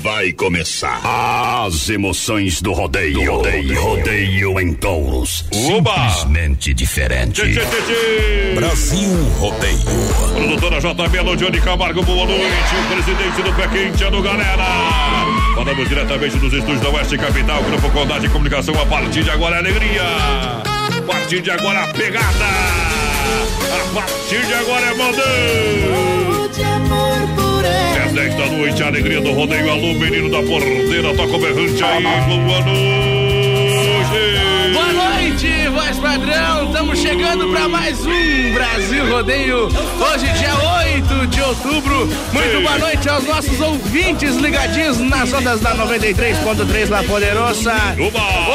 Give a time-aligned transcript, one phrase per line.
[0.00, 1.00] vai começar.
[1.04, 3.36] As emoções do rodeio.
[3.36, 5.44] Rodeio, rodeio em touros.
[5.74, 6.08] Oba!
[6.08, 7.42] Simplesmente diferente.
[7.42, 8.54] Tchê, tchê, tchê.
[8.54, 9.78] Brasil Rodeio.
[10.34, 12.42] Produtora JB, alô, Johnny Camargo, boa noite.
[12.42, 14.64] O presidente do Pé Quente, é do Galera.
[15.54, 18.74] Falamos diretamente dos estúdios da Oeste Capital, Grupo Condade de Comunicação.
[18.80, 20.02] A partir de agora é alegria.
[20.02, 22.46] A partir de agora é pegada.
[23.74, 26.30] A partir de agora é mandão.
[28.10, 29.70] É 10 da noite, a alegria do rodeio.
[29.70, 32.02] Alô, menino da porteira, toca o berrante aí.
[32.02, 32.90] Boa noite.
[34.72, 36.66] Boa noite, voz padrão.
[36.66, 39.66] Estamos chegando para mais um Brasil Rodeio.
[39.66, 40.54] Hoje, dia
[40.96, 42.08] 8 de outubro.
[42.32, 47.74] Muito boa noite aos nossos ouvintes ligadinhos nas ondas da 93.3 La Poderosa.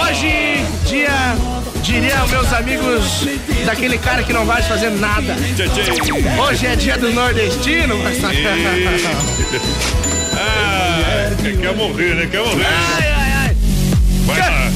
[0.02, 1.38] Hoje, dia,
[1.86, 3.28] diria meus amigos,
[3.66, 5.36] daquele cara que não vai fazer nada.
[6.42, 7.96] Hoje é dia do nordestino,
[8.42, 8.56] padrão.
[10.34, 11.30] Ah,
[11.62, 12.28] quer, morrer, né?
[12.30, 12.66] Quer morrer.
[12.66, 13.56] Ai, ai, ai.
[14.26, 14.72] Vai lá.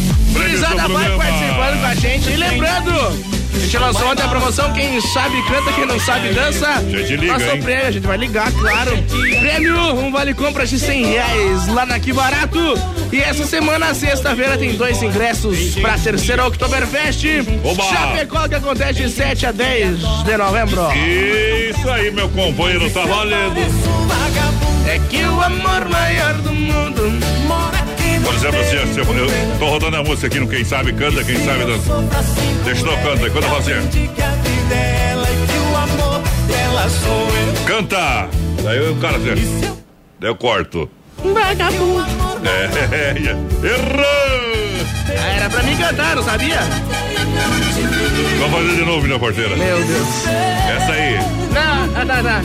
[0.87, 2.30] Vai participando com a gente.
[2.30, 3.38] E lembrando,
[3.70, 6.84] gente lançou ontem a promoção, quem sabe canta, quem não sabe dança.
[6.89, 7.62] Gente, liga, Passou hein?
[7.62, 8.98] prêmio, a gente vai ligar, claro.
[9.39, 12.57] Prêmio, um vale compra de 100 reais lá na Que Barato.
[13.12, 17.23] E essa semana, sexta-feira, tem dois ingressos pra terceira Oktoberfest.
[17.63, 17.84] Oba!
[17.84, 20.81] Chapecó, que acontece de 7 a 10 de novembro.
[20.95, 23.59] Isso aí, meu companheiro, tá valendo.
[24.87, 27.03] É que o amor maior do mundo
[28.30, 31.24] Por exemplo, assim, se eu, eu tô rodando a música aqui no Quem Sabe Canta,
[31.24, 31.91] Quem Sabe Dança.
[32.63, 33.82] Deixa eu aí, quando fazer.
[37.66, 38.30] Canta!
[38.63, 39.34] Daí o cara assim,
[40.20, 40.88] daí eu corto.
[41.18, 42.05] Vagabundo.
[42.46, 43.18] É,
[43.68, 44.05] errou!
[45.10, 46.60] Ah, Era pra mim cantar, não sabia?
[48.40, 49.55] Vamos fazer de novo, minha porteira.
[49.58, 50.26] Meu Deus.
[50.27, 51.18] Essa aí.
[51.52, 52.41] Não, tá, tá.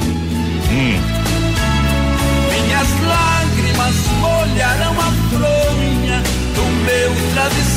[0.70, 1.23] Minhas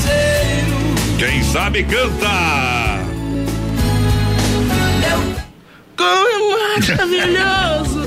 [0.08, 1.18] travesseiro.
[1.18, 2.98] Quem sabe canta!
[5.98, 8.02] Como é maravilhoso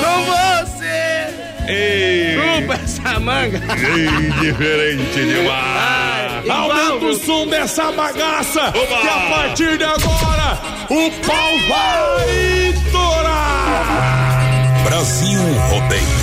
[0.00, 1.26] com você.
[1.68, 3.58] Ei, Chupa essa manga.
[3.58, 6.44] ei, diferente demais!
[6.44, 9.00] Igual, Aumenta o som dessa bagaça, Oba!
[9.00, 10.58] que a partir de agora
[10.88, 14.82] o pau vai torar.
[14.84, 16.17] Brasil Rodeio.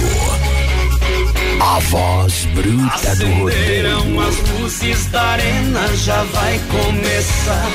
[1.59, 4.19] A voz bruta do rodeio.
[4.21, 7.71] As luzes da arena, já vai começar.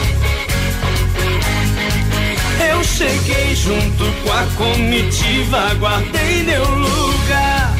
[2.70, 7.76] Eu cheguei junto com a comitiva, guardei meu lugar.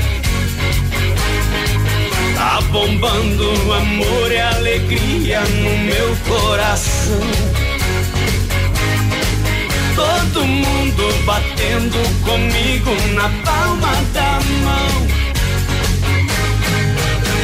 [2.34, 7.20] Tá bombando amor e alegria no meu coração.
[9.94, 15.19] Todo mundo batendo comigo na palma da mão.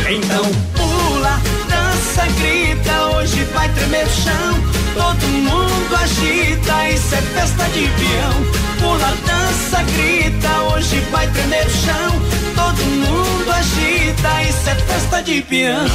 [0.08, 0.44] Então
[0.76, 4.54] pula, dança, grita, hoje vai tremer o chão.
[4.94, 8.46] Todo mundo agita, isso é festa de peão.
[8.78, 12.22] Pula, dança, grita, hoje vai tremer o chão.
[12.54, 15.86] Todo mundo agita, isso é festa de peão.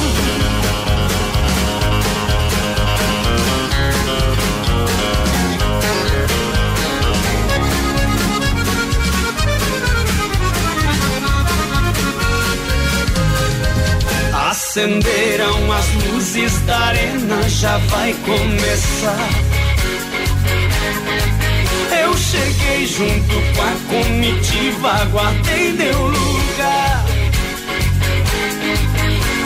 [14.72, 19.28] Acenderam as luzes da arena, já vai começar.
[22.02, 27.04] Eu cheguei junto com a comitiva, guardei meu lugar.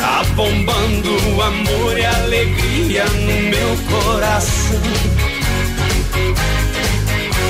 [0.00, 4.80] Tá bombando o amor e alegria no meu coração.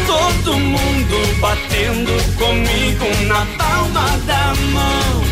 [0.07, 5.26] Todo mundo batendo comigo na palma da mão.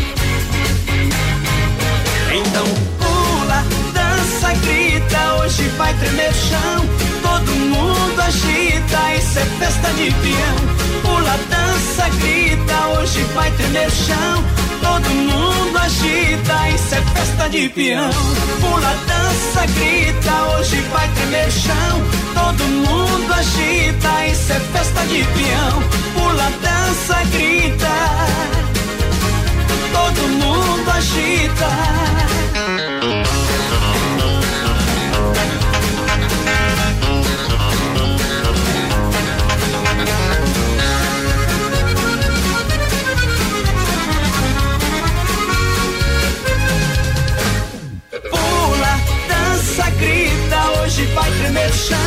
[4.45, 6.85] Dança, grita, hoje vai tremer chão.
[7.21, 11.01] Todo mundo agita, isso é festa de peão.
[11.01, 14.43] Pula, dança, grita, hoje vai tremer chão.
[14.81, 18.09] Todo mundo agita, isso é festa de peão.
[18.61, 22.01] Pula, dança, grita, hoje vai tremer chão.
[22.33, 25.83] Todo mundo agita, isso é festa de peão.
[26.13, 27.95] Pula, dança, grita.
[29.91, 32.34] Todo mundo agita.
[51.15, 51.97] Vai tremer o chão.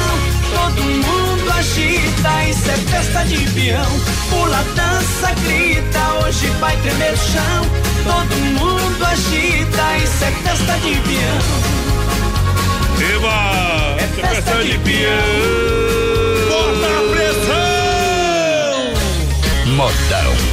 [0.55, 4.01] Todo mundo agita, isso é festa de peão.
[4.31, 7.67] Pula, dança, grita, hoje vai tremer o chão.
[8.05, 11.41] Todo mundo agita, isso é festa de peão.
[13.15, 13.97] Eba!
[13.99, 15.79] É festa de peão.
[16.49, 17.69] Bota a pressão!
[19.75, 20.48] Modão.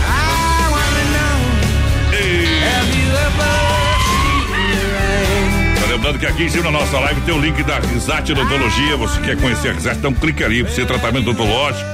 [5.96, 8.98] Lembrando que aqui em cima da nossa live tem o link da Risate Odontologia.
[8.98, 9.98] Você quer conhecer a Risate?
[10.00, 11.90] Então clique ali para ser tratamento odontológico.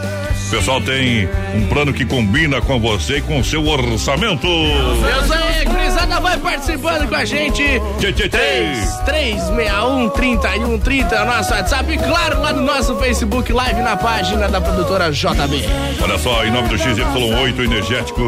[0.48, 4.48] O pessoal tem um plano que combina com você e com o seu orçamento.
[4.48, 5.30] Deus
[6.02, 7.64] gurizada vai participando com a gente.
[8.00, 8.40] Tchê, tchê, tchê.
[9.06, 14.48] 361 3130 é o nosso WhatsApp e claro, lá no nosso Facebook Live na página
[14.48, 15.66] da produtora JB.
[16.02, 18.22] Olha só, em nome do XY8 Energético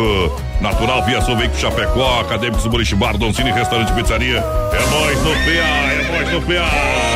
[0.61, 4.37] Natural, Via Sul Veículo Chapecó, Acadêmicos Boliche Bar, Doncini Restaurante e Pizzaria.
[4.37, 7.12] É nóis no PA, é nóis no PA.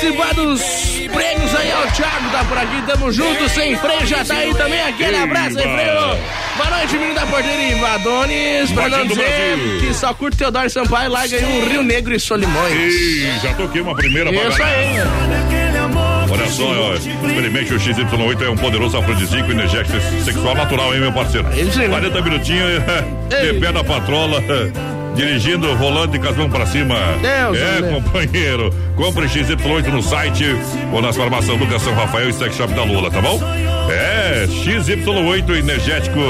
[0.00, 0.62] Participar dos
[1.12, 1.86] prêmios aí, ó.
[1.86, 4.80] O Thiago tá por aqui, tamo junto, sem freio, já tá aí também.
[4.80, 5.92] Aquele abraço, sem freio.
[6.56, 8.72] Boa noite, menino da porteira Ivadones.
[8.72, 12.94] Pra não dizer que só curte Teodoro Sampaio, larga aí um Rio Negro e Solimões.
[12.94, 14.96] E já toquei uma primeira Isso aí.
[16.30, 21.12] Olha só, ó, experimente o XY8, é um poderoso afrodisíaco energético sexual natural, hein, meu
[21.12, 21.46] parceiro?
[21.52, 21.88] Ele sim.
[21.88, 22.82] 40 minutinhos
[23.28, 23.60] de Ei.
[23.60, 24.40] pé da patrola,
[25.14, 26.96] dirigindo, rolando de casmão pra cima.
[27.20, 27.94] Deus é, livre.
[27.94, 28.74] companheiro.
[28.96, 30.44] Compre XY8 no site
[30.92, 33.40] ou nas farmácias Lucas São Rafael e Sex Shop da Lula, tá bom?
[33.90, 36.20] É, XY8 energético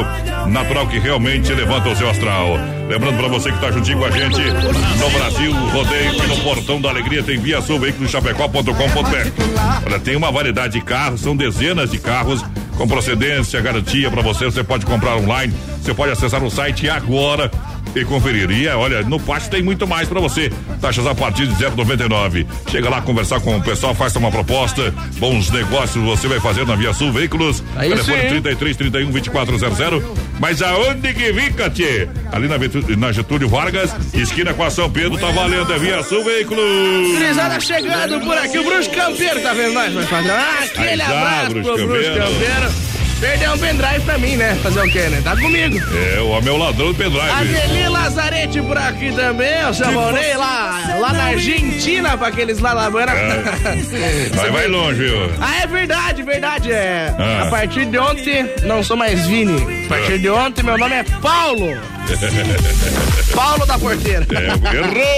[0.48, 2.58] natural que realmente levanta o seu astral.
[2.88, 6.80] Lembrando pra você que tá juntinho com a gente no Brasil, rodeio e no Portão
[6.80, 9.86] da Alegria tem via sul chapecó.com.br.
[9.86, 12.44] Olha, tem uma variedade de carros, são dezenas de carros
[12.76, 14.46] com procedência, garantia pra você.
[14.46, 17.50] Você pode comprar online, você pode acessar o site agora
[17.94, 18.50] e conferir.
[18.50, 20.50] E é, olha, no pátio tem muito mais pra você.
[20.80, 22.46] Taxas a partir de 0,99.
[22.70, 24.92] Chega lá conversar com o pessoal, faça uma proposta.
[25.18, 27.62] Bons negócios você vai fazer na Via Sul Veículos.
[27.76, 28.28] Aí Telefone sim.
[28.28, 30.02] 33 31 2400.
[30.38, 32.08] Mas aonde que fica, tchê?
[32.32, 35.72] Ali na, Vetu- na Getúlio Vargas, esquina com a São Pedro, tá valendo.
[35.72, 37.12] É Via Sul Veículos.
[37.12, 40.34] Gurizada chegando por aqui, o Bruxo Campeiro, tá vendo nós, meu padrão?
[40.34, 42.89] Ah, aquele Aí já, abraço Bruxo pro Bruxo Campeiro.
[43.20, 44.54] Perdeu um pendrive pra mim, né?
[44.62, 45.20] Fazer o quê, né?
[45.22, 45.76] Tá comigo.
[45.94, 47.30] É, o homem é o ladrão do pendrive.
[47.30, 52.72] Adeli Lazarete por aqui também, o seu Morei lá, lá na Argentina, pra aqueles lá
[52.72, 52.90] lá.
[52.90, 55.30] Vai, vai longe, viu?
[55.40, 56.72] Ah, é verdade, verdade.
[56.72, 57.14] É.
[57.18, 57.44] Ah.
[57.46, 59.84] A partir de ontem, não sou mais Vini.
[59.84, 61.78] A partir de ontem, meu nome é Paulo.
[63.34, 64.26] Paulo da Porteira.
[64.30, 65.10] É, errou!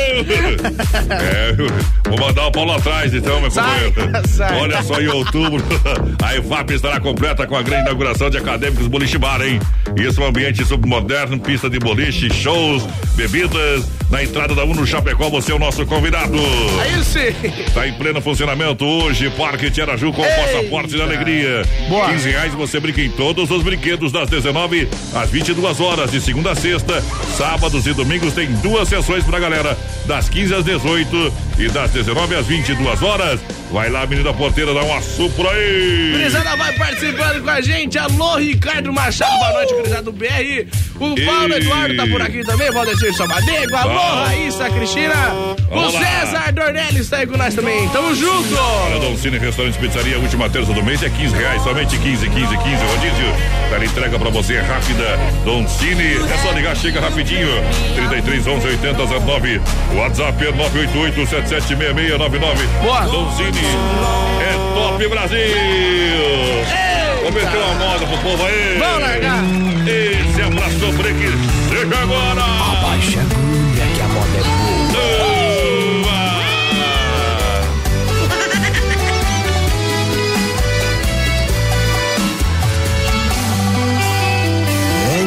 [1.13, 1.53] É,
[2.09, 3.95] vou mandar o Paulo atrás, então, meu companheiro.
[4.61, 5.63] Olha só, em outubro,
[6.23, 9.61] a EFAP estará completa com a grande inauguração de Acadêmicos Boliche Bar, hein?
[9.97, 12.85] Isso é um ambiente submoderno, pista de boliche, shows,
[13.15, 13.85] bebidas.
[14.11, 16.39] Na entrada da Uno Chapecó, você é o nosso convidado.
[16.83, 17.33] Aí sim.
[17.73, 21.63] Tá em pleno funcionamento hoje, Parque Tiaraju com o passaporte da alegria.
[21.89, 22.09] Boa.
[22.09, 26.51] 15 reais você brinca em todos os brinquedos das 19 às 22 horas, de segunda
[26.51, 26.82] a sexta.
[27.37, 29.77] Sábados e domingos tem duas sessões pra galera,
[30.07, 33.41] das 15 às 18 e das 19 às 22 horas.
[33.71, 36.11] Vai lá, menina porteira, dá um assopro aí.
[36.13, 37.99] Gurizada vai participando com a gente.
[37.99, 40.67] Alô, Ricardo Machado, boa noite, gurizada do BR.
[40.97, 41.59] O Paulo Ei.
[41.59, 43.75] Eduardo tá por aqui também, Valdecir Sobadego.
[43.75, 44.29] Alô, Vamos.
[44.29, 45.15] Raíssa Cristina.
[45.71, 45.91] O.
[45.91, 47.89] César Dornelles tá aí com nós também.
[47.89, 48.55] Tamo junto.
[48.55, 52.47] Olha, Dom Cine Restaurante Pizzaria, última terça do mês é 15 reais, somente 15, 15,
[52.47, 53.27] 15, rodízio.
[53.71, 55.19] Tela entrega pra você é rápida.
[55.47, 57.49] Dom Cine, é só ligar, chega rapidinho.
[57.97, 59.61] 33 11 80 09.
[59.95, 62.67] WhatsApp é 988 776699.
[62.83, 63.01] Boa.
[63.03, 63.51] Dom Cine
[64.41, 65.39] é top Brasil.
[67.23, 68.79] Vamos meter uma moda pro povo aí.
[68.79, 69.45] Vamos largar.
[69.87, 71.29] Esse abraço sofrer que
[71.69, 72.43] seja agora.
[72.83, 75.23] Baixa a agulha que a moda é boa.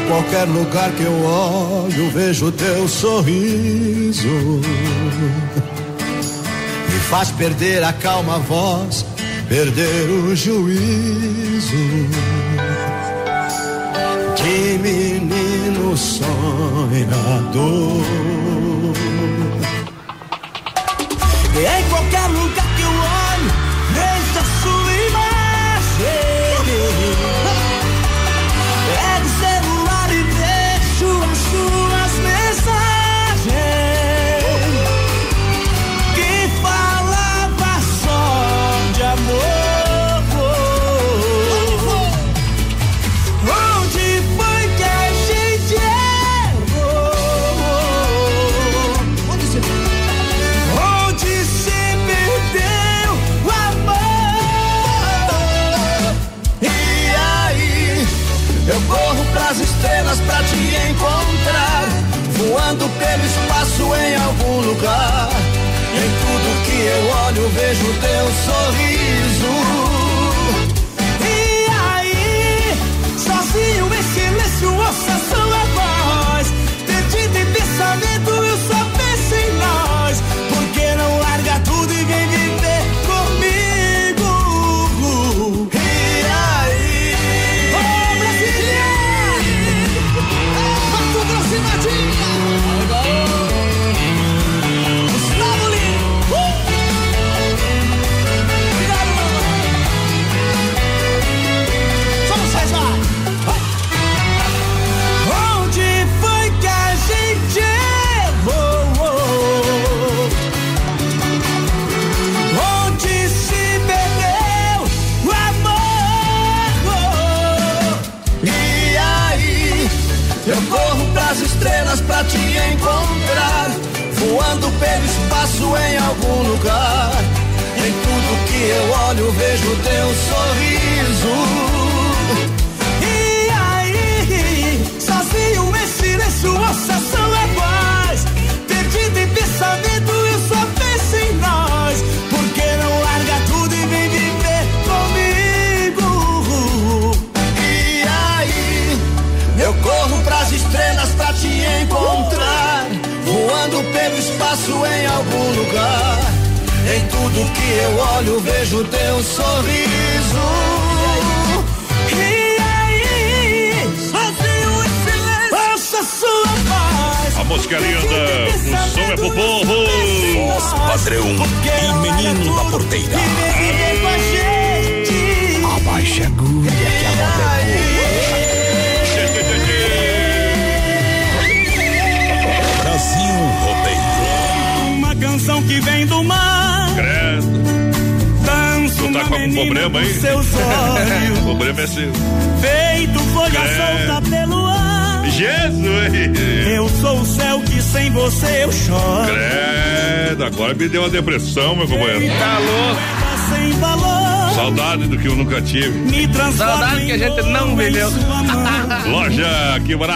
[0.08, 4.62] Qualquer lugar que eu olho, vejo teu sorriso.
[7.10, 9.06] Faz perder a calma voz,
[9.48, 11.76] perder o juízo.
[14.36, 16.46] De menino sonhador.
[21.56, 22.25] E em qualquer
[63.00, 65.30] ter espaço em algum lugar.
[65.94, 69.05] E em tudo que eu olho, vejo teu sorriso.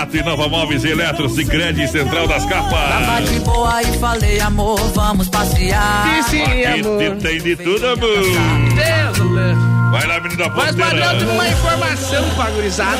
[0.09, 3.29] Barato e Nova Móveis e Eletro, Sicredi Central das Tava Capas.
[3.29, 6.23] de boa e falei, amor, vamos passear.
[6.29, 7.15] Sim, Aqui amor.
[7.21, 7.97] tem de tudo, amor.
[8.09, 9.59] Deus.
[9.91, 11.31] Vai lá, menino da Mas, padrão, tem porteira.
[11.33, 12.97] uma informação pra gurizada.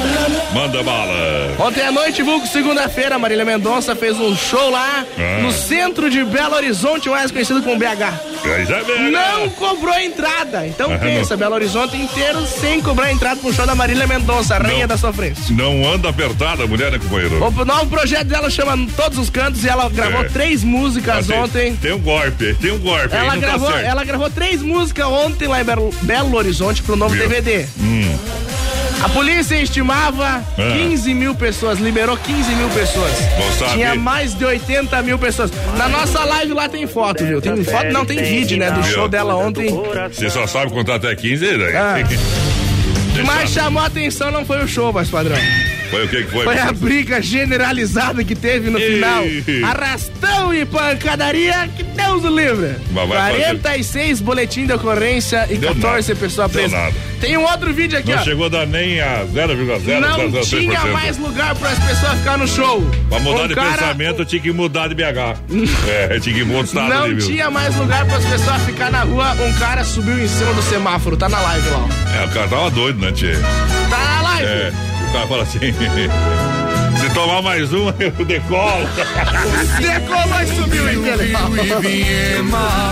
[0.53, 1.55] Manda bala.
[1.59, 5.41] Ontem à noite, vulgo segunda-feira, Marília Mendonça fez um show lá Ah.
[5.41, 8.19] no centro de Belo Horizonte, mais conhecido como BH.
[9.11, 10.65] Não cobrou entrada.
[10.67, 14.59] Então Ah, pensa, Belo Horizonte inteiro sem cobrar entrada pro show da Marília Mendonça, a
[14.59, 14.87] rainha Não.
[14.87, 15.55] da sofrência.
[15.55, 17.35] Não anda apertada, mulher, né, companheiro?
[17.43, 20.29] O novo projeto dela chama Todos os Cantos e ela gravou É.
[20.29, 21.75] três músicas tem, ontem.
[21.75, 23.15] Tem um golpe, tem um golpe.
[23.15, 26.95] Ela não gravou, tá ela gravou três músicas ontem lá em Belo, Belo Horizonte pro
[26.95, 27.27] novo Viu?
[27.27, 27.65] DVD.
[29.09, 30.77] A polícia estimava Ah.
[30.77, 33.11] 15 mil pessoas, liberou 15 mil pessoas.
[33.73, 35.51] Tinha mais de 80 mil pessoas.
[35.77, 37.41] Na nossa live lá tem foto, viu?
[37.41, 38.69] Tem foto, não, tem vídeo, né?
[38.71, 39.67] Do show dela ontem.
[40.11, 41.71] Você só sabe contar até 15, né?
[41.75, 41.95] Ah.
[43.25, 45.35] Mais chamou a atenção não foi o show, mas padrão.
[45.89, 46.43] Foi o que que foi?
[46.45, 48.93] Foi a briga generalizada que teve no Ih.
[48.93, 49.23] final.
[49.69, 52.75] Arrastão e pancadaria, que Deus o livre.
[52.91, 56.19] Mas vai 46 boletim de ocorrência e Deu 14 nada.
[56.19, 56.93] pessoas presas.
[57.21, 58.23] Tem um outro vídeo aqui, Não ó.
[58.23, 59.99] chegou a dar nem a 0,0.
[60.31, 62.81] Não tinha mais lugar para as pessoas ficar no show.
[63.09, 65.37] Pra mudar Um de cara- pensamento, tinha que mudar de BH.
[65.87, 68.61] é, tinha que ir pra outro estado Não ali, tinha mais lugar para as pessoas
[68.63, 69.31] ficar na rua.
[69.33, 71.15] Um cara subiu em cima do semáforo.
[71.17, 71.85] Tá na live lá.
[71.87, 72.21] ó.
[72.21, 73.33] É, o cara tava doido, né, tchê?
[73.89, 74.45] Tá na live.
[74.47, 74.71] É,
[75.09, 75.59] o cara fala assim.
[77.09, 78.87] Se tomar mais uma, eu decolo.
[79.81, 81.39] Decolou e subiu, entendeu?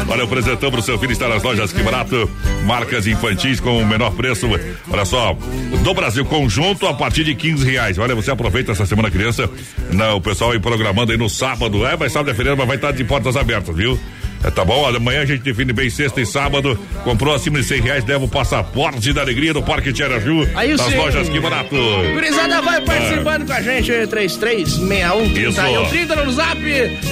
[0.10, 2.30] Olha, o presentão pro seu filho está nas lojas Que Barato.
[2.66, 4.48] Marcas infantis com o menor preço.
[4.90, 5.38] Olha só,
[5.84, 7.98] do Brasil Conjunto a partir de 15 reais.
[7.98, 9.50] Olha, você aproveita essa semana criança.
[9.92, 11.86] Não, o pessoal aí programando aí no sábado.
[11.86, 14.00] É, mas sábado é feriado, mas vai estar de portas abertas, viu?
[14.48, 14.88] É, tá bom?
[14.88, 16.80] Amanhã a gente define bem sexta e sábado.
[17.04, 20.48] Comprou acima de 100 reais, leva o passaporte da alegria do Parque Tiaraju.
[20.56, 20.96] Aí nas sim.
[20.96, 21.76] lojas Que Barato.
[22.14, 25.90] Gurizada vai participando com a gente, 3361 Isso.
[25.90, 26.58] 30 no zap.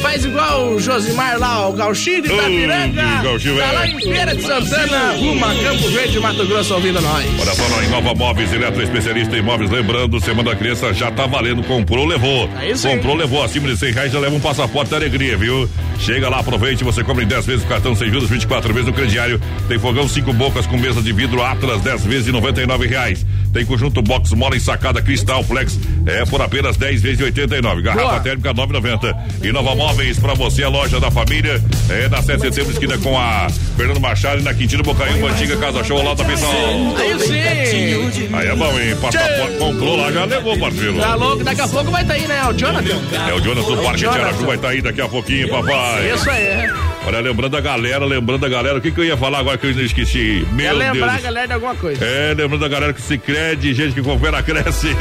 [0.01, 3.21] Faz igual o Josimar lá, o Gauchinho de Itapiranga.
[3.21, 3.71] Gauchinho, tá é.
[3.71, 7.25] lá em Feira de Santana, Ruma, Campo Verde, Mato Grosso, ouvindo nós.
[7.37, 9.69] Olha só, em Nova Móveis, Eletro Especialista em Móveis.
[9.69, 11.63] Lembrando, Semana da Criança já tá valendo.
[11.63, 12.49] Comprou, levou.
[12.55, 12.87] Aí sim.
[12.87, 13.43] Comprou, levou.
[13.43, 15.69] Acima de 100 reais já leva um passaporte da alegria, viu?
[15.99, 16.83] Chega lá, aproveite.
[16.83, 19.41] Você compra em 10 vezes o cartão sem juros, 24 vezes no crediário.
[19.67, 23.25] Tem fogão cinco bocas com mesa de vidro Atlas, 10 vezes de 99 reais.
[23.51, 25.79] Tem conjunto box mola em sacada cristal flex.
[26.05, 27.82] É por apenas 10 vezes de 89.
[27.82, 28.20] Garrafa Boa.
[28.20, 29.15] térmica 9,90.
[29.44, 31.62] E Nova Móveis pra você, a loja da família.
[31.89, 35.58] É na 7 de setembro, esquina com a Fernando Machado e na Quintino Bocaiúva, antiga
[35.58, 36.53] Casa Show lá da pessoal.
[36.98, 38.29] Aí sim.
[38.34, 38.96] Aí é bom, hein?
[39.01, 41.00] Passaporte comprou lá, já levou, parceiro.
[41.00, 41.44] Tá louco?
[41.44, 42.44] Daqui a pouco vai estar aí, né?
[42.48, 43.01] O Jonathan.
[43.29, 44.20] É o Jonas do Parque Jonathan.
[44.20, 46.13] Tiaraju vai estar aí daqui a pouquinho, papai.
[46.13, 46.94] Isso aí.
[47.07, 49.67] Olha, lembrando a galera, lembrando a galera, o que, que eu ia falar agora que
[49.67, 50.45] eu esqueci?
[50.53, 51.24] Meu É lembrar a Deus.
[51.24, 52.03] galera de alguma coisa.
[52.03, 54.88] É, lembrando a galera que se crede, gente que coopera, cresce.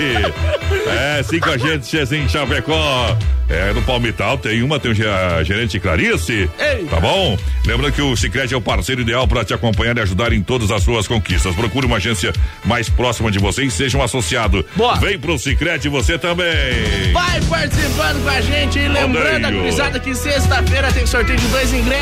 [0.87, 3.17] É, cinco agentes em Chapecó.
[3.49, 6.49] É, no Palmital tem uma, tem o ge- a gerente Clarice.
[6.59, 6.85] Ei.
[6.91, 7.39] Tá bom?
[7.67, 10.71] Lembrando que o Sicredi é o parceiro ideal para te acompanhar e ajudar em todas
[10.71, 11.55] as suas conquistas.
[11.55, 12.33] Procure uma agência
[12.65, 14.65] mais próxima de você e seja um associado.
[14.77, 14.97] Boa.
[14.97, 17.13] Vem pro Sicredi você também.
[17.13, 21.73] Vai participando com a gente e lembrando a gurizada que sexta-feira tem sorteio de dois
[21.73, 21.94] ingressos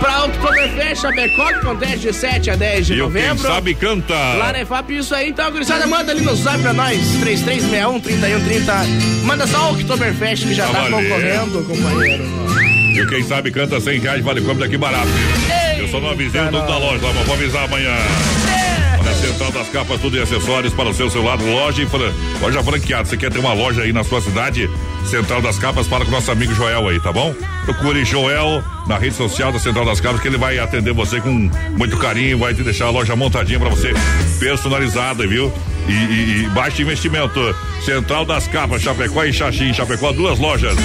[0.00, 3.48] pra Oktoberfest Chapecó, que acontece de 7 a 10 de E o quem novembro.
[3.48, 4.14] sabe canta.
[4.14, 5.28] Lá na EFAP, isso aí.
[5.30, 9.24] Então, gurizada, manda ali no zap pra nós, 3361-3130.
[9.24, 12.24] Manda só o Oktoberfest que já Tá tá concorrendo, companheiro.
[12.94, 15.08] E quem sabe canta 100 reais, vale compra daqui barato.
[15.76, 17.94] Ei, Eu só não avisei o dono da loja, mas vou avisar amanhã.
[19.26, 22.12] Central das Capas, tudo e acessórios para o seu celular, loja e fran...
[22.40, 23.04] loja franqueada.
[23.04, 24.70] Você quer ter uma loja aí na sua cidade?
[25.04, 27.34] Central das Capas, fala com o nosso amigo Joel aí, tá bom?
[27.64, 31.50] Procure Joel na rede social da Central das Capas, que ele vai atender você com
[31.76, 33.92] muito carinho, vai te deixar a loja montadinha para você,
[34.38, 35.52] personalizada, viu?
[35.88, 37.54] E, e, e baixo investimento.
[37.84, 40.76] Central das Capas, Chapecó e Xaxim, Chapecó, duas lojas.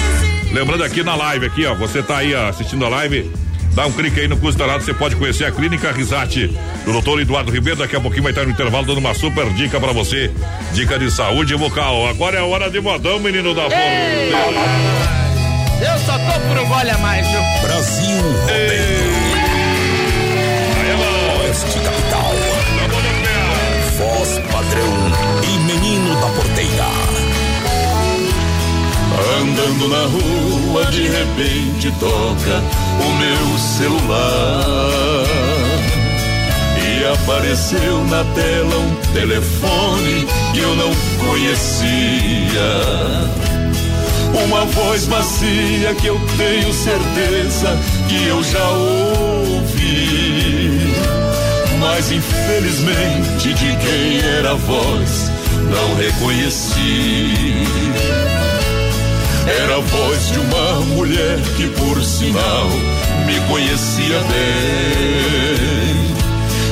[0.52, 3.30] Lembrando aqui na live, aqui, ó, você tá aí ó, assistindo a live,
[3.74, 7.18] Dá um clique aí no custo nada, você pode conhecer a Clínica Risate do doutor
[7.20, 7.78] Eduardo Ribeiro.
[7.78, 10.30] Daqui a pouquinho vai estar no intervalo dando uma super dica pra você.
[10.72, 12.06] Dica de saúde bucal.
[12.06, 13.80] Agora é a hora de modão, menino da porra.
[15.80, 17.40] Eu só tô por um gole a mais, viu?
[17.62, 18.58] Brasil Rodeio.
[18.58, 19.02] É.
[21.42, 22.32] Oeste Capital.
[23.98, 24.94] Voz padrão
[25.44, 26.86] e menino da porteira.
[29.40, 32.62] Andando na rua, de repente toca
[33.00, 35.24] o meu celular.
[36.84, 40.92] E apareceu na tela um telefone que eu não
[41.26, 42.70] conhecia.
[44.44, 47.78] Uma voz macia que eu tenho certeza
[48.08, 49.72] que eu já ouvi.
[51.78, 55.30] Mas infelizmente de quem era a voz
[55.70, 57.32] não reconheci.
[59.46, 62.68] Era a voz de uma mulher que, por sinal,
[63.26, 66.12] me conhecia bem.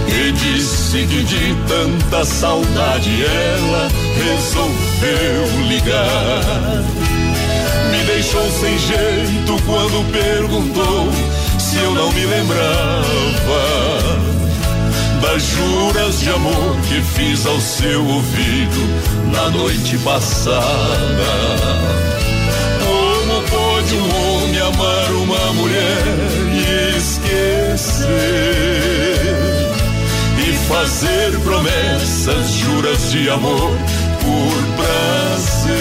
[0.06, 6.84] E disse que de tanta saudade ela resolveu ligar.
[7.90, 11.10] Me deixou sem jeito quando perguntou
[11.58, 13.00] se eu não me lembrava
[15.20, 20.60] das juras de amor que fiz ao seu ouvido na noite passada.
[25.20, 26.02] Uma mulher
[26.52, 28.08] e esquecer?
[30.38, 33.76] E fazer promessas, juras de amor
[34.22, 35.80] por prazer.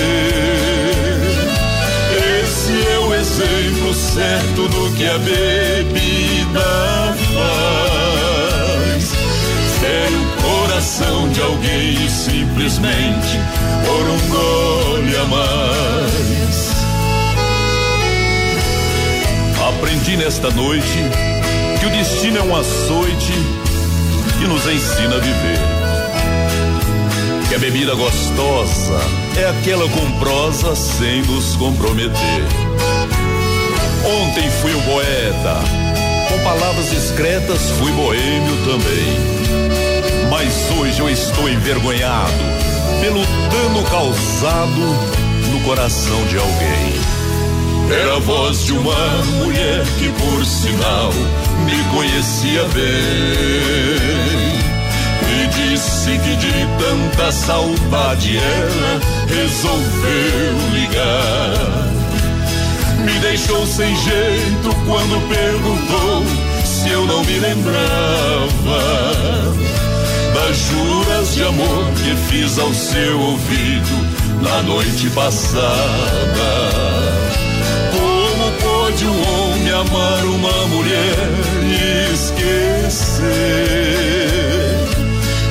[2.43, 9.13] Esse é o exemplo certo do que a bebida faz.
[9.80, 13.39] Fere o coração de alguém e simplesmente
[13.86, 16.38] por um gole a mais.
[19.80, 21.00] Aprendi nesta noite
[21.80, 23.32] que o destino é um açoite
[24.38, 25.60] que nos ensina a viver.
[27.48, 29.00] Que a bebida gostosa
[29.38, 32.44] é aquela com prosa sem nos comprometer.
[34.22, 35.56] Ontem fui o poeta,
[36.28, 40.30] com palavras discretas fui boêmio também.
[40.30, 42.34] Mas hoje eu estou envergonhado
[43.00, 44.82] pelo dano causado
[45.50, 47.09] no coração de alguém.
[47.91, 51.12] Era a voz de uma mulher que, por sinal,
[51.65, 53.89] me conhecia bem.
[55.32, 61.89] E disse que de tanta saudade ela resolveu ligar.
[63.04, 66.23] Me deixou sem jeito quando perguntou
[66.63, 68.80] se eu não me lembrava
[70.34, 76.88] das juras de amor que fiz ao seu ouvido na noite passada.
[78.99, 81.29] Pode um homem amar uma mulher
[81.63, 83.23] e esquecer?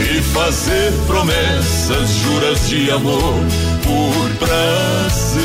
[0.01, 3.41] E fazer promessas, juras de amor
[3.83, 5.41] por prazer.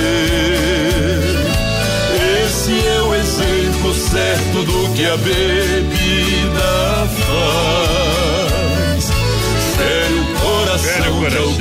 [2.44, 9.12] Esse é o exemplo certo do que a bebida faz.
[9.78, 11.54] Fere o coração, coração.
[11.54, 11.58] Uh,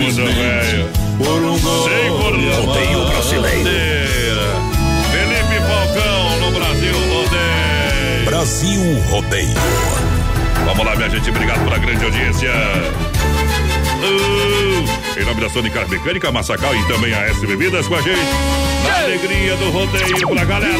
[0.00, 0.88] mundo velho.
[1.18, 2.64] Por um Sem cordão.
[2.64, 4.23] Rodeio brasileiro.
[8.34, 9.54] Brasil Rodeio.
[10.64, 11.30] Vamos lá, minha gente.
[11.30, 12.50] Obrigado pela grande audiência.
[14.02, 18.18] Uh, em nome da Sônica Mecânica, Massacal e também a S Bebidas com a gente.
[18.88, 20.74] Na alegria do rodeio pra galera.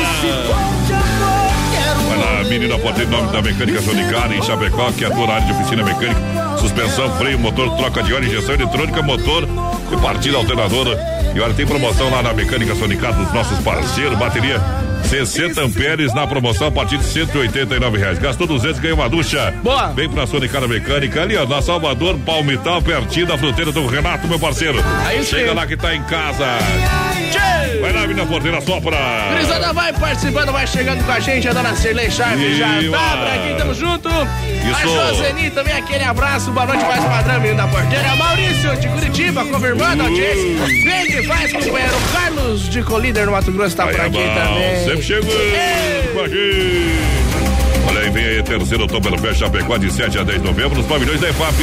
[2.09, 5.47] Vai lá, menina, pode ter nome da mecânica Sonicar em Chapecó, que atua na área
[5.47, 6.21] de oficina mecânica,
[6.59, 9.49] suspensão, freio, motor, troca de óleo, injeção eletrônica, motor
[9.93, 10.99] e partida alternadora.
[11.33, 14.61] E olha, tem promoção lá na mecânica Sonicar dos nossos parceiros, bateria
[15.05, 18.19] 60 amperes na promoção a partir de 189 reais.
[18.19, 19.53] Gastou 200, ganha uma ducha.
[19.62, 19.88] Boa.
[19.88, 24.38] Vem pra Sonicar Mecânica ali, ó, na Salvador, Palmital, pertinho da fronteira do Renato, meu
[24.38, 24.79] parceiro.
[25.07, 25.37] Aí sim.
[25.37, 26.47] Chega lá que tá em casa.
[27.85, 28.97] Vai lá, menina porteira, sopra.
[29.29, 32.97] Gurizada vai participando, vai chegando com a gente, a dona Cirlei Sharp já Viva!
[32.97, 34.09] tá por aqui, tamo junto.
[34.09, 35.16] A Isso.
[35.16, 38.16] Joseni também, aquele abraço, boa noite, mais padrão, menino da porteira.
[38.16, 40.64] Maurício de Curitiba, confirmando a audiência.
[40.83, 41.94] Vem que faz, companheiro.
[42.11, 44.85] Carlos de Colíder no Mato Grosso tá por é aqui bom, também.
[44.87, 47.24] Sempre chegando com a gente.
[47.87, 51.20] Olha aí, vem aí, terceiro Oktoberfest Chapecó de 7 a 10 de novembro, nos pavilhões
[51.20, 51.55] da EFAP.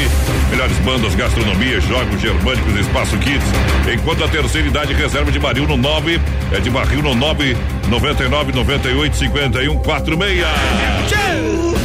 [0.50, 3.48] Melhores bandas, gastronomia, jogos germânicos, espaço kids.
[3.92, 6.20] Enquanto a terceira idade reserva de barril no 9,
[6.52, 7.58] é de barril no 9,
[7.90, 10.46] 99, 98, 51, 46.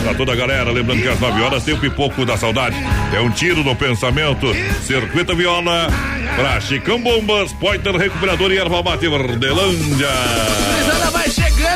[0.03, 2.77] Pra toda a galera, lembrando que às 9 horas tem o pipoco da saudade.
[3.12, 4.55] É um tiro no pensamento.
[4.83, 5.88] Circuito Viola,
[6.37, 10.09] pra Chicão Bombas, Pointer Recuperador e Erva Mate Verdelândia.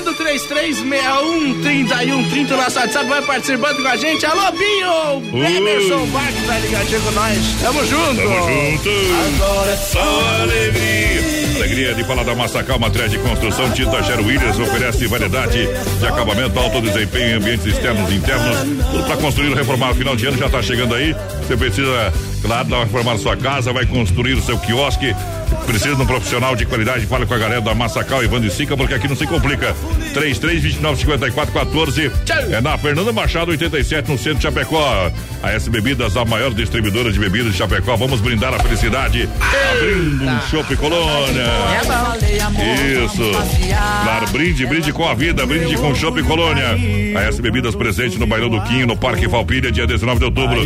[0.01, 4.27] Gurizada vai chegando, 3361 3130 nosso WhatsApp, vai participando com a gente.
[4.27, 5.33] Alô, Binho!
[5.33, 5.57] Ui.
[5.57, 7.39] Emerson Barco tá ligadinho com nós.
[7.63, 8.17] Tamo junto!
[8.17, 8.91] Tamo junto.
[9.35, 11.41] Agora é Só alegria.
[11.57, 13.71] Alegria de falar da Massacal, matriz de construção.
[13.73, 18.57] Tinta Gero Williams oferece variedade de acabamento, alto desempenho em ambientes externos e internos.
[18.91, 19.95] Tudo para construir reformar.
[19.95, 21.15] Final de ano já tá chegando aí.
[21.47, 25.15] Você precisa, claro, reformar sua casa, vai construir o seu quiosque.
[25.71, 27.07] Precisa de um profissional de qualidade.
[27.07, 29.73] Fala com a galera da Massacal, Evandro e Sica, porque aqui não se complica.
[30.13, 32.11] 3329 54 14
[32.51, 35.13] É na Fernanda Machado, 87, no centro de Chapecó.
[35.41, 37.97] A S Bebidas, a maior distribuidora de bebidas de Chapecó.
[37.97, 39.29] Vamos brindar a felicidade.
[39.71, 41.45] Abrindo um chopp colônia.
[43.05, 43.31] Isso.
[44.03, 46.77] Claro, brinde, brinde com a vida, brinde com Chopp Colônia.
[47.17, 50.61] A S Bebidas presente no Bailão do Quinho, no Parque Valpilha, dia 19 de outubro.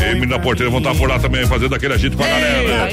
[0.00, 2.88] Emily na porteira vão estar por lá também, fazendo aquele agito com a galera.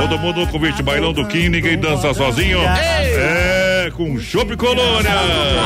[0.00, 2.58] Todo mundo convite, Bailão do Quinho, ninguém dança sozinho.
[2.58, 5.10] É, com Chopp Colônia.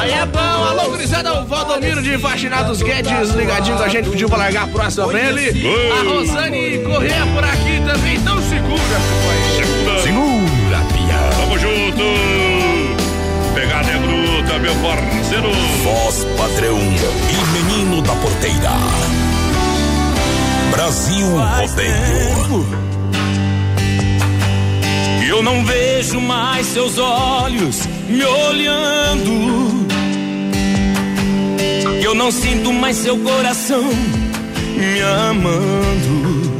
[0.01, 4.29] Aí é bom, alô, gurizada, o Valdomiro de Vaginados Guedes ligadinho com a gente, pediu
[4.29, 5.69] pra largar a próxima pra ele.
[5.69, 5.91] Oi.
[5.93, 10.03] A Rosane Correia por aqui também, então segura, companheiro.
[10.03, 11.21] Segura, pia.
[11.37, 12.03] Tamo junto.
[13.55, 15.53] Pegada é bruta, meu parceiro.
[15.85, 18.73] Voz padrão e menino da porteira.
[20.73, 22.90] Brasil Rodeio.
[25.31, 29.87] Eu não vejo mais seus olhos me olhando.
[32.03, 33.85] Eu não sinto mais seu coração
[34.77, 36.51] me amando.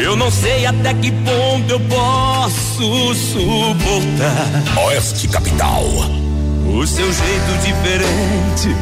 [0.00, 5.84] Eu não sei até que ponto eu posso suportar Oeste Capital.
[5.84, 8.76] o seu jeito diferente,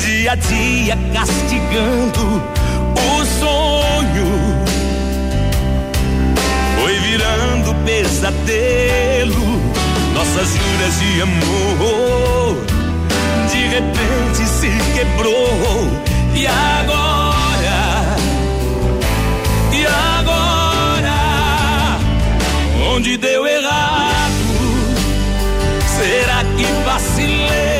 [0.00, 2.59] dia a dia castigando
[7.10, 9.60] virando pesadelo,
[10.14, 12.56] nossas juras de amor.
[13.50, 15.90] De repente se quebrou,
[16.36, 18.16] e agora?
[19.72, 19.86] E
[20.18, 21.18] agora?
[22.94, 24.30] Onde deu errado?
[25.96, 27.79] Será que vacilei?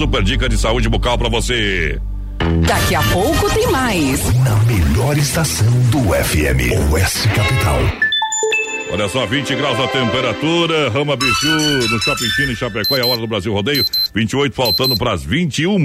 [0.00, 2.00] Super dica de saúde bucal para você.
[2.66, 4.24] Daqui a pouco tem mais.
[4.42, 7.78] Na melhor estação do FM, Oeste Capital.
[8.90, 13.06] Olha só, 20 graus a temperatura, Rama Biju no Shopping China em Chapecó é a
[13.06, 13.84] hora do Brasil Rodeio,
[14.14, 15.84] 28 faltando para as 21.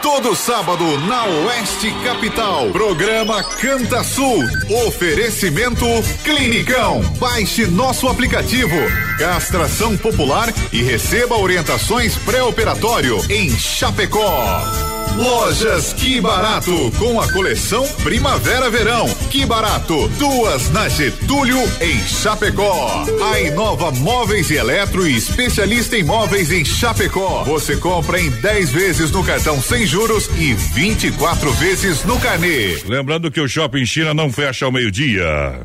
[0.00, 2.70] Todo sábado na Oeste Capital.
[2.70, 4.38] Programa Canta Sul.
[4.86, 5.84] Oferecimento
[6.22, 7.02] Clinicão.
[7.18, 8.76] Baixe nosso aplicativo.
[9.18, 14.62] Castração popular e receba orientações pré-operatório em Chapecó.
[15.16, 19.08] Lojas Que Barato, com a coleção Primavera-Verão.
[19.30, 23.04] Que Barato, duas na Getúlio, em Chapecó.
[23.30, 27.44] A Inova Móveis e Eletro especialista em móveis em Chapecó.
[27.44, 32.78] Você compra em 10 vezes no cartão sem juros e 24 vezes no carnê.
[32.84, 35.64] Lembrando que o Shopping China não fecha ao meio-dia.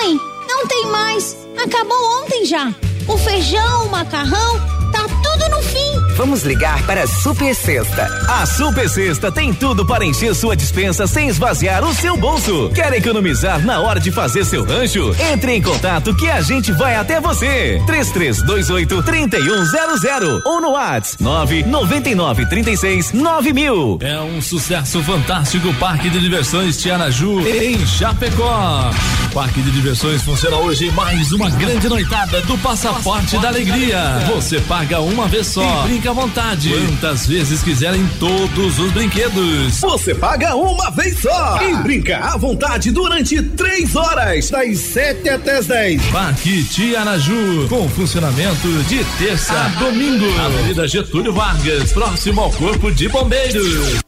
[0.00, 1.36] Mãe, não tem mais.
[1.60, 2.72] Acabou ontem já.
[3.08, 4.60] O feijão, o macarrão,
[6.18, 8.04] Vamos ligar para a Super Sexta.
[8.26, 12.72] A Super Sexta tem tudo para encher sua dispensa sem esvaziar o seu bolso.
[12.74, 15.14] Quer economizar na hora de fazer seu rancho?
[15.32, 17.80] Entre em contato que a gente vai até você.
[17.86, 23.98] 3328 3100 ou no WhatsApp 999 36 9000.
[24.02, 28.90] É um sucesso fantástico Parque de Diversões Tianaju em Chapecó.
[29.24, 34.18] O Parque de Diversões funciona hoje mais uma grande noitada do Passaporte da Alegria.
[34.34, 36.70] Você paga uma vez só e brinca à vontade.
[36.70, 39.80] Quantas vezes quiserem todos os brinquedos.
[39.80, 45.58] Você paga uma vez só e brinca à vontade durante três horas, das sete até
[45.58, 46.02] as dez.
[46.06, 50.26] Parque Tianaju, com funcionamento de terça a domingo.
[50.40, 54.07] Avenida Getúlio Vargas, próximo ao Corpo de Bombeiros.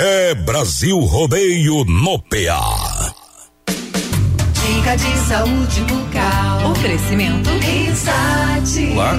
[0.00, 3.12] É Brasil Rodeio no PA.
[3.66, 6.70] Dica de saúde bucal.
[6.70, 7.50] Oferecimento.
[7.58, 8.92] Risate.
[8.92, 9.18] Olá,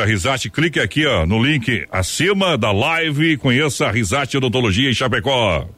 [0.00, 0.50] a Risate?
[0.50, 5.77] Clique aqui ó, no link acima da live e conheça a Risate Odontologia em Chapecó.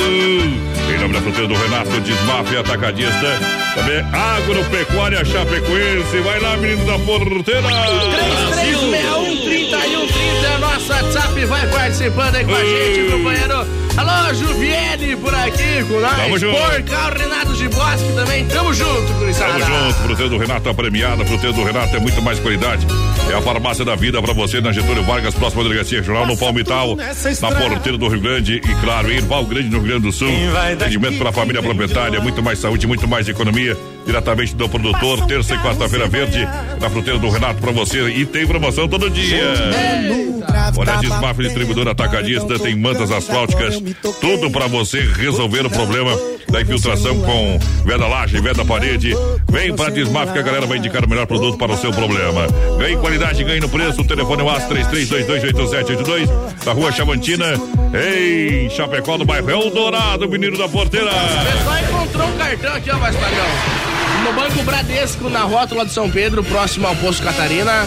[0.00, 0.69] Uh,
[1.00, 3.38] nome da fruteira do Renato Desmafia Atacadista.
[3.74, 6.18] Também Agropecuária Chapecoense.
[6.20, 7.62] Vai lá, menino da porteira.
[7.62, 11.44] 3361 3130 é nosso WhatsApp.
[11.46, 13.79] Vai participando aí com a gente, companheiro.
[13.96, 16.16] Alô, Juviene por aqui com nós.
[16.16, 16.56] Tamo junto.
[16.56, 18.46] Porcal Renato de Bosque também.
[18.46, 19.58] Tamo junto, Curizada.
[19.58, 22.86] Tamo junto, fruteira do Renato tá premiada, fruteira do Renato é muito mais qualidade.
[23.30, 26.96] É a farmácia da vida pra você na Getúlio Vargas, próxima delegacia regional no Palmital,
[26.96, 30.30] na porteira do Rio Grande e claro, em Val Grande, no Rio Grande do Sul.
[30.72, 33.76] Atendimento para a família proprietária, muito mais saúde, muito mais economia,
[34.10, 36.46] diretamente do produtor, terça e quarta-feira verde,
[36.80, 39.54] na fruteira do Renato pra você e tem promoção todo dia.
[40.76, 43.80] Olha, a Desmaf Distribuidora Atacadista tem mantas asfálticas,
[44.20, 46.10] tudo pra você resolver o problema
[46.48, 49.14] da infiltração com veda laje, veda parede.
[49.48, 52.48] Vem pra Desmaf que a galera vai indicar o melhor produto para o seu problema.
[52.78, 54.00] Ganhe qualidade, ganhe no preço.
[54.00, 56.28] O telefone é o AS 33228782
[56.64, 57.54] da rua Chavantina,
[57.94, 61.10] em Chapecó, no bairro Eldorado, menino da porteira.
[61.10, 63.99] O pessoal encontrou um cartão aqui, ó.
[64.24, 67.86] No Banco Bradesco, na rótula de São Pedro, próximo ao Posto Catarina.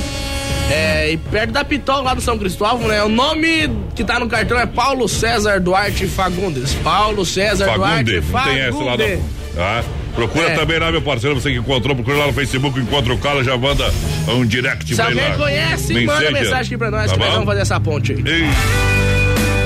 [0.72, 3.04] É, e perto da Pitol, lá do São Cristóvão, né?
[3.04, 6.74] O nome que tá no cartão é Paulo César Duarte Fagundes.
[6.84, 9.20] Paulo César Fagunde, Duarte não tem esse lá Fagundes.
[9.20, 9.56] não.
[9.56, 9.84] Tá?
[10.16, 10.56] Procura É.
[10.56, 13.58] também lá, meu parceiro, você que encontrou, procura lá no Facebook, encontra o cara, já
[13.58, 13.92] manda
[14.28, 15.44] um direct Se pra ele alguém lá.
[15.44, 17.34] conhece, manda mensagem aqui pra nós Tá que nós bom?
[17.34, 18.24] vamos fazer essa ponte aí.
[18.26, 18.44] Ei.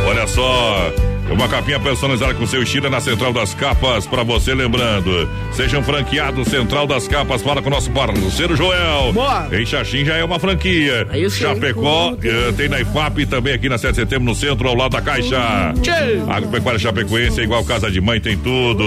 [0.07, 0.91] Olha só,
[1.29, 5.29] uma capinha personalizada com seu estilo na Central das Capas pra você, lembrando.
[5.51, 9.11] Sejam franqueados Central das Capas, fala com o nosso parceiro Joel.
[9.13, 9.47] Boa.
[9.51, 11.07] Em Xaxim já é uma franquia.
[11.29, 14.75] Chapecó, eh, tem na IFAP e também aqui na 7 de setembro no centro, ao
[14.75, 15.73] lado da Caixa.
[15.81, 16.21] Tchê.
[16.29, 18.83] Agropecuária Chapecoense é igual casa de mãe, tem tudo.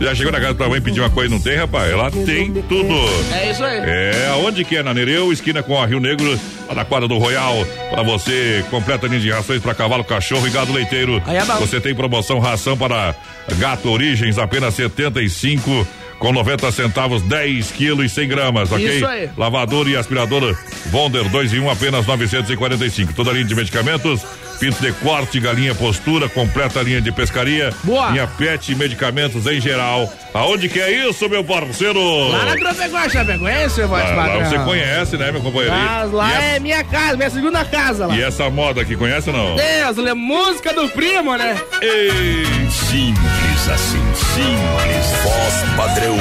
[0.00, 1.94] Já chegou na casa da mãe pedir uma coisa e não tem, rapaz?
[1.94, 2.94] Lá tem tudo.
[3.32, 3.78] É isso aí.
[3.78, 4.82] É, aonde que é?
[4.82, 7.64] Na Nereu, esquina com a Rio Negro, lá na quadra do Royal.
[7.90, 11.22] Pra você, completa linha de rações para cavalo, cachorro e gado leiteiro.
[11.26, 11.61] Aí é.
[11.62, 13.14] Você tem promoção ração para
[13.56, 15.86] gato Origens, apenas 75
[16.18, 18.96] com 90 centavos, 10 quilos e 100 gramas, ok?
[18.96, 19.30] Isso aí.
[19.36, 20.56] Lavador e aspirador
[20.92, 23.12] Wonder 2 em 1, apenas 945.
[23.12, 24.26] Toda linha de medicamentos,
[24.62, 27.74] pinto de corte, galinha postura, completa a linha de pescaria.
[27.82, 28.10] Boa.
[28.10, 30.08] Linha pet e medicamentos em geral.
[30.32, 32.00] Aonde que é isso, meu parceiro?
[32.28, 34.44] Lá na Agropecuária Chapecoense, voz Lá, lá padrão.
[34.48, 35.74] você conhece, né, meu companheiro?
[35.74, 38.14] Lá, lá e, é minha casa, minha segunda casa lá.
[38.14, 39.56] e essa moda aqui, conhece ou não?
[39.56, 41.60] Deus, é música do primo, né?
[41.80, 45.06] Ei, Simples assim, simples.
[45.24, 46.16] Voz padrão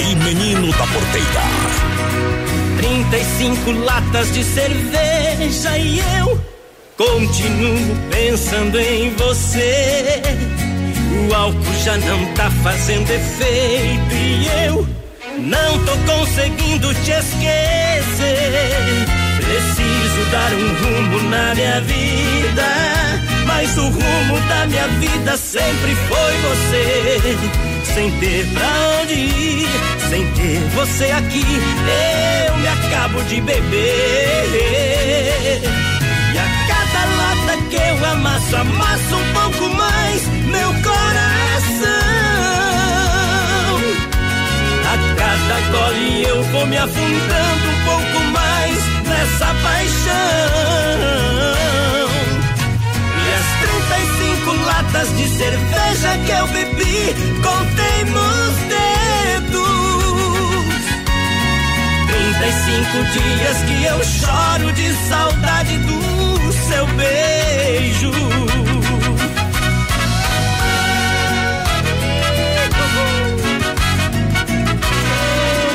[0.00, 1.44] e menino da porteira.
[2.76, 6.53] 35 latas de cerveja e eu
[6.96, 10.22] continuo pensando em você.
[11.28, 14.86] O álcool já não tá fazendo efeito e eu
[15.38, 18.74] não tô conseguindo te esquecer.
[19.36, 22.66] Preciso dar um rumo na minha vida,
[23.46, 27.36] mas o rumo da minha vida sempre foi você.
[27.94, 28.66] Sem ter pra
[29.02, 29.68] onde ir,
[30.08, 31.44] sem ter você aqui,
[32.48, 34.54] eu me acabo de beber.
[38.12, 41.94] Amasso, amasso um pouco mais meu coração.
[44.92, 48.78] A cada gole eu vou me afundando um pouco mais
[49.08, 50.14] nessa paixão.
[53.20, 59.64] E as 35 latas de cerveja que eu bebi, contei nos dedos.
[62.06, 66.13] 35 dias que eu choro de saudade do
[66.54, 68.10] seu beijo.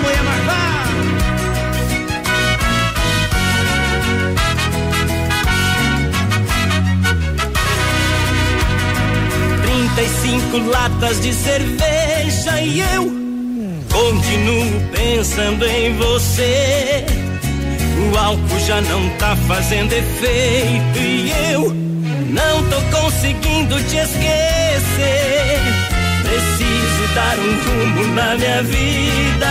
[0.01, 0.59] Mulher malvada.
[9.63, 13.11] 35 latas de cerveja e eu
[13.89, 17.18] continuo pensando em você.
[18.00, 21.74] O álcool já não tá fazendo efeito e eu
[22.30, 25.60] não tô conseguindo te esquecer.
[26.22, 29.50] Preciso dar um rumo na minha vida,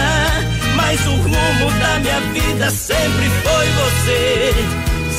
[0.76, 4.55] mas o rumo da minha vida sempre foi você.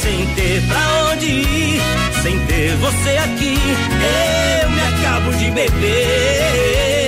[0.02, 1.82] Sem ter pra onde ir,
[2.24, 3.58] sem ter você aqui,
[4.64, 6.99] eu me acabo de beber.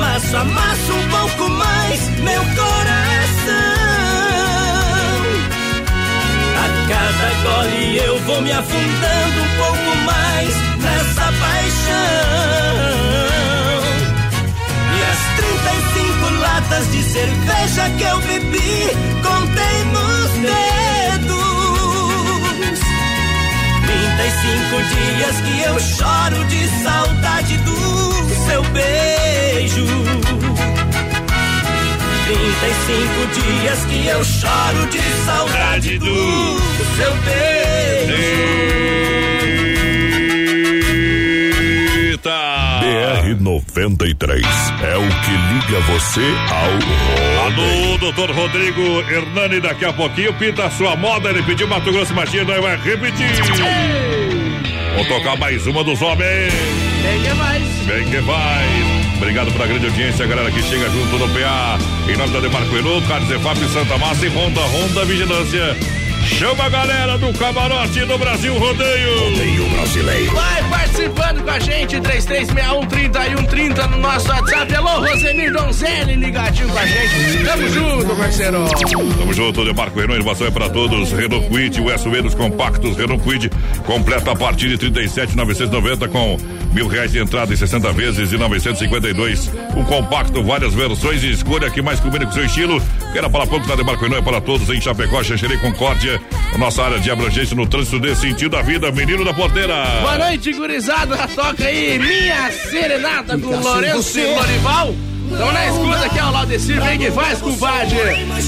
[0.00, 3.20] amasso, amasso um pouco mais meu coração.
[6.56, 11.90] A cada gole eu vou me afundando um pouco mais nessa paixão.
[14.96, 20.99] E as 35 latas de cerveja que eu bebi, contei nos dedos.
[23.90, 27.74] 35 dias que eu choro de saudade do
[28.46, 29.86] seu beijo.
[32.26, 36.60] 35 dias que eu choro de saudade do
[36.96, 37.12] seu
[38.08, 39.19] Eita!
[43.74, 44.44] 93
[44.82, 50.70] é o que liga você ao Alô, doutor Rodrigo Hernani, daqui a pouquinho pinta a
[50.70, 51.30] sua moda.
[51.30, 53.28] Ele pediu Mato Grosso nós vai repetir.
[54.96, 56.52] Vou tocar mais uma dos homens.
[57.02, 57.62] Vem que mais.
[57.86, 58.66] Vem que vai.
[59.16, 61.78] Obrigado pela grande audiência, galera que chega junto no PA.
[62.08, 65.76] Em nome da Demarco Renault, Carlos Efap, Santa Massa e Honda, Honda Vigilância.
[66.38, 69.30] Chama a galera do camarote do Brasil Rodeio.
[69.30, 70.32] Rodeio brasileiro.
[70.32, 74.74] Vai participando com a gente, 3361-3130 no nosso WhatsApp.
[74.74, 77.44] Alô, Rosemir Donzelli, ligadinho com a gente.
[77.44, 78.64] Tamo junto, parceiro.
[79.18, 81.12] Tamo junto, Demarco Renault, inovação é para todos.
[81.12, 83.50] Renault Quid, o SUV dos compactos, Renault Quid,
[83.84, 86.38] completa a partir de 37,990 com
[86.72, 89.50] mil reais de entrada em 60 vezes e 952.
[89.76, 92.82] Um compacto, várias versões e escolha que mais combina com seu estilo.
[93.12, 96.20] Quer falar ponto da Demarco é para todos em Chapecó, Xanxerê, Concórdia.
[96.58, 99.84] Nossa área de abrangência no trânsito desse sentido da vida, menino da porteira.
[100.00, 101.16] Boa noite, gurizada.
[101.28, 104.94] Toca aí Minha Serenata com Lourenço e Lorival.
[105.30, 107.96] Estamos na escuta aqui ao Laudecir, vem que faz, compadre.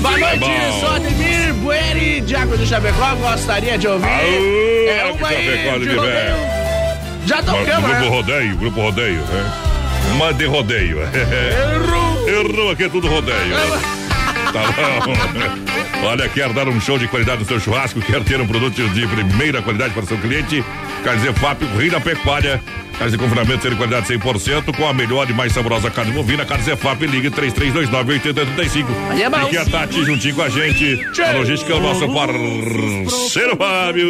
[0.00, 0.80] Boa noite, bom.
[0.80, 4.04] sou Ademir Bueri, de Água do Chapecó, gostaria de ouvir.
[4.04, 6.51] Aô, é uma aí, Chapecó de de.
[7.26, 8.08] Já tocamos, Grupo né?
[8.08, 9.52] rodeio, grupo rodeio, né?
[10.14, 10.98] Uma de rodeio.
[11.06, 12.28] Errou.
[12.28, 13.54] Errou aqui é tudo rodeio.
[14.52, 15.82] Tá bom.
[16.02, 19.06] Olha, quer dar um show de qualidade no seu churrasco, quer ter um produto de
[19.06, 20.64] primeira qualidade para o seu cliente?
[21.04, 22.60] Carne FAP, rei da pecuária.
[22.98, 26.44] Carne de confinamento de qualidade 100% com a melhor e mais saborosa carne bovina.
[26.44, 28.86] Carne FAP, ligue 3329-8035.
[29.10, 29.42] Aí é bom.
[29.42, 31.06] E que a Tati juntinho com a gente.
[31.20, 34.08] A logística é o nosso parceiro Fábio.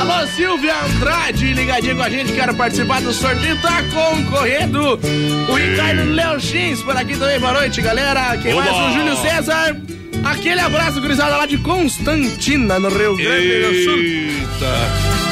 [0.00, 5.00] Alô, Silvia Andrade, ligadinho com a gente, quero participar do sorteio, tá concorrendo.
[5.48, 8.36] O Ricardo Leochins por aqui também, boa noite, galera.
[8.36, 8.70] Quem Oba!
[8.70, 8.76] mais?
[8.76, 9.76] O Júlio César.
[10.24, 13.98] Aquele abraço, gurizada, lá de Constantina, no Rio Grande do Sul.
[13.98, 15.22] Eita.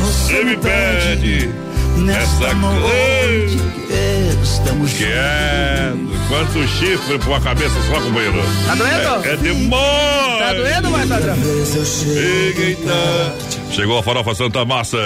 [0.00, 1.50] Você me pede
[2.10, 3.72] essa coisa.
[4.42, 6.12] Estamos Quieto.
[6.28, 8.42] Quanto chifre pra uma cabeça só, companheiro?
[8.66, 9.26] Tá doendo?
[9.26, 10.38] É, é demais.
[10.38, 11.36] Tá doendo, mais padrão?
[12.16, 13.61] Eita.
[13.72, 14.98] Chegou a farofa Santa Massa.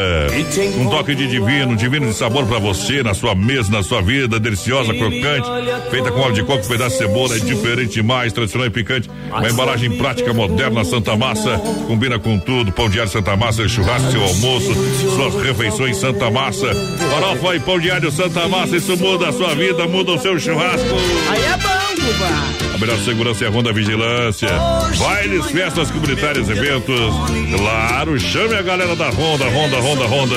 [0.76, 4.40] Um toque de divino, divino de sabor pra você, na sua mesa, na sua vida.
[4.40, 5.48] Deliciosa, crocante.
[5.88, 7.36] Feita com óleo de coco, pedaço de cebola.
[7.36, 9.08] É diferente demais, tradicional e picante.
[9.30, 11.58] Uma embalagem prática, moderna, Santa Massa.
[11.86, 12.72] Combina com tudo.
[12.72, 14.74] Pão diário Santa Massa, churrasco, seu almoço.
[15.14, 16.74] Suas refeições Santa Massa.
[17.10, 18.76] Farofa e pão diário Santa Massa.
[18.76, 20.96] Isso muda a sua vida, muda o seu churrasco.
[21.30, 22.65] Aí é bom, Cuba.
[22.76, 24.50] A melhor segurança é a Ronda Vigilância.
[24.98, 27.10] Bailes, festas comunitárias, eventos.
[27.56, 30.36] Claro, chame a galera da Honda, Honda, Honda, Honda.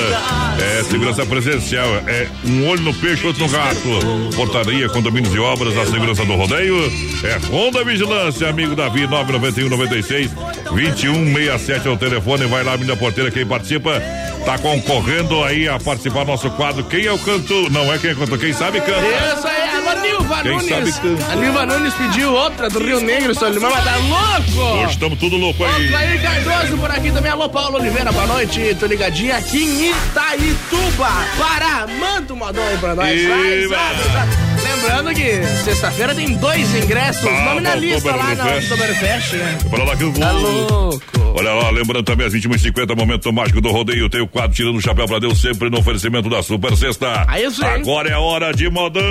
[0.57, 1.85] É segurança presencial.
[2.07, 3.89] É um olho no peixe, outro no gato.
[4.37, 6.77] Portaria, condomínios e obras, a segurança do rodeio.
[7.25, 12.45] É Honda Vigilância, amigo Davi, 991 96 2167 é o telefone.
[12.45, 14.01] Vai lá, menina porteira, quem participa.
[14.45, 16.85] Tá concorrendo aí a participar do nosso quadro.
[16.85, 17.69] Quem é o cantor?
[17.69, 19.01] Não é quem é cantor, quem sabe canta.
[19.37, 21.01] Isso aí, alô, Nilva Quem Nunes.
[21.29, 24.81] A Nilva Nunes pediu outra do Rio Negro, seu Limão, mas tá louco.
[24.81, 25.85] Hoje estamos tudo louco aí.
[25.85, 27.31] Ô, Clair Cardoso por aqui também.
[27.31, 28.75] Alô, Paulo Oliveira, boa noite.
[28.79, 31.87] Tô ligadinho aqui em Itaituba, Pará.
[31.87, 33.27] Manda um modão aí pra nós.
[33.69, 34.48] Vai.
[34.81, 37.25] Lembrando que sexta-feira tem dois ingressos.
[37.25, 39.33] Ah, nome na bom, lista lá na Oktoberfest.
[39.33, 39.57] Né?
[39.69, 40.21] Para lá que eu vou.
[40.21, 41.01] Tá louco.
[41.37, 44.09] Olha lá, lembrando também às 21h50, momento mágico do rodeio.
[44.09, 47.25] Tem o quadro tirando o chapéu pra Deus, sempre no oferecimento da Super Sexta.
[47.27, 47.63] Aí sim.
[47.63, 49.03] Agora é a hora de modão,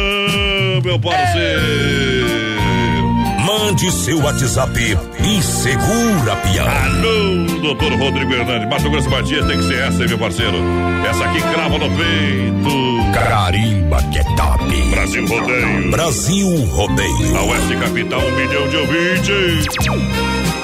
[0.83, 2.49] meu parceiro.
[3.49, 4.79] Mande seu WhatsApp
[5.25, 6.69] e segura, pião.
[6.69, 8.69] Alô, doutor Rodrigo Hernandes.
[8.69, 10.59] Mato Grosso Matias tem que ser essa, hein, meu parceiro.
[11.09, 13.11] Essa aqui crava no peito.
[13.15, 14.91] Carimba que é top.
[14.91, 15.91] Brasil Rodeio.
[15.91, 17.39] Brasil Rodeio.
[17.39, 20.58] A Oeste Capital, um milhão de ouvintes.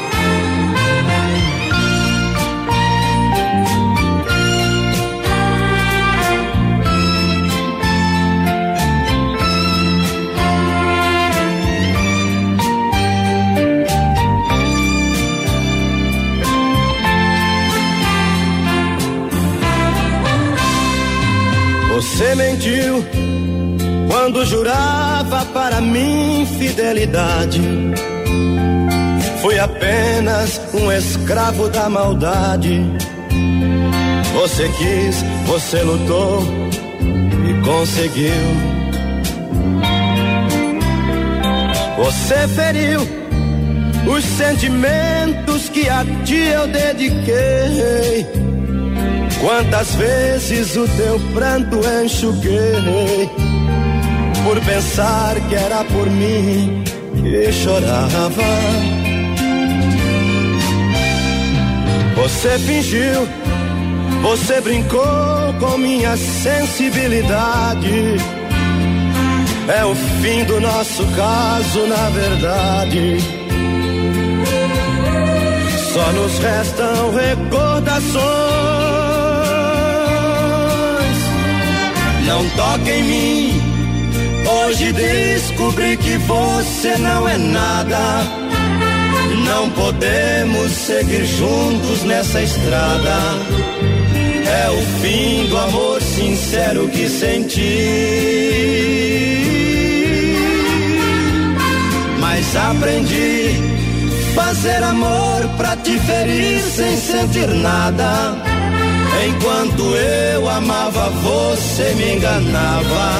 [22.15, 23.05] Você mentiu
[24.09, 27.61] quando jurava para mim fidelidade.
[29.43, 32.81] Fui apenas um escravo da maldade.
[34.33, 36.45] Você quis, você lutou
[37.51, 38.31] e conseguiu.
[41.97, 43.01] Você feriu
[44.07, 48.54] os sentimentos que a ti eu dediquei.
[49.45, 53.29] Quantas vezes o teu pranto enxuguei
[54.43, 56.83] por pensar que era por mim
[57.21, 58.43] que chorava.
[62.17, 63.29] Você fingiu,
[64.23, 68.17] você brincou com minha sensibilidade.
[69.69, 73.19] É o fim do nosso caso, na verdade.
[75.93, 79.04] Só nos restam recordações.
[82.27, 83.63] Não toque em mim.
[84.47, 87.99] Hoje descobri que você não é nada.
[89.45, 93.17] Não podemos seguir juntos nessa estrada.
[94.47, 98.15] É o fim do amor sincero que senti.
[102.21, 103.75] Mas aprendi
[104.35, 108.54] fazer amor pra te ferir sem sentir nada.
[109.29, 113.13] Enquanto eu amava, você me enganava.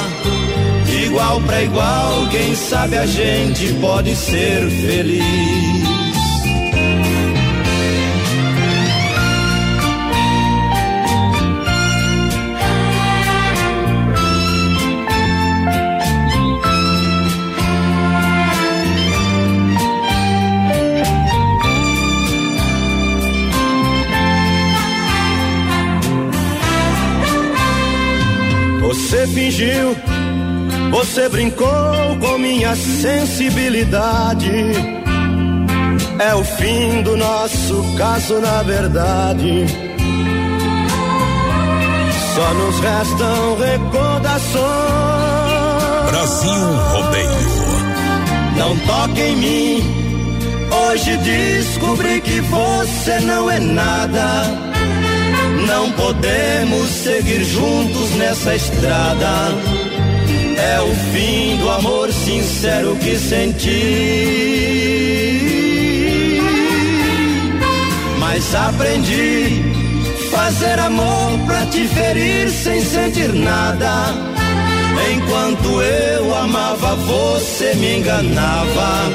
[1.05, 6.04] Igual pra igual, quem sabe a gente pode ser feliz.
[29.35, 29.95] Fingiu,
[30.91, 31.67] você brincou
[32.21, 34.49] com minha sensibilidade.
[36.17, 39.65] É o fim do nosso caso, na verdade.
[42.33, 44.65] Só nos restam recordações.
[46.09, 47.55] Brasil Rodeio.
[48.57, 49.83] Não toque em mim.
[50.71, 54.64] Hoje descobri que você não é nada.
[55.75, 59.51] Não podemos seguir juntos nessa estrada.
[60.57, 63.81] É o fim do amor sincero que senti.
[68.19, 69.65] Mas aprendi
[70.31, 74.13] fazer amor pra te ferir sem sentir nada.
[75.13, 79.11] Enquanto eu amava, você me enganava.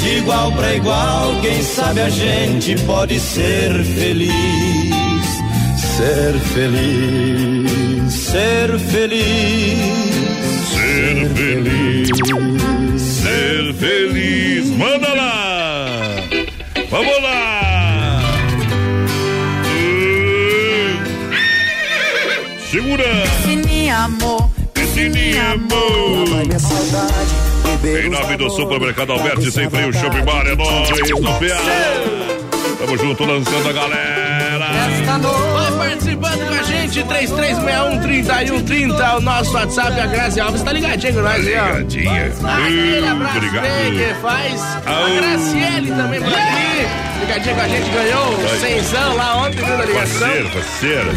[0.00, 4.87] De igual pra igual, quem sabe a gente pode ser feliz
[5.98, 9.78] ser feliz, ser feliz,
[10.70, 14.70] ser feliz, ser feliz.
[14.78, 15.86] Manda lá!
[16.88, 18.22] Vamos lá!
[22.70, 23.02] Segura!
[23.24, 26.28] Esse amor, esse amor.
[26.28, 28.04] minha saudade.
[28.04, 32.28] Em nome do Supermercado Alberti, sem freio, Shopping Bar, é nóis, no PA.
[32.78, 34.68] Tamo junto, lançando a galera.
[34.68, 35.47] Vai
[35.88, 41.20] participando com a gente, 3361-3130, é o nosso WhatsApp, a Grazi Alves tá ligadinha com
[41.20, 41.66] nós aí, ó.
[41.66, 42.26] Ligadinha.
[42.26, 43.64] Aquele abraço obrigado.
[43.64, 44.60] que faz.
[44.86, 45.08] A.
[45.16, 46.86] Graciele também por aqui.
[47.20, 50.18] Ligadinha com a gente, ganhou o cenzão lá ontem, viu, da ligação.
[50.20, 51.10] Parceiro, parceiro.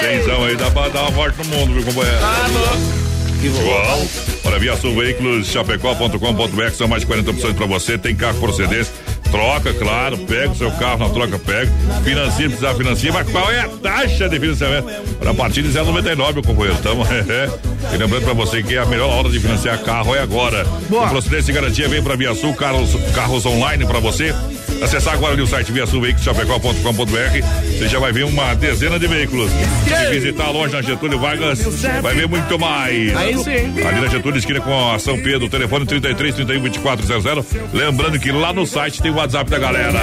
[0.00, 2.20] Cenzão aí, dá pra dar uma volta no mundo, viu, companheiro?
[2.20, 3.04] Tá louco.
[3.44, 4.08] João.
[4.44, 7.98] Olha, Via Sul Veículos, chapecó.com.br, são mais de 40 opções pra você.
[7.98, 8.90] Tem carro procedência.
[9.34, 11.68] Troca, claro, pega o seu carro na troca, pega.
[12.04, 14.86] Financia, precisar financiar, mas qual é a taxa de financiamento?
[15.28, 16.78] A partir de 0,99, meu companheiro.
[16.80, 17.50] Tamo, é.
[17.92, 20.64] E lembrando pra você que a melhor hora de financiar carro é agora.
[20.88, 24.32] Com procedência e garantia, vem pra Via Sul, carros, carros online pra você.
[24.80, 27.78] Acessar agora ali o site Via Sul Veículos, chapecó.com.br.
[27.78, 29.50] Você já vai ver uma dezena de veículos.
[29.50, 31.60] Se visitar a loja na Getúlio Vargas,
[32.02, 33.16] vai ver muito mais.
[33.16, 33.86] Aí sim.
[33.86, 37.46] Ali na Getúlio, esquina com a São Pedro, telefone 33 31 2400.
[37.72, 39.98] Lembrando que lá no site tem o WhatsApp da galera.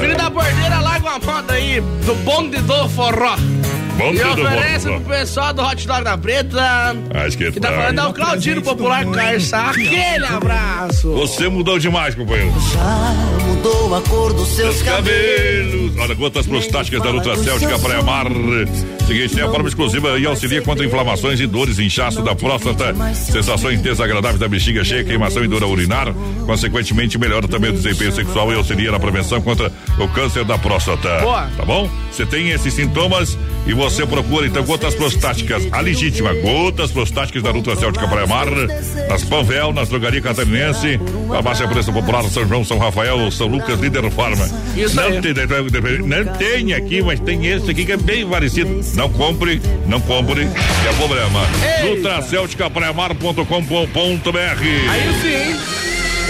[0.00, 3.34] Filho da porteira, larga uma foto aí do bonde do forró.
[3.96, 5.00] Bonde e do oferece forró.
[5.00, 6.94] pro pessoal do Hot Dog da Preta.
[7.14, 9.56] Acho que Que tá falando é o Claudino Popular Carça.
[9.58, 11.10] Aquele abraço.
[11.12, 12.52] Você mudou demais, companheiro.
[13.58, 15.96] Mudou a cor dos seus Cabelos.
[15.98, 18.26] Olha, gotas prostáticas da Nutracéutica Praia Mar.
[19.04, 23.80] Seguinte, tem a forma exclusiva e auxilia contra inflamações e dores, inchaço da próstata, sensações
[23.80, 26.14] desagradáveis da bexiga cheia, queimação e dor ao urinar.
[26.46, 31.20] Consequentemente, melhora também o desempenho sexual e auxilia na prevenção contra o câncer da próstata.
[31.20, 31.50] Boa.
[31.56, 31.90] Tá bom?
[32.12, 33.36] Você tem esses sintomas,
[33.66, 38.46] e você procura então gotas prostáticas, a legítima, gotas prostáticas da Nutracel de Praia Mar,
[39.08, 40.98] nas Panvel, nas drogarias catarinense,
[41.28, 44.48] farmácia Preço Popular, São João, São Rafael, São Lucas, Líder Farma.
[44.76, 45.20] Isso não aí.
[45.20, 45.34] tem,
[46.02, 48.80] não tem aqui, mas tem esse aqui que é bem parecido.
[48.94, 51.46] Não compre, não compre, que é problema.
[51.84, 54.38] Nutracelticapraiamar.com.br
[54.90, 55.56] Aí sim.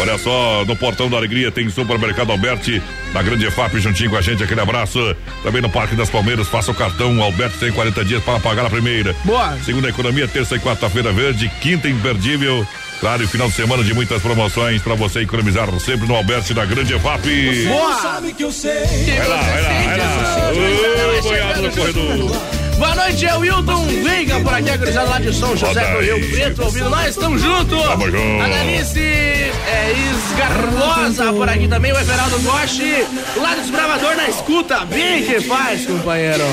[0.01, 2.81] Olha só, no Portão da Alegria tem Supermercado Alberti,
[3.13, 5.01] na Grande EFAP, juntinho com a gente, aquele abraço.
[5.43, 8.71] Também no Parque das Palmeiras, faça o cartão, Alberti tem 40 dias para pagar a
[8.71, 9.13] primeira.
[9.25, 9.59] Boa.
[9.65, 12.65] Segunda economia, terça e quarta-feira verde, quinta imperdível.
[13.01, 16.65] Claro, e final de semana de muitas promoções para você economizar sempre no Alberti da
[16.65, 17.69] Grande EFAP.
[17.69, 17.95] Boa.
[17.95, 18.73] Sabe que eu sei.
[19.17, 21.19] Vai lá, vai lá, vai lá.
[21.19, 22.59] Ô, boiado no corredor.
[22.79, 26.31] Boa noite, é o Wilton Veiga por aqui, gurizada lá de São José do Rio
[26.31, 27.83] Preto, ouvindo nós, estamos juntos.
[27.83, 28.43] Tamo junto.
[28.43, 33.05] A Danice é, Esgarbosa por aqui também, o Everaldo Goshi,
[33.37, 36.45] lá do Desbravador na escuta, bem que faz, companheiro.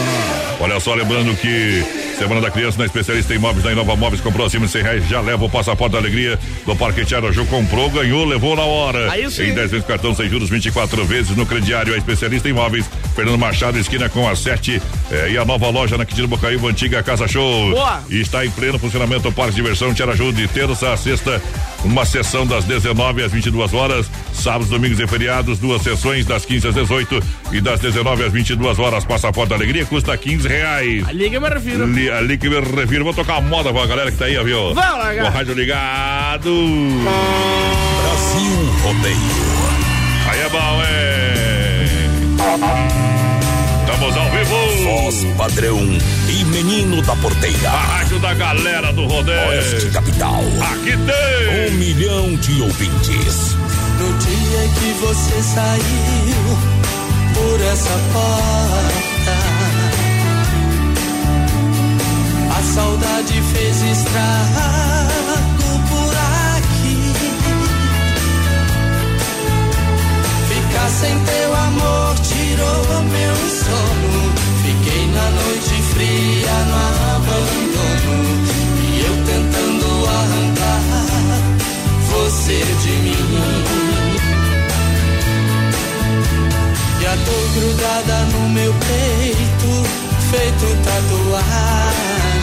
[0.60, 4.48] Olha só, lembrando que Semana da Criança na especialista em imóveis da Inova Móveis comprou
[4.48, 8.26] acima de 100 reais, já leva o passaporte da alegria do Parque Tiaraju, comprou, ganhou,
[8.26, 9.12] levou na hora.
[9.12, 9.50] Aí sim.
[9.50, 13.38] Em 10 vezes cartão sem juros, 24 vezes no crediário, a especialista em imóveis, Fernando
[13.38, 17.28] Machado, esquina com a 7 eh, e a nova loja na Quintino Bocaíba, antiga Casa
[17.28, 17.72] Show.
[17.72, 18.02] Boa.
[18.10, 21.42] E está em pleno funcionamento o Parque de Diversão Tiaraju de terça a sexta,
[21.86, 26.68] uma sessão das 19 às 22 horas, sábados, domingos e feriados, duas sessões das 15
[26.70, 27.22] às 18
[27.52, 29.06] e das 19 às 22 horas.
[29.06, 31.08] Passaporte da alegria custa 15 reais.
[31.08, 31.84] Ali que me refiro.
[31.84, 33.04] Ali, ali que me refiro.
[33.04, 34.74] Vou tocar uma moda pra galera que tá aí, viu?
[34.74, 35.30] Vamos lá, O cara.
[35.30, 36.52] rádio ligado.
[38.02, 39.16] Brasil Rodeio.
[40.28, 43.05] Aí é bom, é.
[43.96, 44.56] Estamos ao vivo.
[44.84, 45.80] Voz padrão
[46.28, 47.70] e menino da A porteira.
[47.70, 49.48] rádio da galera do rodeio.
[49.48, 50.44] Oeste Capital.
[50.74, 51.70] Aqui tem.
[51.70, 53.56] Um milhão de ouvintes.
[53.98, 56.58] No dia que você saiu
[57.36, 59.38] por essa porta,
[62.60, 64.95] a saudade fez estrago
[75.96, 76.76] fria no
[77.16, 78.16] abandono.
[78.84, 79.88] E eu tentando
[80.20, 80.84] arrancar
[82.12, 83.26] você de mim.
[87.02, 89.70] E a dor grudada no meu peito,
[90.32, 92.36] feito tatuagem.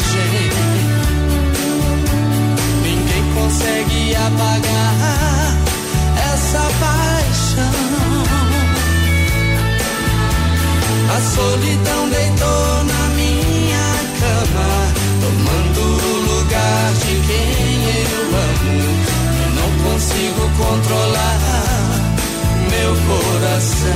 [2.83, 5.57] Ninguém consegue apagar
[6.33, 7.83] essa paixão.
[11.15, 13.02] A solidão deitou na
[20.63, 21.41] controlar
[22.71, 23.89] meu coração.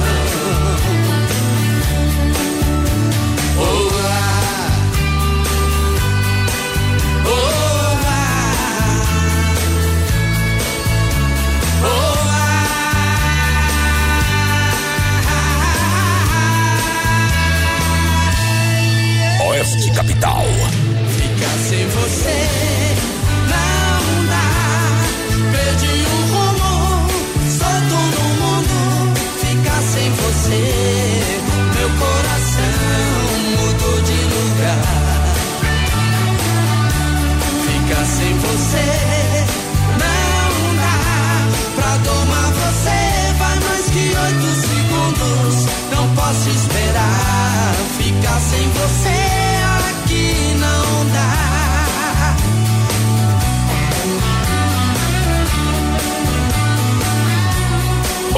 [3.59, 4.73] Oh, ah.
[19.43, 20.45] Oh, Oeste Capital.
[21.17, 22.96] Ficar sem você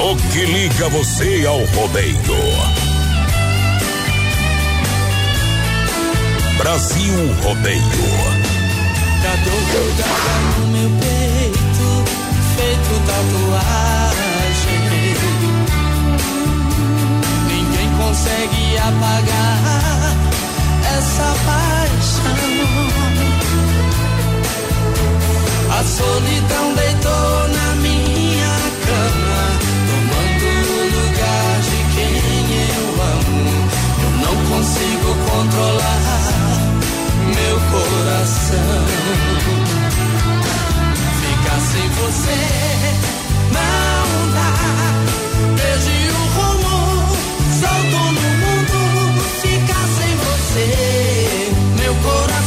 [0.01, 2.17] O que liga você ao rodeio.
[6.57, 7.81] Brasil Rodeio.
[9.21, 9.61] Da dor
[10.59, 11.87] no meu peito,
[12.55, 14.79] feito tatuagem.
[17.47, 20.15] Ninguém consegue apagar
[20.97, 22.39] essa paixão.
[25.71, 28.53] A solidão deitou na minha
[28.85, 29.58] cama,
[34.49, 36.39] consigo controlar
[37.35, 38.85] meu coração.
[41.21, 42.39] Ficar sem você
[43.53, 44.53] não dá.
[45.55, 46.77] Desde o rumo,
[47.61, 48.79] salto no mundo.
[49.41, 50.67] Ficar sem você,
[51.81, 52.38] meu coração.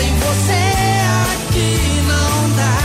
[0.00, 0.62] Sem você
[1.34, 1.76] aqui
[2.08, 2.76] não dá.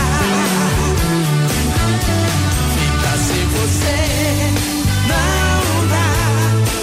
[2.75, 3.99] Ficar sem você
[5.07, 6.11] não dá.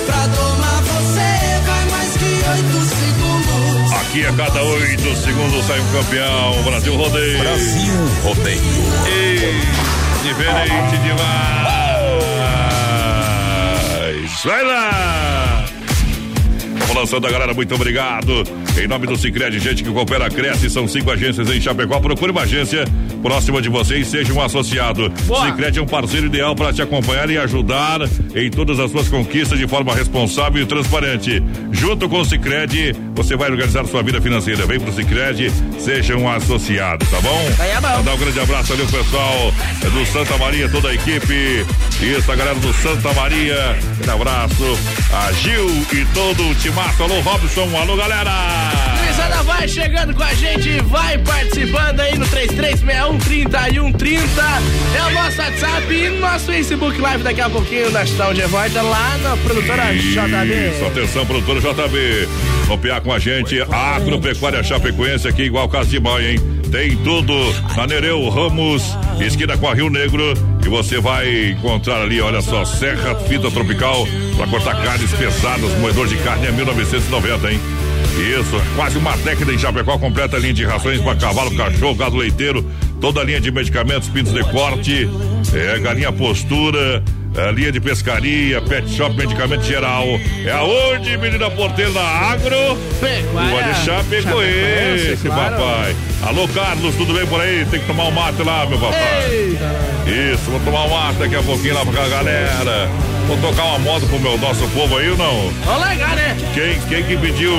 [0.06, 1.30] Pra domar você
[1.66, 3.92] vai mais que oito segundos.
[3.92, 6.62] Aqui a cada oito segundos sai um campeão.
[6.62, 7.38] Brasil rodeio.
[7.38, 8.62] Brasil rodeio.
[9.08, 9.60] E
[10.22, 11.52] diferente demais.
[14.44, 15.66] Vai lá!
[16.78, 18.61] Vamos lançando a galera, muito obrigado.
[18.76, 22.00] Em nome do Cicred, gente que coopera, cresce, são cinco agências em Chapecó.
[22.00, 22.84] Procure uma agência
[23.22, 25.12] próxima de você e seja um associado.
[25.16, 28.00] Cicred é um parceiro ideal para te acompanhar e ajudar
[28.34, 31.42] em todas as suas conquistas de forma responsável e transparente.
[31.70, 34.66] Junto com o Cicred, você vai organizar sua vida financeira.
[34.66, 37.50] Vem pro Cicred, seja um associado, tá bom?
[37.58, 37.96] Aí é bom.
[37.98, 39.52] Mandar um grande abraço ali o pessoal
[39.92, 41.64] do Santa Maria, toda a equipe.
[42.00, 43.76] Isso, a galera do Santa Maria.
[44.06, 44.78] Um abraço
[45.12, 47.02] a Gil e todo o timaço.
[47.02, 47.68] Alô, Robson.
[47.76, 48.61] Alô, galera.
[48.98, 54.22] Gurizada, vai chegando com a gente, vai participando aí no 3361 30
[54.96, 58.42] É o nosso WhatsApp e no nosso Facebook Live daqui a pouquinho nós estamos de
[58.42, 60.86] volta lá na produtora Isso, JB.
[60.86, 62.28] atenção, produtora JB.
[62.66, 66.38] Copiar com a gente, a Agropecuária Chapecoense aqui, igual casa de banho, hein?
[66.70, 67.34] Tem tudo
[67.76, 70.32] na Nereu Ramos, esquina com a Rio Negro.
[70.64, 74.06] E você vai encontrar ali, olha só, Serra Fita Tropical
[74.36, 77.60] para cortar carnes pesadas, moedor de carne é 1990, hein?
[78.18, 82.64] Isso, quase uma década em Chapecó, completa linha de rações para cavalo, cachorro, gado leiteiro,
[83.00, 85.08] toda a linha de medicamentos, pintos de corte,
[85.54, 87.02] é, galinha postura,
[87.36, 90.04] é, linha de pescaria, pet shop, medicamento geral.
[90.44, 92.76] É aonde, menina porteira da Agro?
[93.00, 95.56] Pecuária Chapecoense, claro.
[95.56, 95.96] papai.
[96.22, 97.64] Alô, Carlos, tudo bem por aí?
[97.70, 99.56] Tem que tomar um mate lá, meu papai.
[100.06, 102.88] Isso, vou tomar um mate daqui a pouquinho lá pra galera.
[103.26, 105.50] Vou tocar uma moto pro meu nosso povo aí ou não?
[105.64, 106.36] Vamos legal, né?
[106.54, 107.52] Quem, quem que pediu?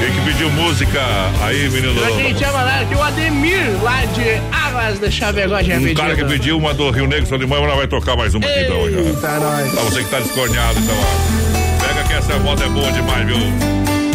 [0.00, 1.00] Quem que pediu música
[1.42, 2.00] aí, menino?
[2.00, 5.94] Pra quem chama lá, que o Ademir lá de Águas de Chavegó já Um pediu.
[5.96, 8.90] cara que pediu uma do Rio Negro Solimão, mas vai tocar mais uma aqui então.
[8.90, 8.98] Já.
[8.98, 9.72] Eita, nós.
[9.72, 11.86] Pra você que tá descorneado, então, ó.
[11.86, 13.38] Pega que essa moda é boa demais, viu?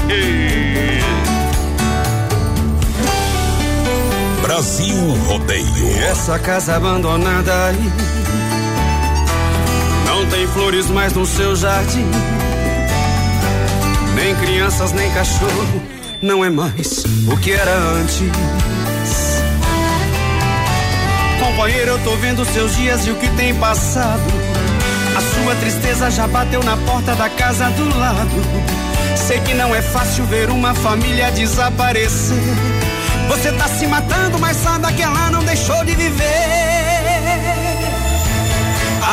[0.09, 1.03] E...
[4.41, 4.95] Brasil
[5.27, 5.99] Rodeio.
[6.09, 7.91] Essa casa abandonada aí
[10.05, 12.05] Não tem flores mais no seu jardim
[14.23, 15.83] Nem crianças, nem cachorro
[16.21, 18.21] Não é mais o que era antes.
[21.37, 24.23] Companheiro, eu tô vendo seus dias e o que tem passado.
[25.17, 28.31] A sua tristeza já bateu na porta da casa do lado.
[29.17, 32.37] Sei que não é fácil ver uma família desaparecer.
[33.27, 36.82] Você tá se matando, mas sabe que ela não deixou de viver.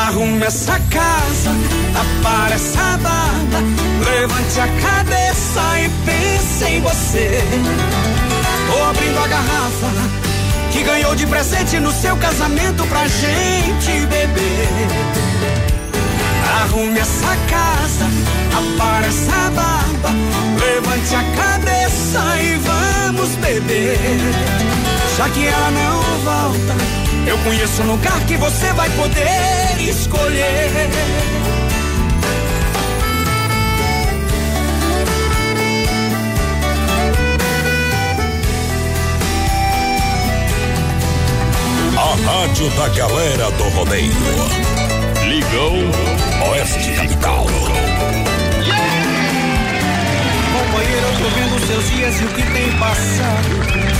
[0.06, 1.50] Arrume essa casa,
[1.94, 3.58] apare essa barba,
[4.02, 7.42] levante a cabeça e pense em você.
[8.66, 9.88] Tô abrindo a garrafa
[10.72, 14.68] que ganhou de presente no seu casamento pra gente beber.
[16.62, 18.06] Arrume essa casa,
[18.56, 20.10] apare essa barba,
[20.58, 23.98] levante a cabeça e vamos beber.
[25.18, 30.70] Já que ela não volta, eu conheço um lugar que você vai poder escolher.
[41.96, 44.12] A rádio da galera do rodeio.
[45.28, 45.76] Ligão
[46.50, 47.46] Oeste Capital.
[50.52, 53.99] Companheiro, eu tô vendo seus dias e o que tem passado.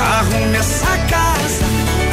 [0.00, 1.64] Arrume essa casa,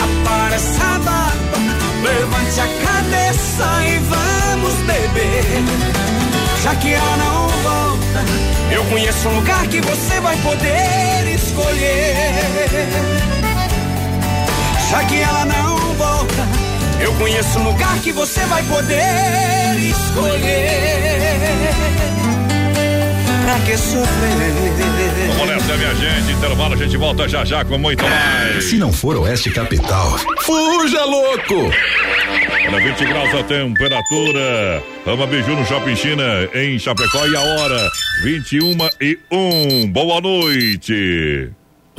[0.04, 1.58] apare essa barba,
[2.04, 5.64] levante a cabeça e vamos beber.
[6.64, 8.26] Já que ela não volta,
[8.72, 12.90] eu conheço um lugar que você vai poder escolher.
[14.90, 16.48] Já que ela não volta,
[17.00, 21.08] eu conheço um lugar que você vai poder escolher.
[23.48, 24.04] Pra que sofrer?
[25.30, 26.34] Vamos nessa, minha gente.
[26.34, 28.66] Intervalo, a gente volta já já com muito mais.
[28.66, 31.72] Se não for Oeste Capital, fuja louco!
[32.68, 34.84] Olha, 20 graus a temperatura.
[35.06, 36.24] Ama Biju no Shopping China,
[36.54, 37.26] em Chapecó.
[37.26, 37.90] E a hora,
[38.22, 39.92] 21 e 1.
[39.94, 41.50] Boa noite.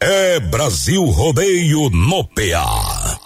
[0.00, 3.25] É Brasil Rodeio no PA.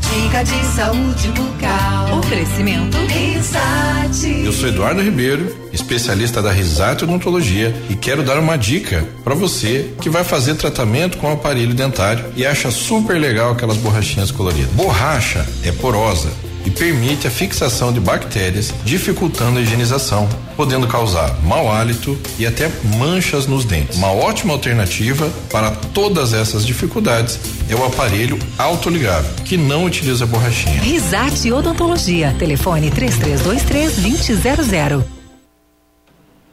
[0.00, 2.20] Dica de saúde bucal.
[2.20, 2.96] Oferecimento.
[3.08, 4.44] Risate.
[4.44, 9.92] Eu sou Eduardo Ribeiro, especialista da Risato Odontologia e quero dar uma dica para você
[10.00, 14.70] que vai fazer tratamento com aparelho dentário e acha super legal aquelas borrachinhas coloridas.
[14.70, 21.70] Borracha é porosa e permite a fixação de bactérias, dificultando a higienização, podendo causar mau
[21.72, 23.96] hálito e até manchas nos dentes.
[23.96, 27.38] Uma ótima alternativa para todas essas dificuldades
[27.70, 30.80] é o aparelho autoligável, que não utiliza borrachinha.
[30.82, 32.34] Risate Odontologia.
[32.38, 33.96] Telefone 3323
[34.42, 35.04] 2000.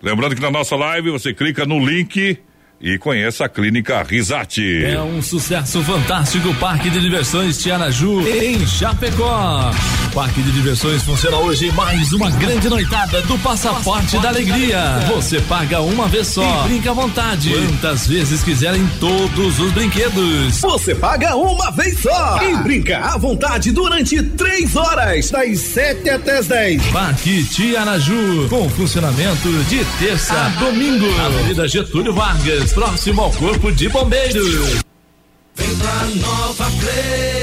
[0.01, 2.37] Lembrando que na nossa live você clica no link
[2.81, 4.83] e conheça a clínica Risate.
[4.85, 9.71] É um sucesso fantástico o Parque de Diversões Tiaraju em Chapecó.
[10.13, 14.79] Parque de Diversões funciona hoje mais uma grande noitada do Passaporte da Alegria.
[15.07, 17.49] Você paga uma vez só e brinca à vontade.
[17.49, 20.59] Quantas vezes quiser em todos os brinquedos.
[20.61, 26.37] Você paga uma vez só e brinca à vontade durante três horas, das 7 até
[26.37, 26.85] as 10.
[26.87, 31.07] Parque Tiaraju, com funcionamento de terça a domingo.
[31.21, 34.83] Avenida Getúlio Vargas, próximo ao Corpo de Bombeiros.
[35.55, 37.42] Vem pra Nova Play.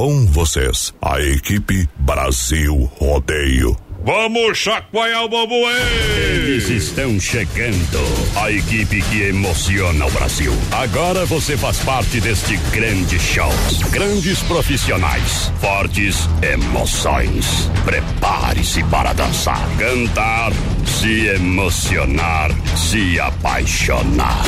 [0.01, 3.77] Com vocês, a equipe Brasil Rodeio.
[4.03, 6.37] Vamos chacoalhar o bambu aí!
[6.37, 7.99] Eles estão chegando.
[8.35, 10.51] A equipe que emociona o Brasil.
[10.71, 13.51] Agora você faz parte deste grande show.
[13.91, 17.69] Grandes profissionais, fortes emoções.
[17.85, 20.51] Prepare-se para dançar, cantar,
[20.83, 24.41] se emocionar, se apaixonar.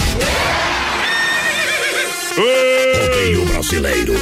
[2.36, 4.16] Rodeio brasileiro.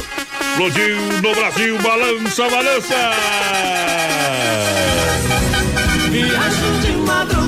[0.52, 2.94] Explodiu no Brasil, balança, balança!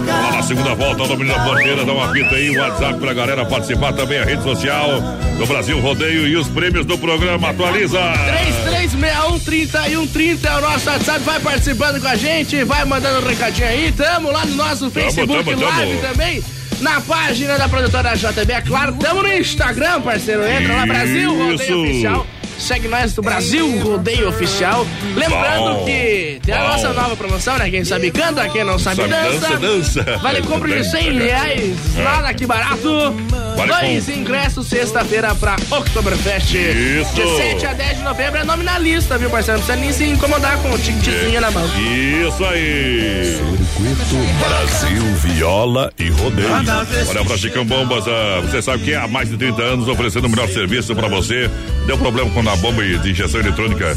[0.07, 3.13] Lá na segunda volta, do Menino da Porteira, dá uma fita aí, o WhatsApp pra
[3.13, 5.03] galera participar também, a rede social
[5.37, 7.51] do Brasil Rodeio e os prêmios do programa.
[7.51, 8.01] Atualiza!
[8.27, 13.93] 3361 é o nosso WhatsApp, vai participando com a gente, vai mandando um recadinho aí,
[13.93, 15.63] tamo lá no nosso Facebook tamo, tamo.
[15.63, 16.43] Live também.
[16.81, 20.43] Na página da produtora JB, é claro, tamo no Instagram, parceiro.
[20.47, 21.83] Entra lá, Brasil Rodeio.
[21.83, 22.27] Oficial.
[22.59, 24.87] Segue nós do Brasil Rodeio Oficial.
[25.15, 26.69] Lembrando Bom, que tem a bom.
[26.69, 27.69] nossa nova promoção, né?
[27.71, 29.59] Quem sabe canta, quem não sabe, Sabe dança.
[29.59, 30.19] dança, dança.
[30.19, 31.77] Vale compra de 100 reais.
[31.97, 33.15] Nada que barato.
[33.57, 36.55] Vale Dois com- ingressos sexta-feira pra Oktoberfest.
[36.55, 37.15] Isso.
[37.15, 39.61] De 7 a 10 de novembro é nominalista, viu, parceiro?
[39.61, 41.65] Não precisa nem se incomodar com o ticketzinho na mão.
[41.67, 43.39] Isso aí!
[43.39, 46.49] Circuito Brasil Viola e Rodeio.
[47.09, 50.31] Olha pra Chicão Bombas, ah, você sabe que há mais de 30 anos oferecendo o
[50.31, 51.51] melhor serviço pra você.
[51.87, 53.97] Deu problema com a bomba de injeção eletrônica.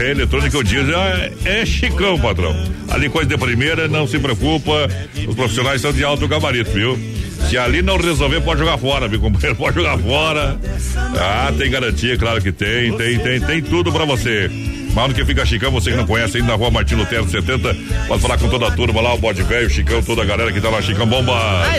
[0.00, 2.54] É, eletrônica o diesel é, é Chicão, patrão.
[2.90, 4.88] Ali coisa de primeira, não se preocupa.
[5.26, 6.98] Os profissionais são de alto gabarito, viu?
[7.48, 9.56] Se ali não resolver, pode jogar fora, viu, companheiro?
[9.56, 10.58] Pode jogar fora.
[11.18, 12.96] Ah, tem garantia, claro que tem.
[12.96, 14.50] Tem, tem, tem tudo pra você.
[14.94, 17.74] Mas onde que fica Chicão, você que não conhece ainda na rua Martin Lutero 70,
[18.06, 20.60] pode falar com toda a turma lá, o bode velho, Chicão, toda a galera que
[20.60, 21.32] tá lá, Chicão Bomba.
[21.34, 21.78] Ah,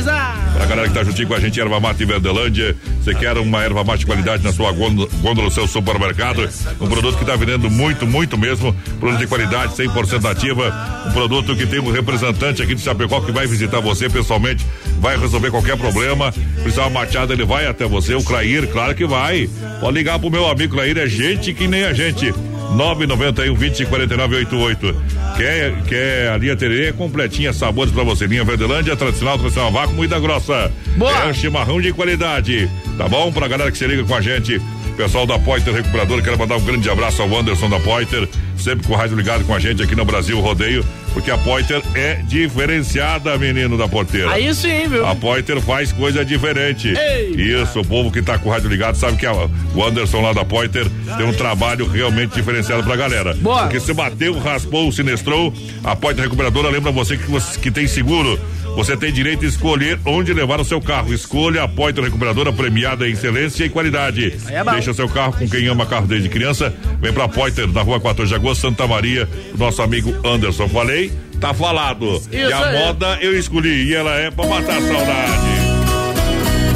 [0.55, 2.76] Pra galera que tá juntinho com a gente, erva mate em Verdelândia.
[3.01, 6.49] Você quer uma erva mate de qualidade na sua gôndola, do seu supermercado?
[6.80, 8.76] Um produto que tá vendendo muito, muito mesmo.
[8.99, 10.74] Produto de qualidade, 100% nativa.
[11.07, 14.66] Um produto que tem um representante aqui de Chapecó que vai visitar você pessoalmente,
[14.99, 16.32] vai resolver qualquer problema.
[16.61, 18.16] Precisar uma mateada, ele vai até você.
[18.16, 19.49] O Clair, claro que vai.
[19.80, 22.34] Pode ligar pro meu amigo Clair, é gente que nem a gente.
[22.76, 24.96] 991 20 49 88.
[25.38, 28.26] Quer, quer a linha tererê completinha, sabores pra você.
[28.26, 30.72] Linha Verdelândia, tradicional, tradicional vácuo, moída grossa.
[30.98, 31.12] Boa.
[31.12, 32.70] É um chimarrão de qualidade.
[32.98, 33.32] Tá bom?
[33.32, 34.62] Pra galera que se liga com a gente.
[34.98, 38.93] Pessoal da Poiter Recuperadora, quero mandar um grande abraço ao Anderson da Poiter, sempre com
[38.93, 43.38] o rádio ligado com a gente aqui no Brasil Rodeio, porque a Poiter é diferenciada,
[43.38, 44.32] menino da porteira.
[44.32, 45.06] aí sim, viu?
[45.06, 46.88] A Poiter faz coisa diferente.
[46.97, 47.32] Ei.
[47.62, 50.34] Isso, o povo que tá com o rádio ligado sabe que a- o Anderson lá
[50.34, 50.86] da Poiter
[51.18, 53.34] tem um trabalho realmente diferenciado pra galera.
[53.36, 53.64] Boa.
[53.64, 58.39] Porque se bateu, raspou, sinestrou, a Poiter Recuperadora lembra você que, você que tem seguro.
[58.76, 61.14] Você tem direito a escolher onde levar o seu carro.
[61.14, 64.36] Escolha a Poiter Recuperadora premiada em excelência e qualidade.
[64.50, 64.64] É.
[64.64, 66.74] Deixa seu carro com quem ama carro desde criança.
[67.00, 70.68] Vem pra Poiter, na rua 14 de agosto, Santa Maria, nosso amigo Anderson.
[70.68, 71.12] Falei?
[71.40, 72.22] Tá falado.
[72.32, 72.80] e a aí.
[72.80, 75.54] moda eu escolhi e ela é pra matar a saudade.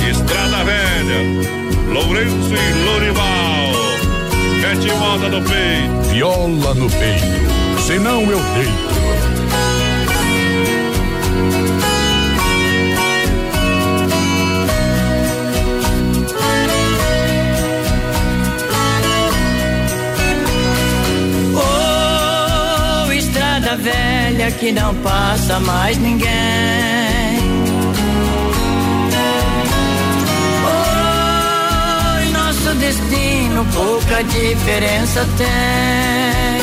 [0.10, 3.88] Estrada Velha, Lourenço e Lourival.
[4.62, 6.10] Mete moda no peito.
[6.12, 7.82] Viola no peito.
[7.82, 9.17] Senão eu deito.
[23.88, 26.28] Velha que não passa mais ninguém.
[30.66, 36.62] Oh, nosso destino pouca diferença tem.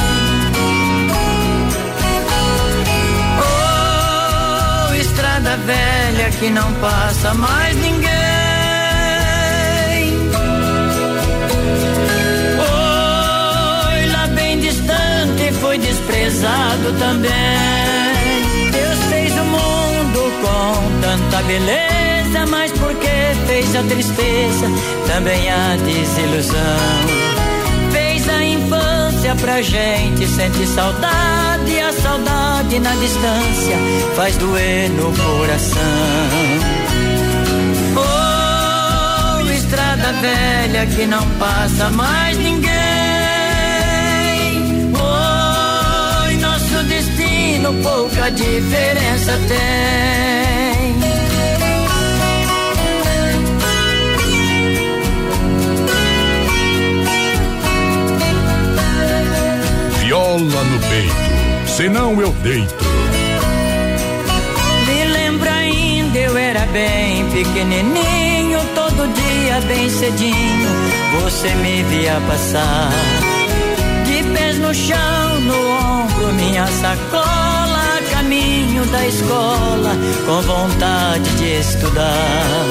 [4.91, 8.24] Oh, estrada velha que não passa mais ninguém.
[16.99, 18.71] Também.
[18.71, 23.09] Deus fez o mundo com tanta beleza, mas porque
[23.47, 24.67] fez a tristeza,
[25.07, 26.61] também a desilusão.
[27.91, 33.77] Fez a infância pra gente sentir saudade, a saudade na distância
[34.17, 35.81] faz doer no coração.
[37.97, 42.39] Oh, estrada velha que não passa mais
[47.73, 50.95] pouca diferença tem.
[60.01, 61.35] Viola no peito.
[61.67, 62.85] Senão eu deito.
[64.87, 70.71] Me lembro ainda, eu era bem pequenininho, todo dia bem cedinho,
[71.21, 72.91] você me via passar.
[74.05, 75.24] De pés no chão,
[76.55, 79.91] minha sacola, caminho da escola,
[80.25, 82.65] com vontade de estudar.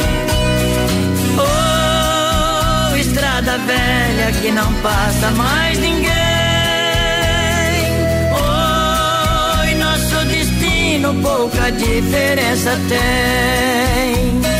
[1.35, 6.13] Oh, estrada velha que não passa mais ninguém.
[8.31, 14.52] Oh, nosso destino pouca diferença tem.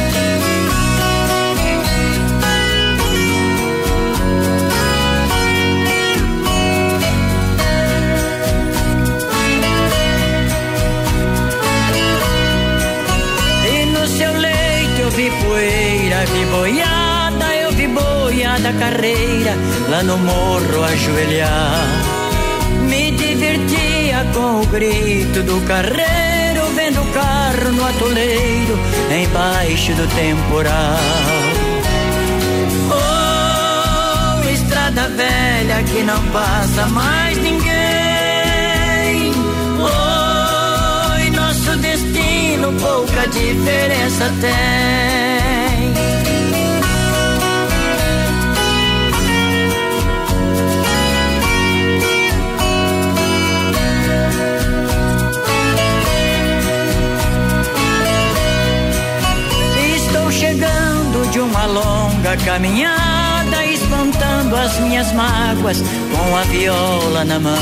[18.80, 19.56] Carreira,
[19.90, 22.14] lá no morro ajoelhar.
[22.88, 30.98] Me divertia com o grito do carreiro, vendo o carro no atoleiro, embaixo do temporal.
[32.92, 37.74] Oh, estrada velha que não passa mais ninguém.
[39.80, 45.63] Oh, nosso destino pouca diferença tem.
[61.34, 67.58] De uma longa caminhada, espantando as minhas mágoas com a viola na mão.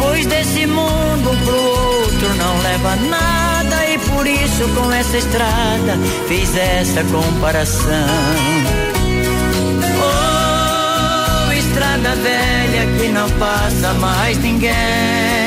[0.00, 6.56] Pois desse mundo pro outro não leva nada, e por isso com essa estrada fiz
[6.56, 8.08] essa comparação.
[10.00, 15.41] Oh, estrada velha que não passa mais ninguém.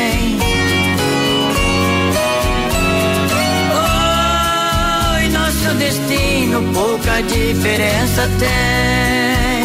[5.86, 9.64] Destino pouca diferença tem.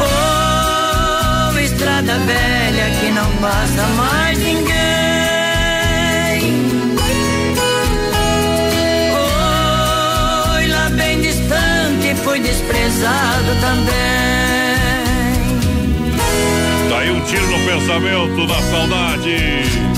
[0.00, 4.72] Oh, estrada velha que não passa mais ninguém.
[10.56, 13.92] Oi, lá bem distante fui desprezado também.
[16.90, 19.91] Daí um tiro no pensamento, na saudade.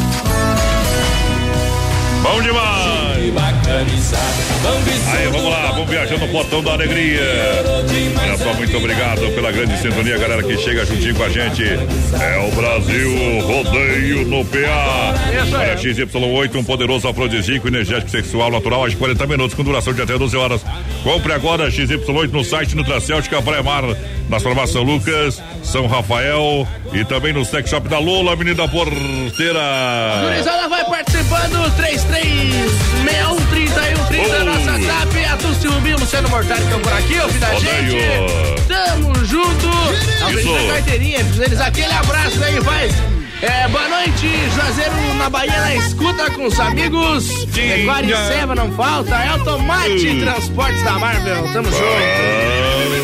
[2.24, 3.34] Bom demais!
[5.14, 7.20] Aí, vamos lá, vamos viajar no portão da alegria.
[8.18, 11.62] Olha só, muito obrigado pela grande sintonia, galera que chega juntinho com a gente.
[11.64, 15.14] É o Brasil Rodeio no PA.
[15.54, 20.16] Olha, XY8, um poderoso afrodisíaco, energético sexual natural, às 40 minutos, com duração de até
[20.16, 20.64] 12 horas.
[21.04, 23.82] Compre agora XY8 no site Nutracêutica Praia Mar,
[24.28, 29.60] na farmácia Lucas, São Rafael e também no Sex Shop da Lula, Avenida Porteira.
[30.24, 33.84] Gurizada vai participando, 33613130,
[34.16, 34.44] Oh.
[34.44, 37.90] nossa zap, a Dulce Rubinho, Luciano Mortari que estão por aqui, ouvindo a Rodeio.
[37.90, 38.62] gente.
[38.66, 39.68] Tamo junto.
[40.34, 40.68] Isso.
[40.72, 42.88] carteirinha, eles aquele abraço aí, vai.
[43.46, 47.44] É, boa noite, Juazeiro na Bahia na escuta com os amigos.
[47.54, 50.20] Pecuária e Seva não falta, é Automate Hum.
[50.20, 53.03] Transportes da Marvel, tamo junto.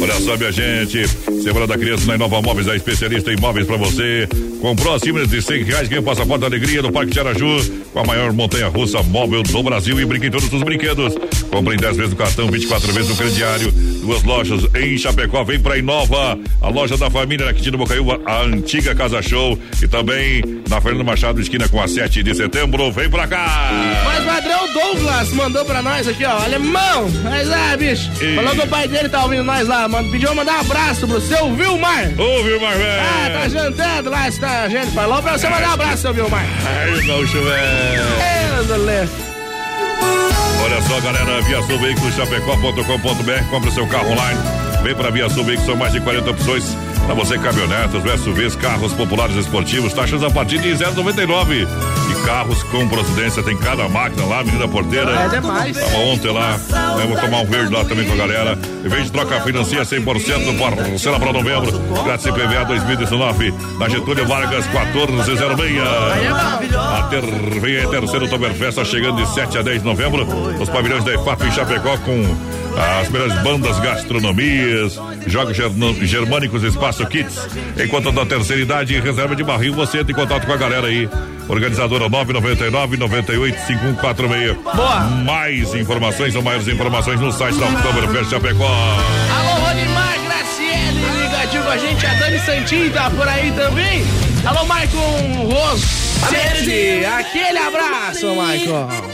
[0.00, 1.08] Olha só, minha gente.
[1.42, 4.28] Semana da Criança na Inova Móveis, a especialista em móveis pra você.
[4.60, 8.04] Comprou acima de 100 reais, ganha o passaporte da alegria do Parque Tiaraju, com a
[8.04, 11.14] maior montanha russa móvel do Brasil e brinque em todos os brinquedos.
[11.50, 13.72] Compre em 10 vezes no cartão, 24 vezes no crediário.
[13.72, 15.42] Duas lojas em Chapecó.
[15.44, 19.58] Vem pra Inova, a loja da família na Quintino Bocaiúva, a antiga Casa Show.
[19.82, 22.90] E também na Fernando Machado, esquina com a 7 de setembro.
[22.92, 23.70] Vem pra cá!
[24.04, 26.38] Mas o padrão Douglas mandou pra nós aqui, ó.
[26.42, 28.10] Alemão, mas ah, bicho.
[28.20, 28.34] Ei.
[28.36, 29.87] Falou que o pai dele tá ouvindo nós lá.
[29.88, 32.08] Mano, pediu pra mandar um abraço pro seu Vilmar.
[32.18, 33.02] Ô, Vilmar, velho!
[33.02, 36.44] Ah, tá jantando lá, está a gente falou pra você mandar um abraço, seu Vilmar.
[36.66, 38.02] Ai, gaúcho, velho!
[38.20, 39.08] É.
[40.62, 44.38] Olha só, galera, Via Sul Veículos Chapecó.com.br, compra seu carro online.
[44.82, 46.76] Vem para Via Sul Veículos, são mais de 40 opções
[47.08, 51.66] para você, caminhonetas, SUVs, carros populares esportivos, taxas a partir de 0,99.
[52.28, 55.12] Carros com procedência, tem cada máquina lá, Menina Porteira.
[55.12, 55.74] É demais.
[55.78, 58.58] Tava ontem lá, né, vou tomar um verde lá também com a galera.
[58.84, 61.72] Em vez de troca financia 100%, parcela para novembro,
[62.04, 65.80] grátis CPVA 2019, na Getúlio Vargas 1406.
[66.76, 67.22] A ter,
[67.60, 71.14] vem a terceira Oktoberfest, tá chegando de 7 a 10 de novembro, nos pavilhões da
[71.14, 72.36] EFAP em Chapecó, com
[72.78, 75.56] as melhores bandas, gastronomias, jogos
[76.02, 77.36] germânicos, espaço kits.
[77.76, 81.08] Enquanto da terceira idade, reserva de barril, você entra em contato com a galera aí.
[81.48, 84.56] Organizadora 999 98 5146.
[84.62, 85.00] Boa.
[85.24, 88.66] Mais informações ou maiores informações no site da Oktoberfest Chapecó.
[88.66, 92.06] Alô, Rodimar Graciele, ligadinho com a gente.
[92.06, 94.04] A Dani Santinho tá por aí também.
[94.44, 97.04] Alô, Maicon Rossetti.
[97.04, 99.07] Aquele abraço, Maicon.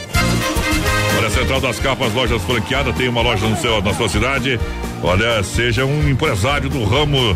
[1.25, 4.59] Olha, Central das Capas, lojas franqueadas, tem uma loja no seu, na sua cidade.
[5.01, 7.35] Olha, seja um empresário do ramo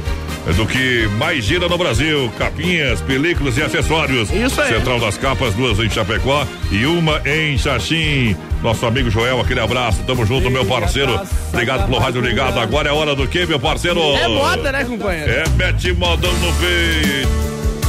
[0.55, 2.31] do que mais gira no Brasil.
[2.37, 4.29] Capinhas, películas e acessórios.
[4.29, 4.75] Isso aí.
[4.75, 8.35] Central das Capas, duas em Chapecó e uma em Xaxim.
[8.61, 10.03] Nosso amigo Joel, aquele abraço.
[10.05, 11.19] Tamo junto, meu parceiro.
[11.51, 12.59] Obrigado pelo rádio ligado.
[12.59, 13.99] Agora é hora do que, meu parceiro?
[13.99, 15.31] É moda, né, companheiro?
[15.31, 17.27] É, mete modão no peito.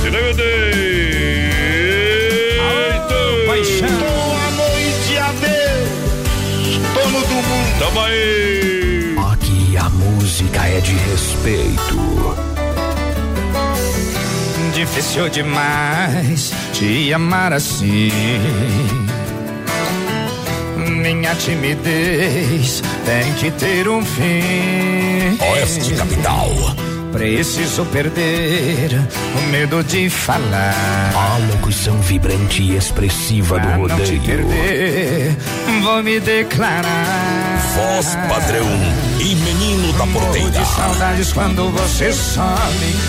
[0.01, 0.11] Se
[3.47, 3.91] Paixão.
[3.91, 4.30] Boa noite,
[7.81, 9.17] Tamo aí.
[9.33, 12.37] Aqui a música é de respeito.
[14.75, 18.11] Difícil demais te amar assim.
[20.77, 25.39] Minha timidez tem que ter um fim.
[25.43, 26.51] Oeste Capital.
[27.13, 28.91] Preciso perder
[29.37, 31.13] o medo de falar.
[31.15, 34.23] A locução vibrante e expressiva Pra do não te rodeio.
[34.23, 35.37] perder,
[35.83, 37.59] vou me declarar.
[37.75, 38.67] Voz padrão
[39.19, 40.51] e menino da Morro porteira.
[40.51, 42.47] de saudades quando você some.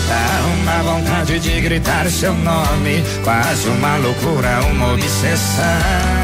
[0.08, 3.02] Dá uma vontade de gritar seu nome.
[3.24, 6.21] Quase uma loucura, uma obsessão.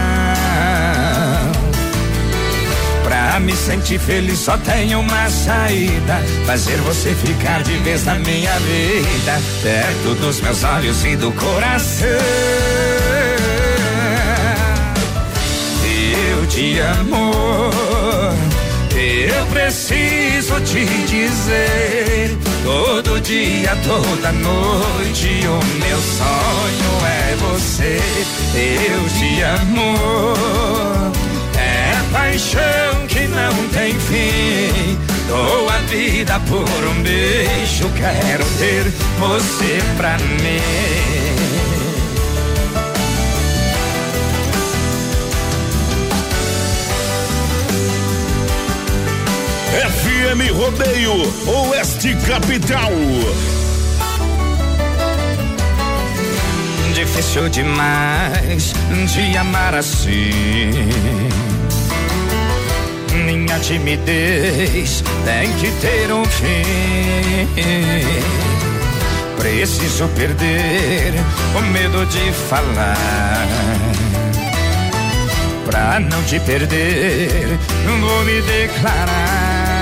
[3.49, 6.23] Me sentir feliz só tem uma saída.
[6.45, 9.41] Fazer você ficar de vez na minha vida.
[9.63, 12.09] Perto dos meus olhos e do coração.
[16.31, 17.71] Eu te amo.
[18.95, 22.37] Eu preciso te dizer.
[22.63, 27.99] Todo dia, toda noite, o meu sonho é você.
[28.55, 30.98] Eu te amo.
[32.29, 34.99] Paixão que não tem fim.
[35.29, 37.89] Dou a vida por um beijo.
[37.97, 38.85] Quero ter
[39.19, 40.61] você pra mim.
[49.73, 51.15] FM Rodeio,
[51.47, 52.93] Oeste Capital.
[56.93, 58.75] Difícil demais
[59.07, 61.48] te amar assim.
[63.61, 66.65] Timidez tem que ter um fim.
[69.37, 71.15] Preciso perder
[71.57, 73.47] o medo de falar.
[75.67, 77.59] Pra não te perder,
[78.01, 79.79] vou me declarar.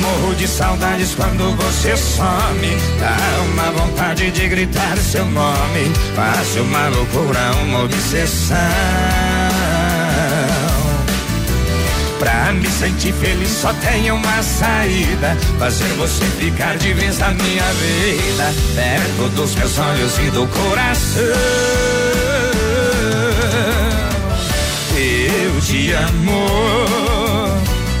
[0.00, 2.76] Morro de saudades quando você some.
[2.98, 3.16] Dá
[3.52, 5.92] uma vontade de gritar seu nome.
[6.14, 9.27] Faço uma loucura, uma obsessão.
[12.18, 15.36] Pra me sentir feliz só tem uma saída.
[15.58, 18.54] Fazer você ficar de vez na minha vida.
[18.74, 21.22] Perto dos meus olhos e do coração.
[24.96, 26.46] Eu te amo.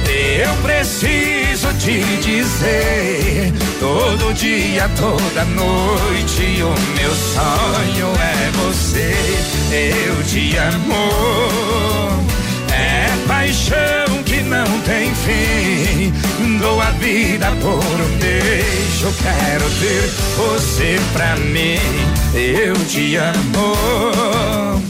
[0.08, 3.52] Eu preciso te dizer.
[3.78, 9.14] Todo dia, toda noite, o meu sonho é você.
[9.70, 12.24] Eu te amo.
[12.72, 14.07] É paixão
[14.48, 16.12] não tem fim.
[16.58, 19.14] Dou a vida por um beijo.
[19.22, 21.78] Quero ter você pra mim.
[22.34, 24.82] Eu te amo.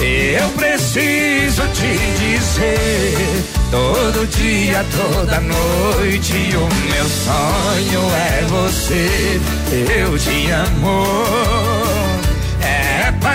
[0.00, 3.44] Eu preciso te dizer.
[3.70, 9.40] Todo dia, toda noite, o meu sonho é você.
[9.98, 11.85] Eu te amo.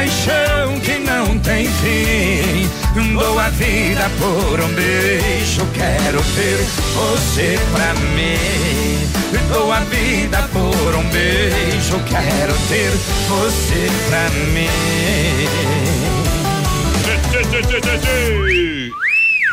[0.02, 2.68] Paixão que não tem fim.
[3.14, 5.64] Dou a vida por um beijo.
[5.76, 6.58] Quero ter
[6.96, 9.48] você pra mim.
[9.54, 12.00] Dou a vida por um beijo.
[12.10, 12.90] Quero ter
[13.30, 14.70] você pra mim.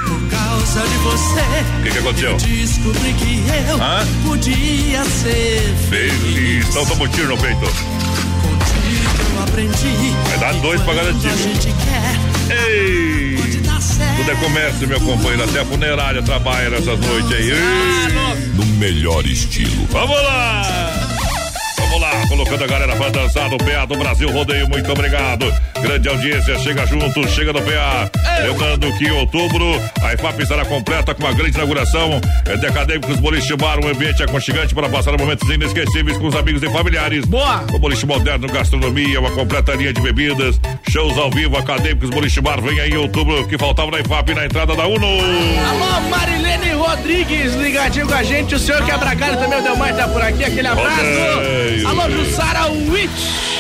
[0.07, 1.43] Por causa de você,
[1.79, 2.37] O que, que aconteceu?
[2.39, 4.07] descobri que eu Hã?
[4.27, 6.69] podia ser Feliz.
[6.71, 7.67] Então toma um tiro no peito.
[9.59, 10.15] Aprendi.
[10.29, 11.27] Vai dar dois pra garantir.
[11.27, 12.55] A gente quer.
[12.55, 13.37] Ei!
[14.17, 15.43] Tudo é comércio, meu companheiro.
[15.43, 17.51] Até a funerária trabalha nessas noites aí.
[17.51, 18.49] Ei!
[18.55, 19.85] No melhor estilo.
[19.91, 20.88] Vamos lá!
[22.29, 25.53] Colocando a galera pra dançar no PA do Brasil Rodeio, muito obrigado.
[25.81, 28.11] Grande audiência, chega junto, chega no PA.
[28.43, 29.65] Lembrando que em outubro
[30.03, 34.23] a IFAP estará completa com uma grande inauguração é de acadêmicos Boliche Bar, um ambiente
[34.23, 37.25] aconchegante para passar momentos inesquecíveis com os amigos e familiares.
[37.25, 37.65] Boa!
[37.71, 42.61] Com boliche moderno, gastronomia, uma completa linha de bebidas, shows ao vivo, acadêmicos Boliche Bar,
[42.61, 45.07] vem aí em outubro, que faltava na IFAP na entrada da UNO.
[45.07, 48.55] Alô, Marilene Rodrigues, ligadinho com a gente.
[48.55, 50.45] O senhor Quebra-Galho também, o Delmar tá por aqui.
[50.45, 51.01] Aquele abraço.
[51.87, 53.58] Alô, Jussara Witch.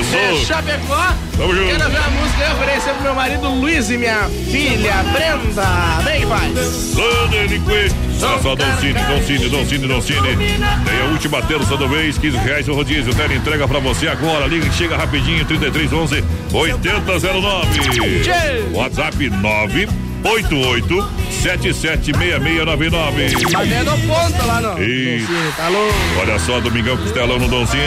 [0.00, 0.16] Isso.
[0.16, 1.12] É Chapecó.
[1.36, 1.66] Tamo junto.
[1.66, 6.00] Quero ver a música e oferecer pro meu marido Luiz e minha filha Brenda.
[6.04, 6.52] Vem, pai.
[6.96, 7.94] Ô, delinquente.
[8.22, 10.36] Olha só, Doncini, Doncini, Doncini, Doncini.
[10.36, 13.12] Tem a última terça do mês, 15 reais o rodízio.
[13.14, 14.46] Tela entrega pra você agora.
[14.46, 18.70] Liga e chega rapidinho, 3311 8009.
[18.72, 21.10] WhatsApp 988
[21.42, 23.30] 776699.
[23.50, 24.80] Tá vendo a ponta lá, não?
[24.82, 25.26] E-
[25.56, 25.94] Tá louco.
[26.20, 27.82] Olha só, Domingão Costelão no Doncini.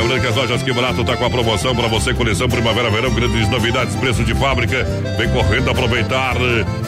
[0.00, 3.12] Lembrando que as lojas Que Barato tá com a promoção para você, coleção Primavera Verão,
[3.12, 4.82] grandes novidades, preço de fábrica.
[5.18, 6.36] Vem correndo aproveitar.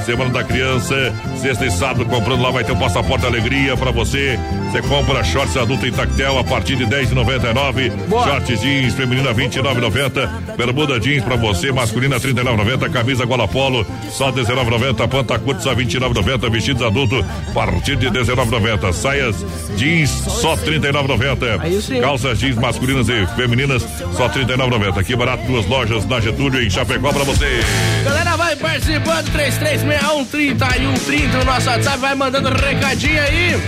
[0.07, 0.95] Semana da Criança,
[1.37, 4.39] sexta e sábado, comprando lá vai ter o passaporte alegria para você.
[4.71, 7.93] Você compra shorts adulto em tactel a partir de 10,99.
[8.25, 10.57] Shorts jeans feminina 29,90.
[10.57, 12.91] Bermuda jeans para você, masculina 39,90.
[12.91, 15.07] Camisa gola polo só 19,90.
[15.09, 16.51] Panta curta só 29,90.
[16.51, 18.93] Vestidos adulto a partir de 19,90.
[18.93, 19.45] Saias
[19.77, 22.01] jeans só 39,90.
[22.01, 23.83] Calças jeans masculinas e femininas
[24.17, 24.99] só 39,90.
[24.99, 27.61] Aqui barato duas lojas na Getúlio em Chapecó para você.
[28.05, 33.61] Galera, vai participando, 3361 30 e 130 no nosso WhatsApp, vai mandando recadinho aí.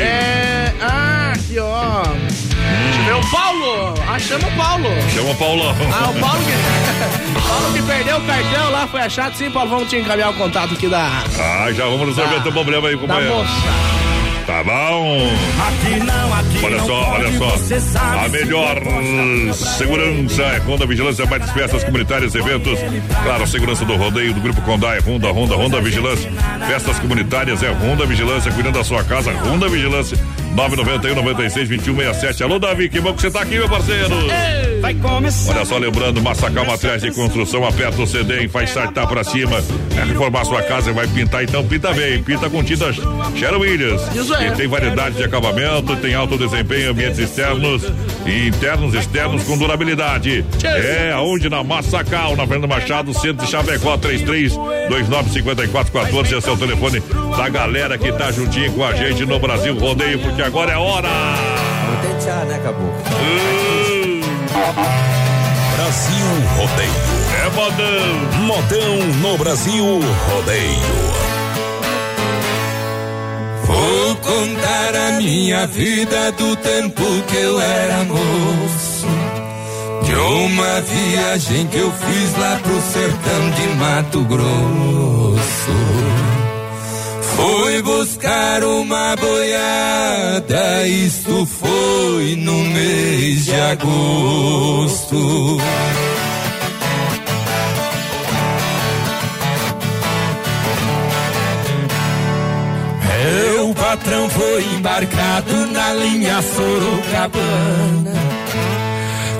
[0.00, 0.72] É.
[0.80, 2.02] Ah, aqui ó.
[2.02, 3.94] Deixa eu ver, o Paulo.
[4.08, 4.88] Ah, chama o Paulo.
[5.14, 5.74] Chama o Paulão.
[5.92, 7.38] Ah, o Paulo que.
[7.38, 9.36] o Paulo que perdeu o cartão lá, foi achado.
[9.36, 11.22] Sim, Paulo, vamos te encaminhar o contato aqui da.
[11.38, 13.34] Ah, já vamos resolver Da- teu problema aí, Da companheiro.
[13.34, 13.50] moça.
[14.46, 15.30] Tá bom.
[15.66, 18.24] Aqui não, aqui Olha só, olha só.
[18.24, 18.76] A melhor
[19.54, 22.78] segurança é Honda Vigilância, mais festas comunitárias, eventos.
[23.22, 26.30] Claro, a segurança do rodeio do Grupo Condá é Honda, Honda, Honda Vigilância.
[26.66, 30.18] Festas comunitárias é Honda Vigilância, cuidando da sua casa, Honda Vigilância.
[30.54, 32.42] 991 96 21 67.
[32.44, 34.14] Alô, Davi, que bom que você tá aqui, meu parceiro.
[34.80, 35.52] Vai começar.
[35.52, 39.62] Olha só, lembrando, Massacal Materiais de Construção, aperta o CD e faz saltar pra cima.
[39.98, 42.22] É reformar sua casa e vai pintar, então pinta bem.
[42.22, 44.02] Pinta com tinta Sharon Williams.
[44.14, 44.48] Isso aí.
[44.48, 47.82] E tem variedade de acabamento, tem alto desempenho, ambientes externos
[48.26, 50.44] e internos, externos com durabilidade.
[50.62, 54.52] É aonde na Massacal, na Fernanda Machado, centro de Chapecó, 33
[54.88, 56.34] 29 54 14.
[56.34, 57.02] Esse é o telefone
[57.36, 61.08] da galera que tá juntinho com a gente no Brasil Rodeio, porque agora é hora.
[62.02, 62.92] Vou tchau, né, acabou.
[65.76, 66.26] Brasil
[66.56, 66.92] Rodeio.
[67.42, 68.14] É modão.
[68.46, 70.00] Modão no Brasil
[70.30, 70.94] Rodeio.
[73.64, 79.06] Vou contar a minha vida do tempo que eu era moço.
[80.04, 85.72] De uma viagem que eu fiz lá pro sertão de Mato Grosso.
[87.36, 95.16] Fui buscar uma boiada, isto foi no mês de agosto.
[103.02, 108.14] Meu patrão foi embarcado na linha Sorocabana.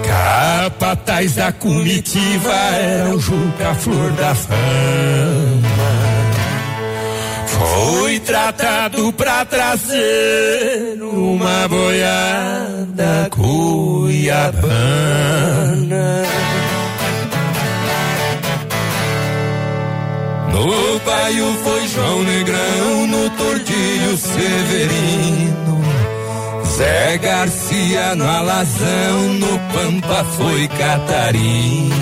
[0.05, 6.24] Capataz da comitiva era o Juca Flor da Fama.
[7.59, 14.55] Foi tratado pra trazer uma boiada cuiabana.
[20.53, 25.83] No baio foi João Negrão, no Tordilho Severino.
[26.77, 31.95] Zé Garcia no Alazão, no Pampa foi Catarino.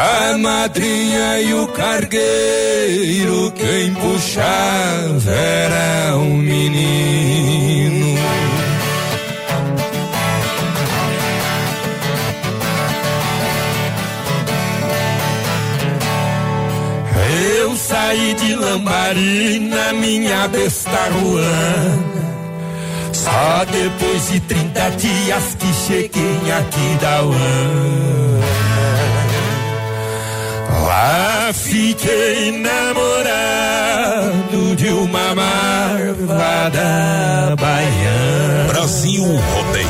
[0.00, 8.16] A madrinha e o cargueiro, quem puxava era um menino.
[17.56, 22.28] Eu saí de Lambari na minha besta ruana.
[23.12, 28.67] Só depois de 30 dias que cheguei aqui da UAN.
[30.88, 33.94] Lá fiquei namorado
[34.74, 36.80] de uma marvada
[37.60, 38.68] baiana.
[38.68, 39.88] Brasil Rodeio.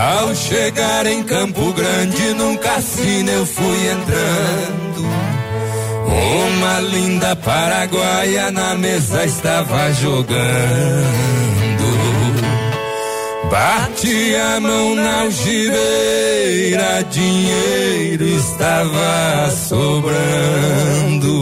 [0.00, 5.08] Ao chegar em Campo Grande, num cassino eu fui entrando.
[6.06, 11.67] Uma linda paraguaia na mesa estava jogando.
[13.50, 21.38] Bati a mão na algibeira, dinheiro estava sobrando.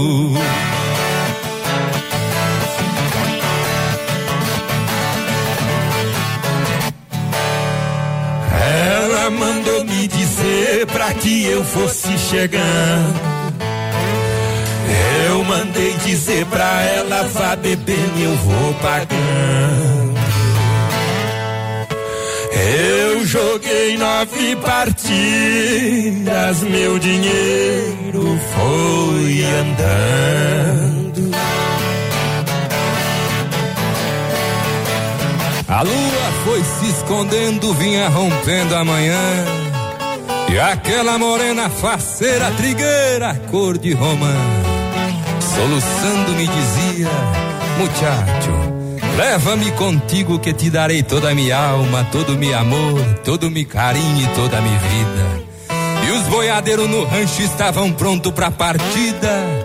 [8.52, 13.20] Ela mandou me dizer pra que eu fosse chegando.
[15.28, 20.05] Eu mandei dizer pra ela, vá bebendo, eu vou pagando.
[23.26, 24.92] Joguei nove partidas,
[26.62, 31.30] meu dinheiro foi andando.
[35.68, 39.44] A lua foi se escondendo, vinha rompendo a manhã.
[40.50, 44.34] E aquela morena faceira, trigueira, cor de romã,
[45.40, 47.10] soluçando me dizia:
[47.78, 48.75] Muchacho,
[49.16, 53.50] Leva-me contigo que te darei toda a minha alma, todo o meu amor, todo o
[53.50, 55.46] meu carinho e toda a minha vida.
[56.06, 59.64] E os boiadeiros no rancho estavam prontos pra partida.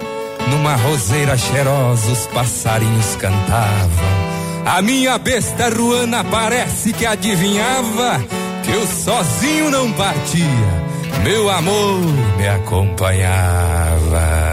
[0.49, 4.31] Numa roseira cheirosa os passarinhos cantavam.
[4.65, 8.23] A minha besta ruana parece que adivinhava
[8.63, 10.81] que eu sozinho não partia.
[11.23, 11.99] Meu amor
[12.37, 14.51] me acompanhava.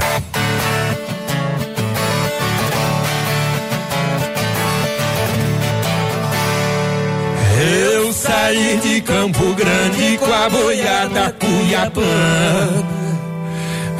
[8.18, 12.84] Saí de Campo Grande com a boiada Cuiabana.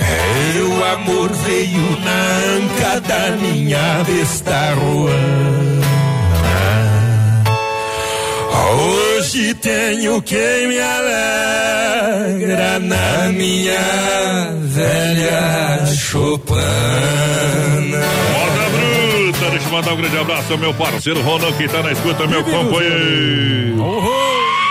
[0.00, 5.86] É, o amor veio na anca da minha besta ruana.
[8.74, 16.58] Hoje tenho quem me alegra na minha velha chopana.
[19.28, 22.26] Bruta, deixa eu mandar um grande abraço ao meu parceiro Ronan que tá na escuta,
[22.26, 23.76] meu companheiro.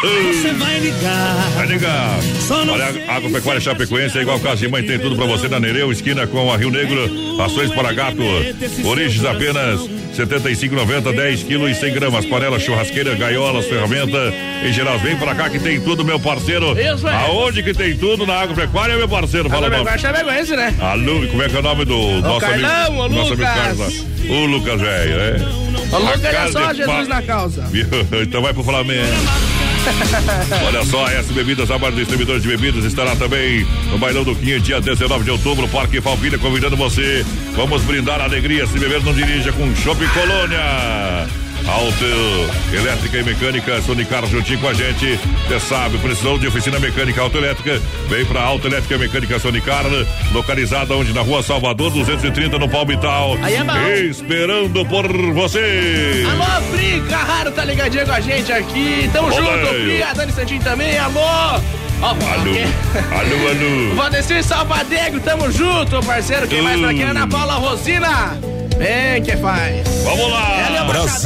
[0.02, 1.50] Você vai ligar.
[1.56, 2.20] Vai ligar.
[2.72, 5.92] Olha, a Agropecuária Chapecoense é igual casa de mãe, tem tudo pra você na Nereu,
[5.92, 7.10] esquina com a Rio Negro,
[7.42, 8.22] ações para gato.
[8.86, 9.82] Origens apenas
[10.16, 12.26] 75,90, 10 quilos e 100 gramas.
[12.26, 14.18] Panela, churrasqueira, gaiolas, ferramenta.
[14.64, 16.78] Em geral, vem pra cá que tem tudo, meu parceiro.
[16.80, 17.14] Isso, é.
[17.26, 18.26] Aonde que tem tudo?
[18.28, 19.50] Na Agropecuária, meu parceiro.
[19.50, 20.74] Fala, vai Chapecoense, né?
[20.80, 23.04] Alô, como é que é o nome do nosso Carlão, amigo?
[23.04, 23.56] o nosso amigo Lucas.
[23.56, 24.06] Carlos.
[24.30, 25.36] O Lucas, velho, é.
[25.92, 27.64] O Lucas é só Jesus pa- na causa.
[28.22, 29.08] Então vai pro Flamengo.
[30.66, 34.60] Olha só, S Bebidas, a maior distribuidora de bebidas, estará também no Bailão do Quinho,
[34.60, 37.26] dia 19 de outubro, Parque Falpilha, convidando você.
[37.56, 41.47] Vamos brindar a alegria, se beber não dirija com Shopping Colônia.
[41.68, 42.06] Auto,
[42.74, 45.20] elétrica e mecânica, Sonicar juntinho com a gente.
[45.48, 47.82] Você sabe, precisou de oficina mecânica autoelétrica?
[48.08, 49.84] Vem pra Auto Elétrica e Mecânica Sonicar,
[50.32, 51.12] localizada onde?
[51.14, 53.38] Na rua Salvador, 230, no Palmital.
[53.44, 53.78] Aí é bom.
[54.10, 56.24] Esperando por você.
[56.32, 59.10] Alô, Pri Carraro tá ligadinho com a gente aqui.
[59.12, 59.68] Tamo Alô, junto.
[59.68, 61.20] Pri, a Dani Santinho também, alô.
[61.20, 62.64] Ó, Alô, aqui.
[63.12, 63.96] alô, alô.
[63.98, 66.48] Valdecir Salvadego, tamo junto, parceiro.
[66.48, 67.02] Quem mais tá aqui?
[67.02, 68.38] Ana Paula Rosina.
[68.78, 69.88] Vem, que faz.
[70.04, 70.62] Vamos lá.
[70.62, 71.24] É nós?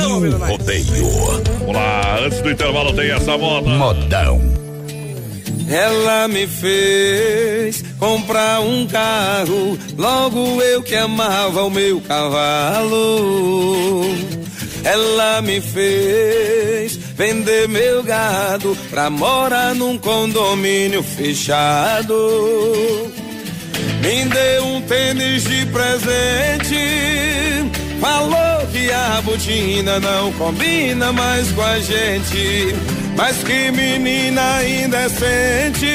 [0.49, 1.09] Rodeio.
[1.59, 3.69] Vamos lá, antes do intervalo tem essa moda.
[3.69, 4.41] Modão.
[5.69, 14.03] Ela me fez comprar um carro, logo eu que amava o meu cavalo.
[14.83, 22.13] Ela me fez vender meu gado pra morar num condomínio fechado.
[24.01, 26.75] Me deu um tênis de presente.
[27.99, 32.75] Falou que a botina não combina mais com a gente.
[33.15, 35.85] Mas que menina indecente.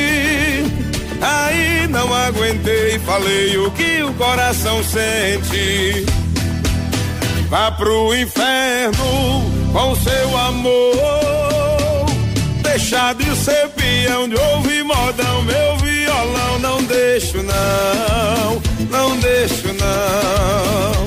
[1.21, 6.07] Aí não aguentei, falei o que o coração sente.
[7.49, 12.07] Vá pro inferno com seu amor.
[12.63, 15.76] Deixar de ser peão, de ouvir modão, meu
[16.27, 16.59] violão.
[16.59, 21.07] Não deixo não, não deixo não.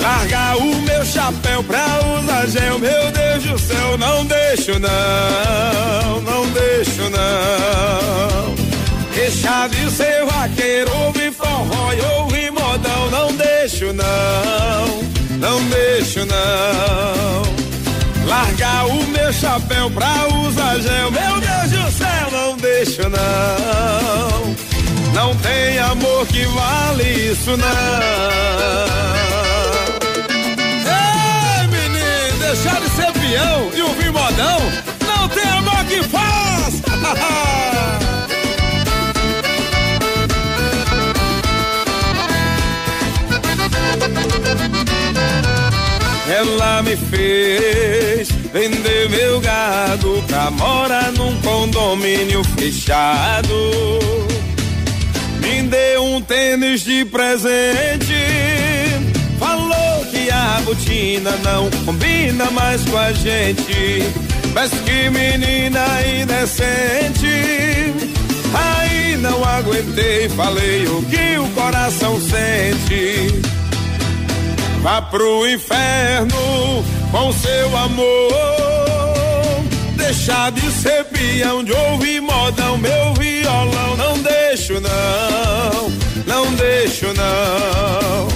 [0.00, 6.46] Largar o meu chapéu pra usar gel, meu Deus do céu, não deixo não, não
[6.50, 8.54] deixo não.
[9.14, 15.02] Deixar de ser vaqueiro, ouvir forró e ouvir modão, não deixo não,
[15.38, 17.42] não deixo não.
[18.28, 24.54] Largar o meu chapéu pra usar gel, meu Deus do céu, não deixo não.
[25.14, 27.66] Não tem amor que vale isso não.
[30.84, 34.60] Ei, menino, deixar de ser peão e ouvir modão,
[35.06, 36.82] não tem amor que faz.
[46.28, 53.54] Ela me fez vender meu gado pra morar num condomínio fechado.
[55.40, 58.14] Me deu um tênis de presente.
[59.38, 64.02] Falou que a botina não combina mais com a gente.
[64.52, 65.86] Mas que menina
[66.20, 67.94] indecente.
[68.52, 73.40] Aí não aguentei, falei o que o coração sente.
[74.82, 79.64] Vá pro inferno com seu amor.
[79.96, 80.98] Deixar de ser
[81.38, 83.96] alegria onde ouve modão, meu violão.
[83.96, 85.90] Não deixo não,
[86.26, 88.28] não deixo não.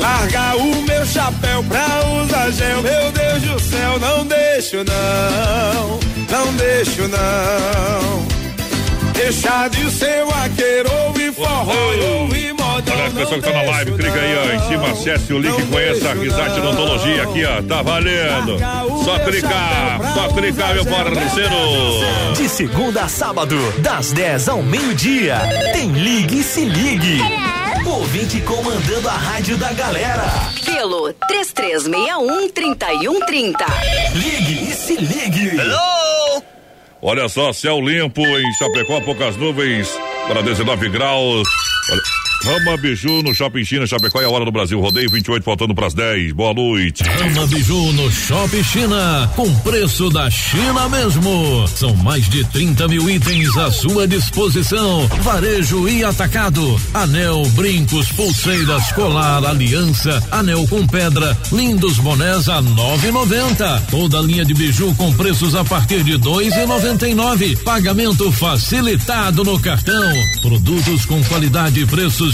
[0.00, 1.86] Larga o meu chapéu pra
[2.22, 3.98] usar gel, meu Deus do céu.
[3.98, 6.00] Não deixo não,
[6.30, 8.24] não deixo não.
[9.24, 11.72] Deixa de ser vaqueiro, ouve forró,
[12.20, 12.94] ouve modão.
[12.94, 16.10] Olha, pessoal que tá na live, clica aí, ó, em cima, acesse o link, conheça
[16.10, 18.58] a Risate Odontologia aqui, ó, tá valendo.
[19.02, 21.54] Só clicar, só clicar, meu parceiro.
[22.36, 25.38] De segunda a sábado, das 10 ao meio-dia,
[25.72, 27.22] tem Ligue e Se Ligue.
[27.86, 30.26] Ouvinte comandando a rádio da galera.
[30.66, 33.64] Pelo 3361 3130.
[34.12, 35.52] Ligue e Se Ligue.
[37.06, 39.86] Olha só, céu limpo em Chapecó, poucas nuvens,
[40.26, 41.46] para 19 graus.
[41.90, 42.00] Olha,
[42.42, 44.78] Rama Biju no Shopping China, Chapecó é a hora do Brasil.
[44.78, 46.32] Rodeio 28, faltando para as 10.
[46.32, 47.02] Boa noite.
[47.02, 51.66] Rama Biju no Shopping China, com preço da China mesmo.
[51.68, 55.06] São mais de 30 mil itens à sua disposição.
[55.22, 56.78] Varejo e atacado.
[56.92, 63.86] Anel, brincos, pulseiras, colar, aliança, anel com pedra, lindos bonés a 9,90.
[63.90, 67.62] Toda linha de biju com preços a partir de 2,99.
[67.62, 70.12] Pagamento facilitado no cartão.
[70.42, 72.33] Produtos com qualidade e preços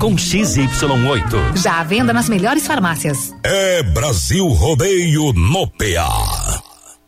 [0.00, 1.56] com XY8.
[1.56, 3.34] Já à venda nas melhores farmácias.
[3.44, 6.62] É Brasil Rodeio no PA.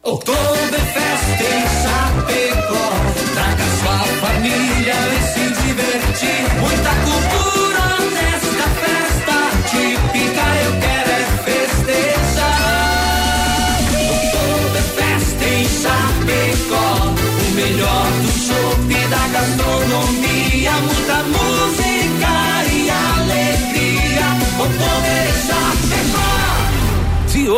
[0.05, 3.11] Oktoberfest em Chapecó.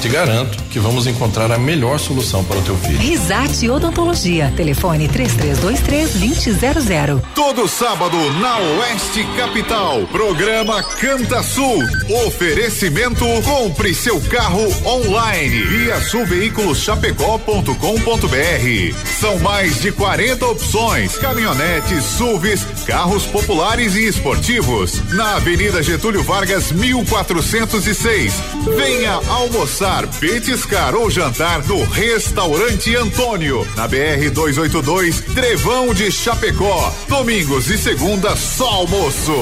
[0.00, 2.98] Te garanto que vamos encontrar a melhor solução para o teu filho.
[2.98, 4.52] Risate Odontologia.
[4.56, 7.20] Telefone 3323-2000.
[7.34, 10.06] Todo sábado na Oeste Capital.
[10.12, 11.82] Programa Canta Sul.
[12.26, 15.64] Oferecimento Compre seu carro online.
[15.64, 18.96] Via sulveiculoschapecó.com.br.
[19.18, 25.02] São mais de 40 opções: caminhonetes, SUVs, carros populares e esportivos.
[25.14, 28.34] Na Avenida Getúlio Vargas, 1406.
[28.76, 29.87] Venha almoçar,
[30.20, 33.66] petiscar ou jantar no Restaurante Antônio.
[33.74, 36.92] Na BR 282, Trevão de Chapecó.
[37.08, 39.32] Domingos e segunda só almoço.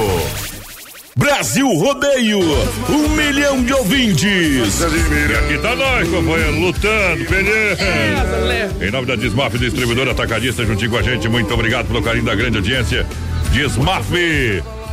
[1.17, 2.39] Brasil Rodeio,
[2.89, 4.23] um milhão de ouvintes.
[4.23, 8.83] E aqui tá nós, companheiro, lutando, peleando.
[8.83, 12.35] Em nome da Desmaf, distribuidora atacadista, juntinho com a gente, muito obrigado pelo carinho da
[12.35, 13.05] grande audiência.
[13.51, 14.11] Desmaf.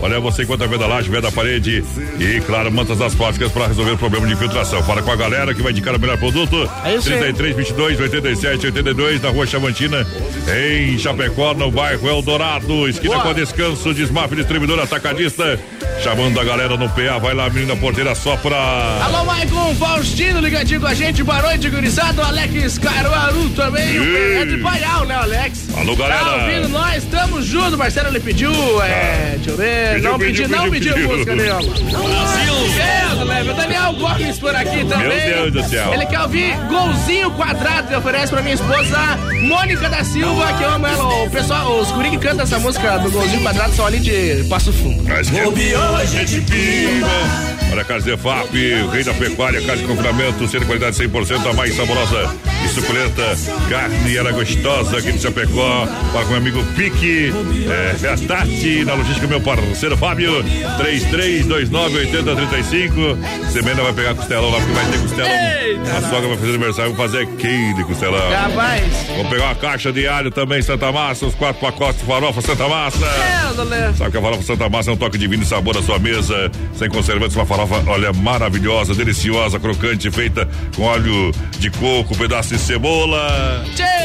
[0.05, 1.83] Olha, você encontra venda laje, venda parede
[2.21, 4.83] e, claro, mantas asfálticas para resolver o problema de infiltração.
[4.83, 6.71] Fala com a galera que vai indicar o melhor produto.
[6.85, 7.21] É isso aí.
[7.21, 10.07] 33, 22, 87, 82, na rua Chavantina,
[10.55, 12.87] em Chapecó, no bairro Eldorado.
[12.87, 13.29] Esquina Boa.
[13.29, 15.59] com descanso, Desmaf, distribuidor atacadista.
[16.03, 18.59] Chamando a galera no PA, vai lá, menina porteira, só pra.
[19.05, 21.23] Alô, Maicon Faustino, ligadinho com a gente.
[21.23, 22.21] Boa noite, gurizado.
[22.21, 23.99] Alex Caruaru também.
[23.99, 24.37] O Ei.
[24.37, 25.69] é de Paial, né, Alex?
[25.75, 26.25] Alô, galera.
[26.25, 27.05] Tá ouvindo nós?
[27.05, 27.79] Tamo junto.
[27.79, 28.53] Marcelo ele pediu.
[28.83, 29.94] É, deixa eu ver.
[29.95, 31.09] Pediu, não pediu, pediu, não pediu, pediu.
[31.09, 32.05] música ó.
[32.09, 33.25] Brasil!
[33.25, 33.51] Leve.
[33.51, 35.31] O Daniel Gomes por aqui também.
[35.31, 35.95] Deus do céu.
[35.95, 38.99] Ele quer ouvir golzinho quadrado que oferece pra minha esposa
[39.43, 41.25] Mônica da Silva, que eu amo ela.
[41.25, 44.73] O pessoal, os guri que cantam essa música do golzinho quadrado são ali de Passo
[44.73, 45.05] Fundo.
[45.05, 47.09] Mas que Bobeou, a gente pima.
[47.73, 48.55] Olha, Casa de FAP,
[48.85, 52.31] o rei da pecuária, casa de confinamento, sendo qualidade 100%, a mais saborosa
[52.75, 53.37] suculenta.
[53.69, 55.87] Carne era gostosa aqui no Chapecó.
[56.13, 57.33] Para com meu amigo Pique,
[57.69, 60.45] é, é a Tati, na logística, meu parceiro Fábio,
[60.79, 63.51] 33298035.
[63.53, 65.31] Semana vai pegar costelão lá, porque vai ter costelão.
[65.31, 68.31] Eita, a sogra vai fazer aniversário, vamos fazer quem de costelão.
[68.31, 68.85] Rapaz.
[69.09, 72.67] Vamos pegar uma caixa de alho também, Santa Massa, os quatro pacotes de farofa Santa
[72.69, 73.05] Massa.
[73.07, 73.93] É.
[73.97, 76.51] Sabe que a farofa Santa Massa é um toque divino e sabor à sua mesa,
[76.75, 83.63] sem conservantes, uma farofa, olha, maravilhosa, deliciosa, crocante, feita com óleo de coco, pedaço cebola.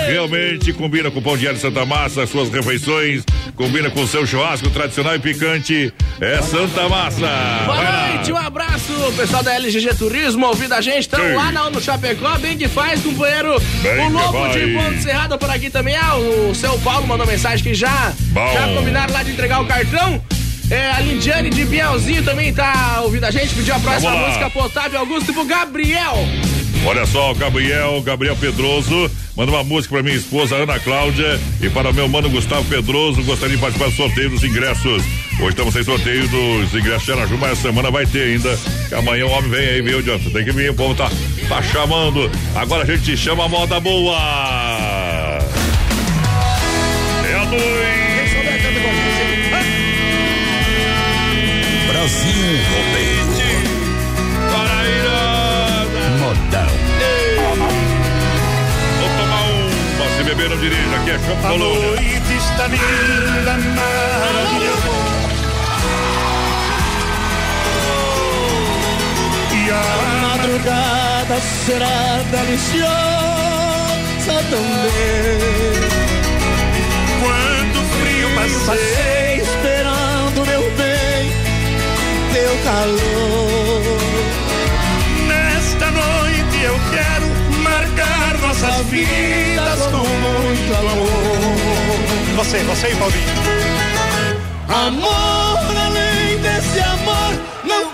[0.07, 3.23] Realmente combina com o pão de alho Santa Massa, suas refeições,
[3.55, 5.93] combina com o seu churrasco tradicional e picante.
[6.19, 7.27] É Santa Massa.
[7.65, 11.01] Boa noite, um abraço, pessoal da LGG Turismo, ouvindo a gente.
[11.01, 13.59] Estão lá na, no Chapecó, bem que faz, companheiro.
[13.81, 15.95] Bem o Lobo de Ponte Cerrado por aqui também.
[15.95, 18.53] Ah, o seu Paulo mandou mensagem que já, Bom.
[18.53, 20.21] já combinaram lá de entregar o cartão.
[20.69, 24.99] É, a Lidiane de Bielzinho também tá ouvindo a gente, pediu a próxima música Potável
[24.99, 26.17] Augusto pro Gabriel.
[26.85, 31.69] Olha só, o Gabriel, Gabriel Pedroso, manda uma música pra minha esposa Ana Cláudia e
[31.69, 35.03] para o meu mano Gustavo Pedroso, gostaria de participar do sorteio dos ingressos.
[35.39, 38.57] Hoje estamos sem sorteio dos ingressos de Araju, mas essa semana vai ter ainda.
[38.87, 40.29] Que amanhã o homem vem aí, viu, Jonathan?
[40.31, 41.09] Tem que vir, o povo tá,
[41.47, 42.29] tá chamando.
[42.55, 44.17] Agora a gente chama a moda boa.
[47.25, 47.99] É a noite.
[51.87, 53.08] Brasil Rodeio.
[58.99, 64.89] Vou tomar uma, se beber não dirija, aqui é Chopp A noite está linda, maravilhosa.
[69.53, 69.83] E a
[70.27, 72.89] madrugada será deliciosa
[74.49, 75.39] também.
[77.21, 81.31] Quando o frio passei esperando meu bem,
[82.33, 83.98] teu calor.
[88.61, 92.35] Nossas vidas com muito amor.
[92.35, 93.23] Você, você e Paulinho.
[94.67, 97.91] Amor além desse amor, não.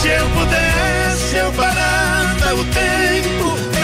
[0.00, 3.77] Se eu pudesse, eu parava o tempo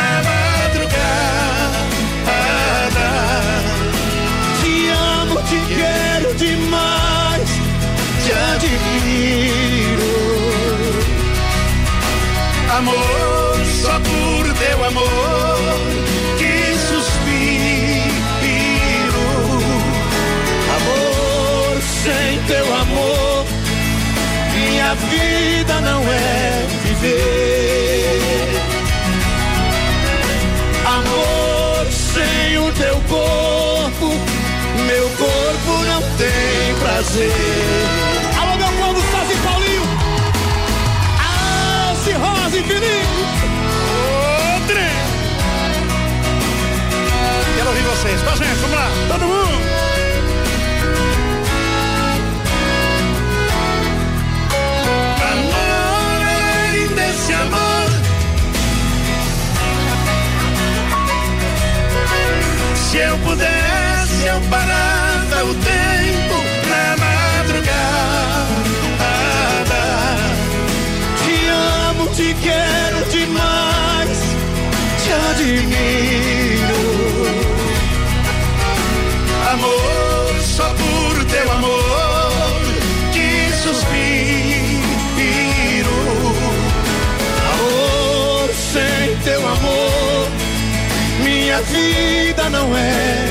[12.85, 15.81] Amor, só por teu amor
[16.37, 16.55] que
[16.87, 18.05] suspiro.
[20.77, 23.47] Amor, sem teu amor,
[24.53, 27.85] minha vida não é viver.
[32.79, 34.13] teu corpo,
[34.87, 37.84] meu corpo não tem prazer.
[65.45, 66.37] O tempo
[66.71, 67.83] na madrugada.
[71.21, 71.37] Te
[71.89, 74.21] amo, te quero demais,
[75.03, 76.83] te admiro.
[79.53, 82.63] Amor, só por teu amor
[83.13, 83.29] que
[83.63, 84.77] suspiro.
[87.53, 90.45] Amor, sem teu amor
[91.23, 93.24] minha vida não é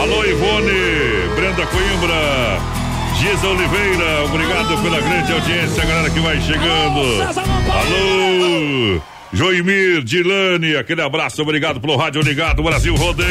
[0.00, 2.58] Alô, Ivone, Brenda Coimbra.
[3.18, 7.22] Giza Oliveira, obrigado pela grande audiência, galera que vai chegando.
[7.70, 13.28] Alô, Joimir, Dilane, aquele abraço, obrigado pelo rádio ligado, Brasil Rodeio.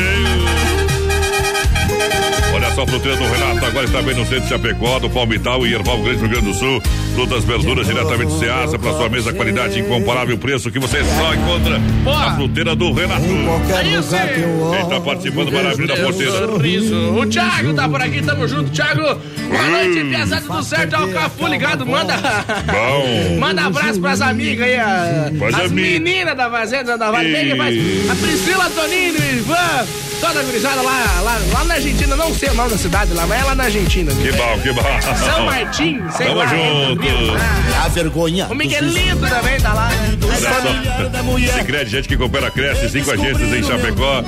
[2.53, 5.65] Olha só, a fruteira do Renato agora está bem no centro de Chapecó, do Palmital
[5.65, 6.83] e Erval Grande, Rio Grande do Sul.
[7.19, 11.77] Frutas, verduras diretamente do Ceasa para sua mesa, qualidade incomparável, preço que você só encontra
[11.77, 13.23] na fruteira do Renato.
[14.71, 16.31] Quem está participando, maravilha da porteira.
[16.47, 16.95] Sorriso.
[16.95, 19.01] O Thiago tá por aqui, tamo junto, Thiago.
[19.03, 22.13] Boa noite, piazada do certo, ao Cafu ligado, manda.
[22.15, 23.37] Bom.
[23.37, 25.29] Manda abraço pras amigas aí, a-
[25.61, 27.53] as meninas da Fazenda da Vale.
[27.57, 28.09] Faz?
[28.11, 29.87] A Priscila, Toninho, o Ivan,
[30.19, 33.25] toda a gurizada lá, lá, lá na Argentina, não sei o nome da cidade lá,
[33.25, 34.11] mas é lá na Argentina.
[34.13, 34.83] Que bom, que bom.
[35.25, 36.45] São Martim, sei Tamo lá.
[36.47, 37.03] junto.
[37.83, 38.47] A vergonha.
[38.49, 39.89] O Miguelito também tá lá.
[39.89, 40.17] né?
[40.23, 41.57] Olha só.
[41.59, 42.89] Sicredi, gente que coopera, cresce.
[42.89, 44.23] Cinco agências em Chapecó.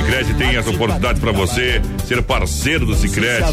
[0.00, 3.44] Sicredi tem essa oportunidade para você ser parceiro do Sicredi.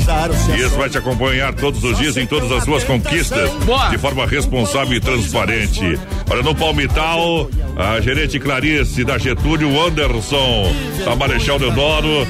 [0.56, 3.52] E isso vai te acompanhar todos os dias em todas as suas conquistas.
[3.90, 6.00] De forma responsável e transparente.
[6.30, 10.74] Olha, no Palmital, a gerente Clarice da Getúlio Anderson.
[11.04, 12.26] Da Marechal Deodoro,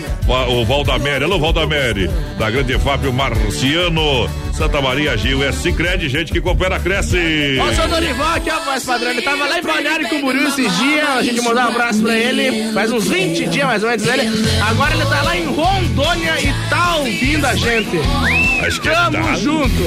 [0.49, 1.23] o Valdamere.
[1.23, 2.10] Alô, Valdamere.
[2.39, 4.27] Da Grande Fábio Marciano.
[4.57, 5.44] Santa Maria Gil.
[5.44, 7.60] É Sicredi, gente que coopera, cresce.
[7.61, 9.11] O seu Dorival aqui, ó, voz padrão.
[9.11, 11.07] Ele tava lá em Balneário Camboriú esses dias.
[11.07, 12.73] A gente mandou um abraço pra ele.
[12.73, 14.07] Faz uns 20 dias mais ou menos
[14.70, 18.00] Agora ele tá lá em Rondônia e tá ouvindo a gente.
[18.66, 19.84] Acho que é Tamo junto.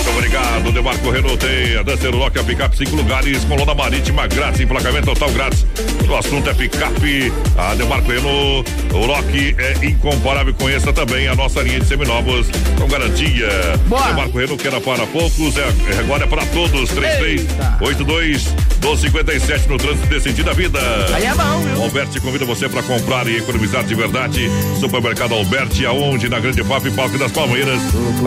[0.00, 4.26] Muito obrigado, Demarco Renault tem a Duster Lock, a picape cinco lugares, com lona marítima
[4.26, 5.66] grátis, emplacamento total grátis.
[6.08, 11.60] O assunto é picape, a Demarco Renault, o Lock é incomparável, conheça também a nossa
[11.60, 12.48] linha de seminovos
[12.78, 13.48] com garantia.
[13.88, 14.06] Boa.
[14.06, 19.76] Demarco Renault que era para poucos, é, é agora é para todos, 3382 1257 no
[19.76, 20.78] trânsito sentido da vida.
[21.14, 21.82] Aí é bom, viu?
[21.82, 24.48] Alberti convida você para comprar e economizar de verdade.
[24.80, 26.28] Supermercado Alberti, aonde?
[26.28, 27.80] Na Grande FAP, Parque das Palmeiras.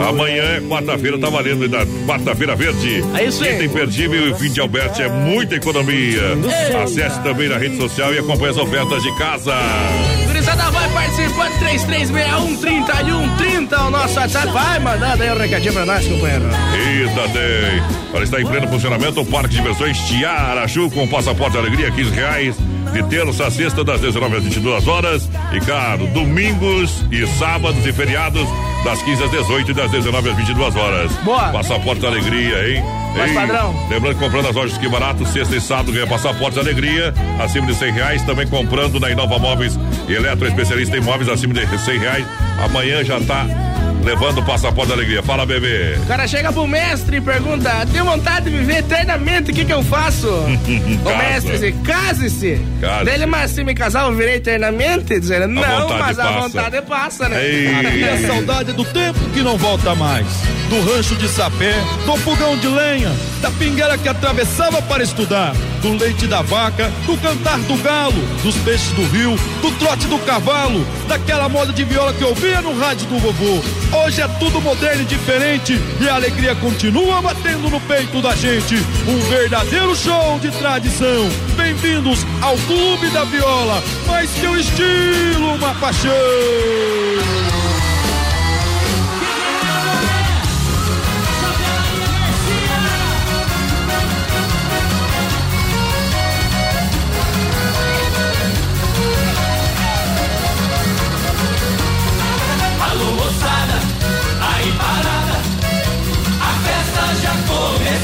[0.08, 1.86] Amanhã é quarta-feira, tá valendo ainda.
[2.06, 3.04] Quarta-feira verde.
[3.18, 3.66] É isso aí.
[3.66, 6.22] Imperdível e o fim de Alberti é muita economia.
[6.84, 9.54] Acesse também na rede social e acompanhe as ofertas de casa.
[10.54, 14.52] Gurizada vai participando, 3361-3130, o nosso WhatsApp.
[14.52, 16.46] Vai mandando aí um recadinho pra nós, companheiro.
[16.74, 17.82] Eita, tem.
[18.14, 22.56] Olha, está em pleno funcionamento o Parque de Diversões Tiarachu com passaporte alegria, 15 reais.
[22.92, 25.28] De terça a sexta, das 19 às 22 horas.
[25.52, 28.48] E, claro, domingos e sábados e feriados,
[28.84, 31.12] das 15 às 18 e das 19 às 22 horas.
[31.24, 31.50] Boa.
[31.50, 32.84] Passaporte alegria, hein?
[33.16, 33.76] Mas, Ei, padrão.
[33.90, 37.68] Lembrando que comprando as lojas que barato, sexta e sábado ganha passaporte de alegria, acima
[37.68, 38.24] de 100 reais.
[38.24, 39.78] Também comprando na Inova Móveis
[40.08, 42.26] Eletro Especialista em Móveis acima de 100 reais.
[42.64, 43.46] Amanhã já tá
[44.04, 45.24] levando o passaporte de alegria.
[45.24, 45.98] Fala, bebê.
[46.04, 49.74] O cara chega pro mestre e pergunta: tenho vontade de viver eternamente, o que que
[49.74, 50.28] eu faço?
[50.28, 52.60] o mestre diz: case-se.
[52.80, 53.06] Case-se.
[53.06, 55.20] Dele, mas se me casar, eu virei eternamente?
[55.20, 56.40] Dizendo: não, mas a passa.
[56.42, 57.38] vontade passa, né?
[57.38, 60.28] Aqui é saudade do tempo que não volta mais.
[60.70, 61.74] Do rancho de sapé,
[62.06, 63.12] do fogão de lenha,
[63.42, 68.56] da pingueira que atravessava para estudar, do leite da vaca, do cantar do galo, dos
[68.58, 72.78] peixes do rio, do trote do cavalo, daquela moda de viola que eu ouvia no
[72.80, 73.62] rádio do vovô.
[73.96, 78.76] Hoje é tudo moderno e diferente e a alegria continua batendo no peito da gente.
[79.08, 81.30] Um verdadeiro show de tradição.
[81.56, 86.12] Bem-vindos ao Clube da Viola, mais que o estilo, uma paixão.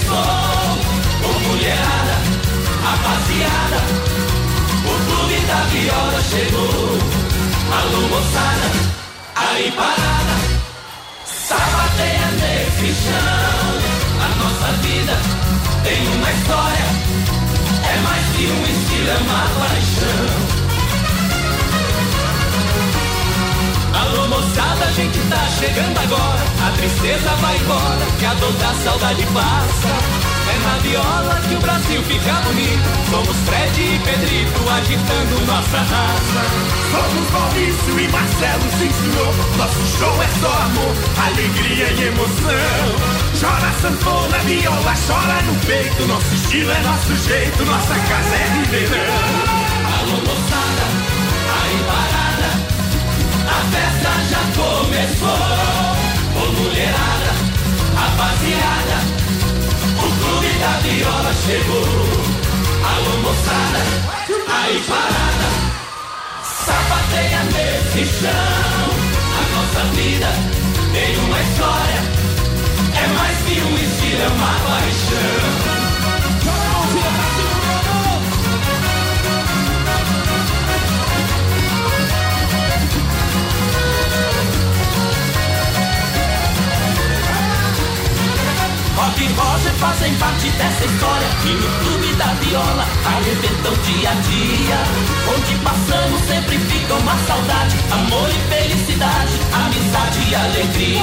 [0.09, 0.77] sol.
[1.23, 2.17] Ô mulherada,
[2.83, 3.79] rapaziada,
[4.83, 6.97] o clube da viola chegou.
[7.77, 8.69] Alô, moçada,
[9.35, 10.35] aí parada,
[11.25, 13.71] sabateia nesse chão.
[14.25, 15.15] A nossa vida
[15.83, 16.87] tem uma história,
[17.83, 20.68] é mais que um estilo, é uma paixão.
[24.09, 26.41] Alô moçada, a gente tá chegando agora.
[26.65, 29.87] A tristeza vai embora, que a dor da saudade passa.
[30.49, 32.89] É na viola que o Brasil fica bonito.
[33.11, 36.41] Somos Fred e Pedrito agitando nossa raça.
[36.89, 39.35] Somos Maurício e Marcelo, sim senhor.
[39.57, 40.95] Nosso show é só amor,
[41.27, 42.89] alegria e emoção.
[43.39, 46.07] Chora sanfona, viola, chora no peito.
[46.07, 49.13] Nosso estilo é nosso jeito, nossa casa é ribeirão.
[49.99, 50.85] Alô moçada,
[51.61, 52.18] aí parada,
[53.49, 55.43] a festa já começou.
[56.35, 57.31] Ô mulherada,
[57.95, 58.97] rapaziada,
[59.97, 61.87] o clube da viola chegou.
[62.91, 63.81] Alô moçada,
[64.47, 65.49] aí parada,
[66.43, 68.89] sapateia nesse chão.
[69.37, 70.29] A nossa vida
[70.93, 72.01] tem uma história,
[72.95, 75.78] é mais que um estilo, é uma paixão.
[88.99, 91.27] Rock e Roger fazem parte dessa história.
[91.45, 94.79] E no clube da viola arrebentam dia a dia.
[95.33, 97.77] Onde passamos sempre fica uma saudade.
[97.91, 101.01] Amor e felicidade, amizade e alegria.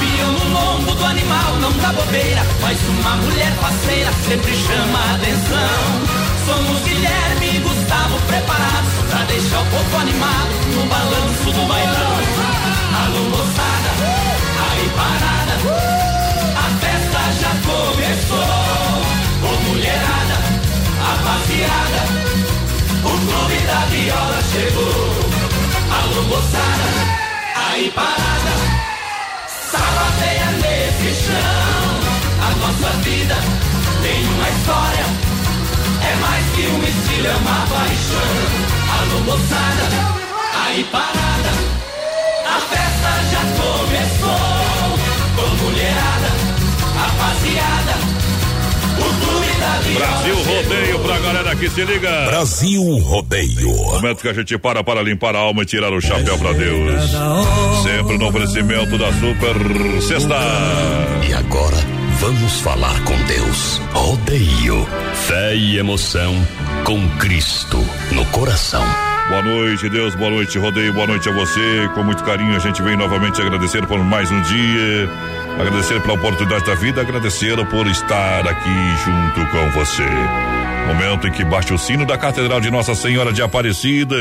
[0.00, 2.42] Pião no lombo do animal não dá bobeira.
[2.60, 6.22] Mas uma mulher parceira sempre chama a atenção.
[6.44, 12.18] Somos Guilherme e Gustavo preparados Pra deixar o povo animado no balanço do bailão.
[13.04, 13.90] Alô moçada,
[14.72, 16.01] aí parada
[17.82, 19.02] começou.
[19.42, 20.38] Ô mulherada,
[21.02, 22.02] rapaziada,
[23.04, 25.12] o clube da viola chegou.
[25.98, 26.88] Alô moçada,
[27.56, 28.54] aí parada,
[29.70, 31.86] sabateia nesse chão.
[32.46, 33.36] A nossa vida
[34.02, 35.06] tem uma história,
[36.02, 38.32] é mais que um estilo, é uma paixão.
[38.98, 39.86] Alô moçada,
[40.66, 41.52] aí parada,
[42.46, 44.62] a festa já começou.
[45.34, 46.51] Ô mulherada,
[47.02, 47.94] rapaziada.
[48.98, 52.26] O clube da Brasil Rodeio pra galera que se liga.
[52.26, 53.74] Brasil Rodeio.
[53.74, 57.10] Momento que a gente para para limpar a alma e tirar o chapéu pra Deus.
[57.82, 60.36] Sempre no oferecimento da Super Sexta.
[61.28, 61.76] E agora
[62.20, 63.80] vamos falar com Deus.
[63.92, 64.86] Rodeio.
[65.26, 66.34] Fé e emoção
[66.84, 67.78] com Cristo
[68.12, 69.11] no coração.
[69.32, 70.14] Boa noite, Deus.
[70.14, 70.92] Boa noite, Rodeio.
[70.92, 71.88] Boa noite a você.
[71.94, 75.08] Com muito carinho, a gente vem novamente agradecer por mais um dia
[75.58, 80.06] Agradecer pela oportunidade da vida, agradecer por estar aqui junto com você.
[80.86, 84.16] Momento em que bate o sino da Catedral de Nossa Senhora de Aparecida.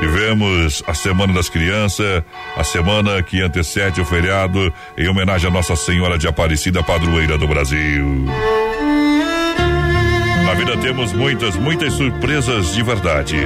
[0.00, 2.22] Vivemos a Semana das Crianças,
[2.56, 7.46] a semana que antecede o feriado, em homenagem a Nossa Senhora de Aparecida, padroeira do
[7.46, 8.26] Brasil.
[10.44, 13.36] Na vida temos muitas, muitas surpresas de verdade.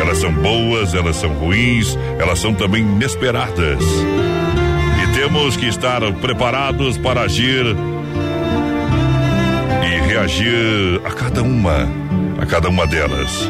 [0.00, 3.82] Elas são boas, elas são ruins, elas são também inesperadas.
[5.18, 7.66] Temos que estar preparados para agir
[9.82, 11.88] e reagir a cada uma,
[12.40, 13.48] a cada uma delas.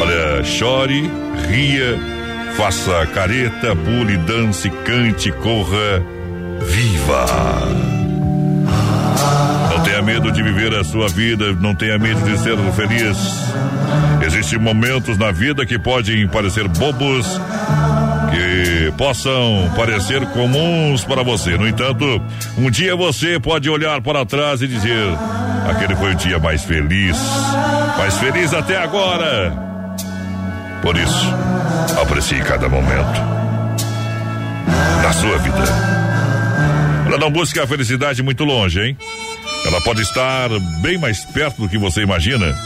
[0.00, 1.10] Olha, chore,
[1.48, 1.98] ria,
[2.56, 6.04] faça careta, pule, dance, cante, corra,
[6.62, 7.26] viva.
[9.70, 13.16] Não tenha medo de viver a sua vida, não tenha medo de ser feliz.
[14.32, 17.26] Existem momentos na vida que podem parecer bobos,
[18.30, 21.58] que possam parecer comuns para você.
[21.58, 22.04] No entanto,
[22.56, 25.04] um dia você pode olhar para trás e dizer:
[25.68, 27.16] aquele foi o dia mais feliz,
[27.98, 29.52] mais feliz até agora.
[30.80, 31.34] Por isso,
[32.00, 33.20] aprecie cada momento
[35.02, 35.64] da sua vida.
[37.06, 38.96] Ela não busca a felicidade muito longe, hein?
[39.66, 40.48] Ela pode estar
[40.80, 42.56] bem mais perto do que você imagina.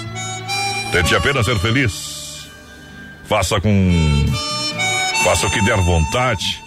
[0.94, 2.48] Tente apenas ser feliz.
[3.24, 4.24] Faça com
[5.24, 6.62] Faça o que der vontade.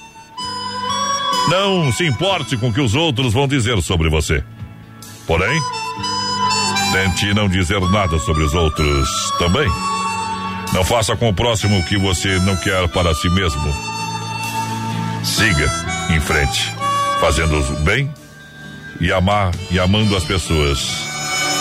[1.48, 4.44] Não se importe com o que os outros vão dizer sobre você.
[5.26, 5.62] Porém,
[6.92, 9.08] tente não dizer nada sobre os outros
[9.40, 9.70] também.
[10.74, 13.74] Não faça com o próximo o que você não quer para si mesmo.
[15.24, 15.72] Siga
[16.10, 16.74] em frente,
[17.22, 18.14] fazendo o bem
[19.00, 21.08] e amar e amando as pessoas.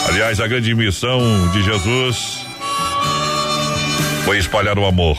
[0.08, 1.20] Aliás, a grande missão
[1.52, 2.45] de Jesus
[4.26, 5.16] foi espalhar o amor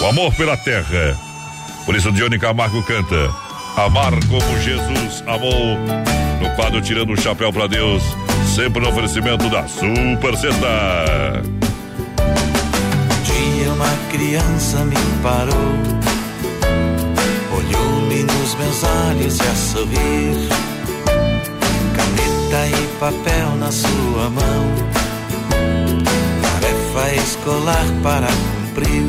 [0.00, 1.18] o amor pela terra.
[1.84, 3.30] Por isso, Dione Camargo canta:
[3.76, 5.76] Amar como Jesus amou.
[6.40, 8.02] No quadro Tirando o Chapéu para Deus,
[8.54, 11.42] sempre no oferecimento da Super Sexta.
[13.74, 15.74] uma criança me parou,
[17.56, 20.48] olhou-me nos meus olhos e a sorrir,
[21.96, 24.64] caneta e papel na sua mão,
[26.98, 29.04] tarefa escolar para cumprir,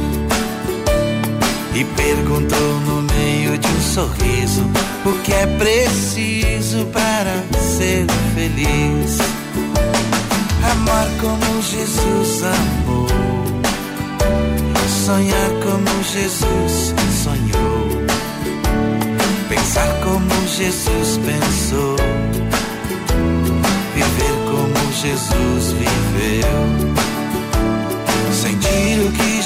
[1.74, 4.64] e perguntou no meio de um sorriso
[5.06, 8.06] o que é preciso para ser
[8.36, 9.18] feliz.
[10.72, 13.08] Amar como Jesus amou,
[15.06, 16.94] sonhar como Jesus
[17.24, 18.06] sonhou,
[19.48, 21.96] pensar como Jesus pensou,
[23.96, 26.89] viver como Jesus viveu,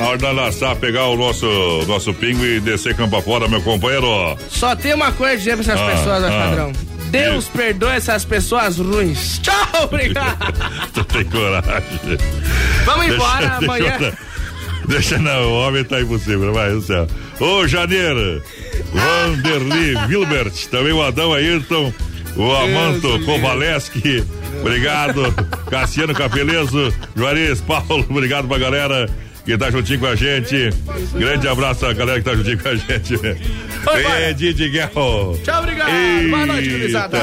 [0.00, 1.46] Na hora de laçar, pegar o nosso,
[1.86, 4.34] nosso pingo e descer campo fora, meu companheiro.
[4.48, 6.30] Só tem uma coisa a dizer pra essas Ah, pessoas, ah.
[6.30, 6.72] padrão.
[7.10, 9.38] Deus perdoe essas pessoas ruins.
[9.44, 10.38] Tchau, obrigado.
[10.94, 12.18] tu tem coragem.
[12.86, 13.98] Vamos embora, deixa, amanhã.
[13.98, 14.18] Deixa,
[14.86, 17.06] deixa não, o homem tá impossível, vai do céu.
[17.38, 18.42] Ô, Janeiro,
[18.94, 21.92] Vanderly Wilbert, também o Adão Ayrton,
[22.36, 24.24] o Amanto Kovaleski,
[24.60, 25.30] obrigado.
[25.70, 29.06] Cassiano Capeleso, Juarez Paulo, obrigado pra galera
[29.50, 30.70] que tá juntinho com a gente.
[31.14, 33.14] Grande abraço à galera que tá juntinho com a gente.
[34.24, 34.90] Ei, Didi Guerra.
[35.42, 35.90] Tchau, obrigado.
[36.30, 37.18] Boa noite, gurizada.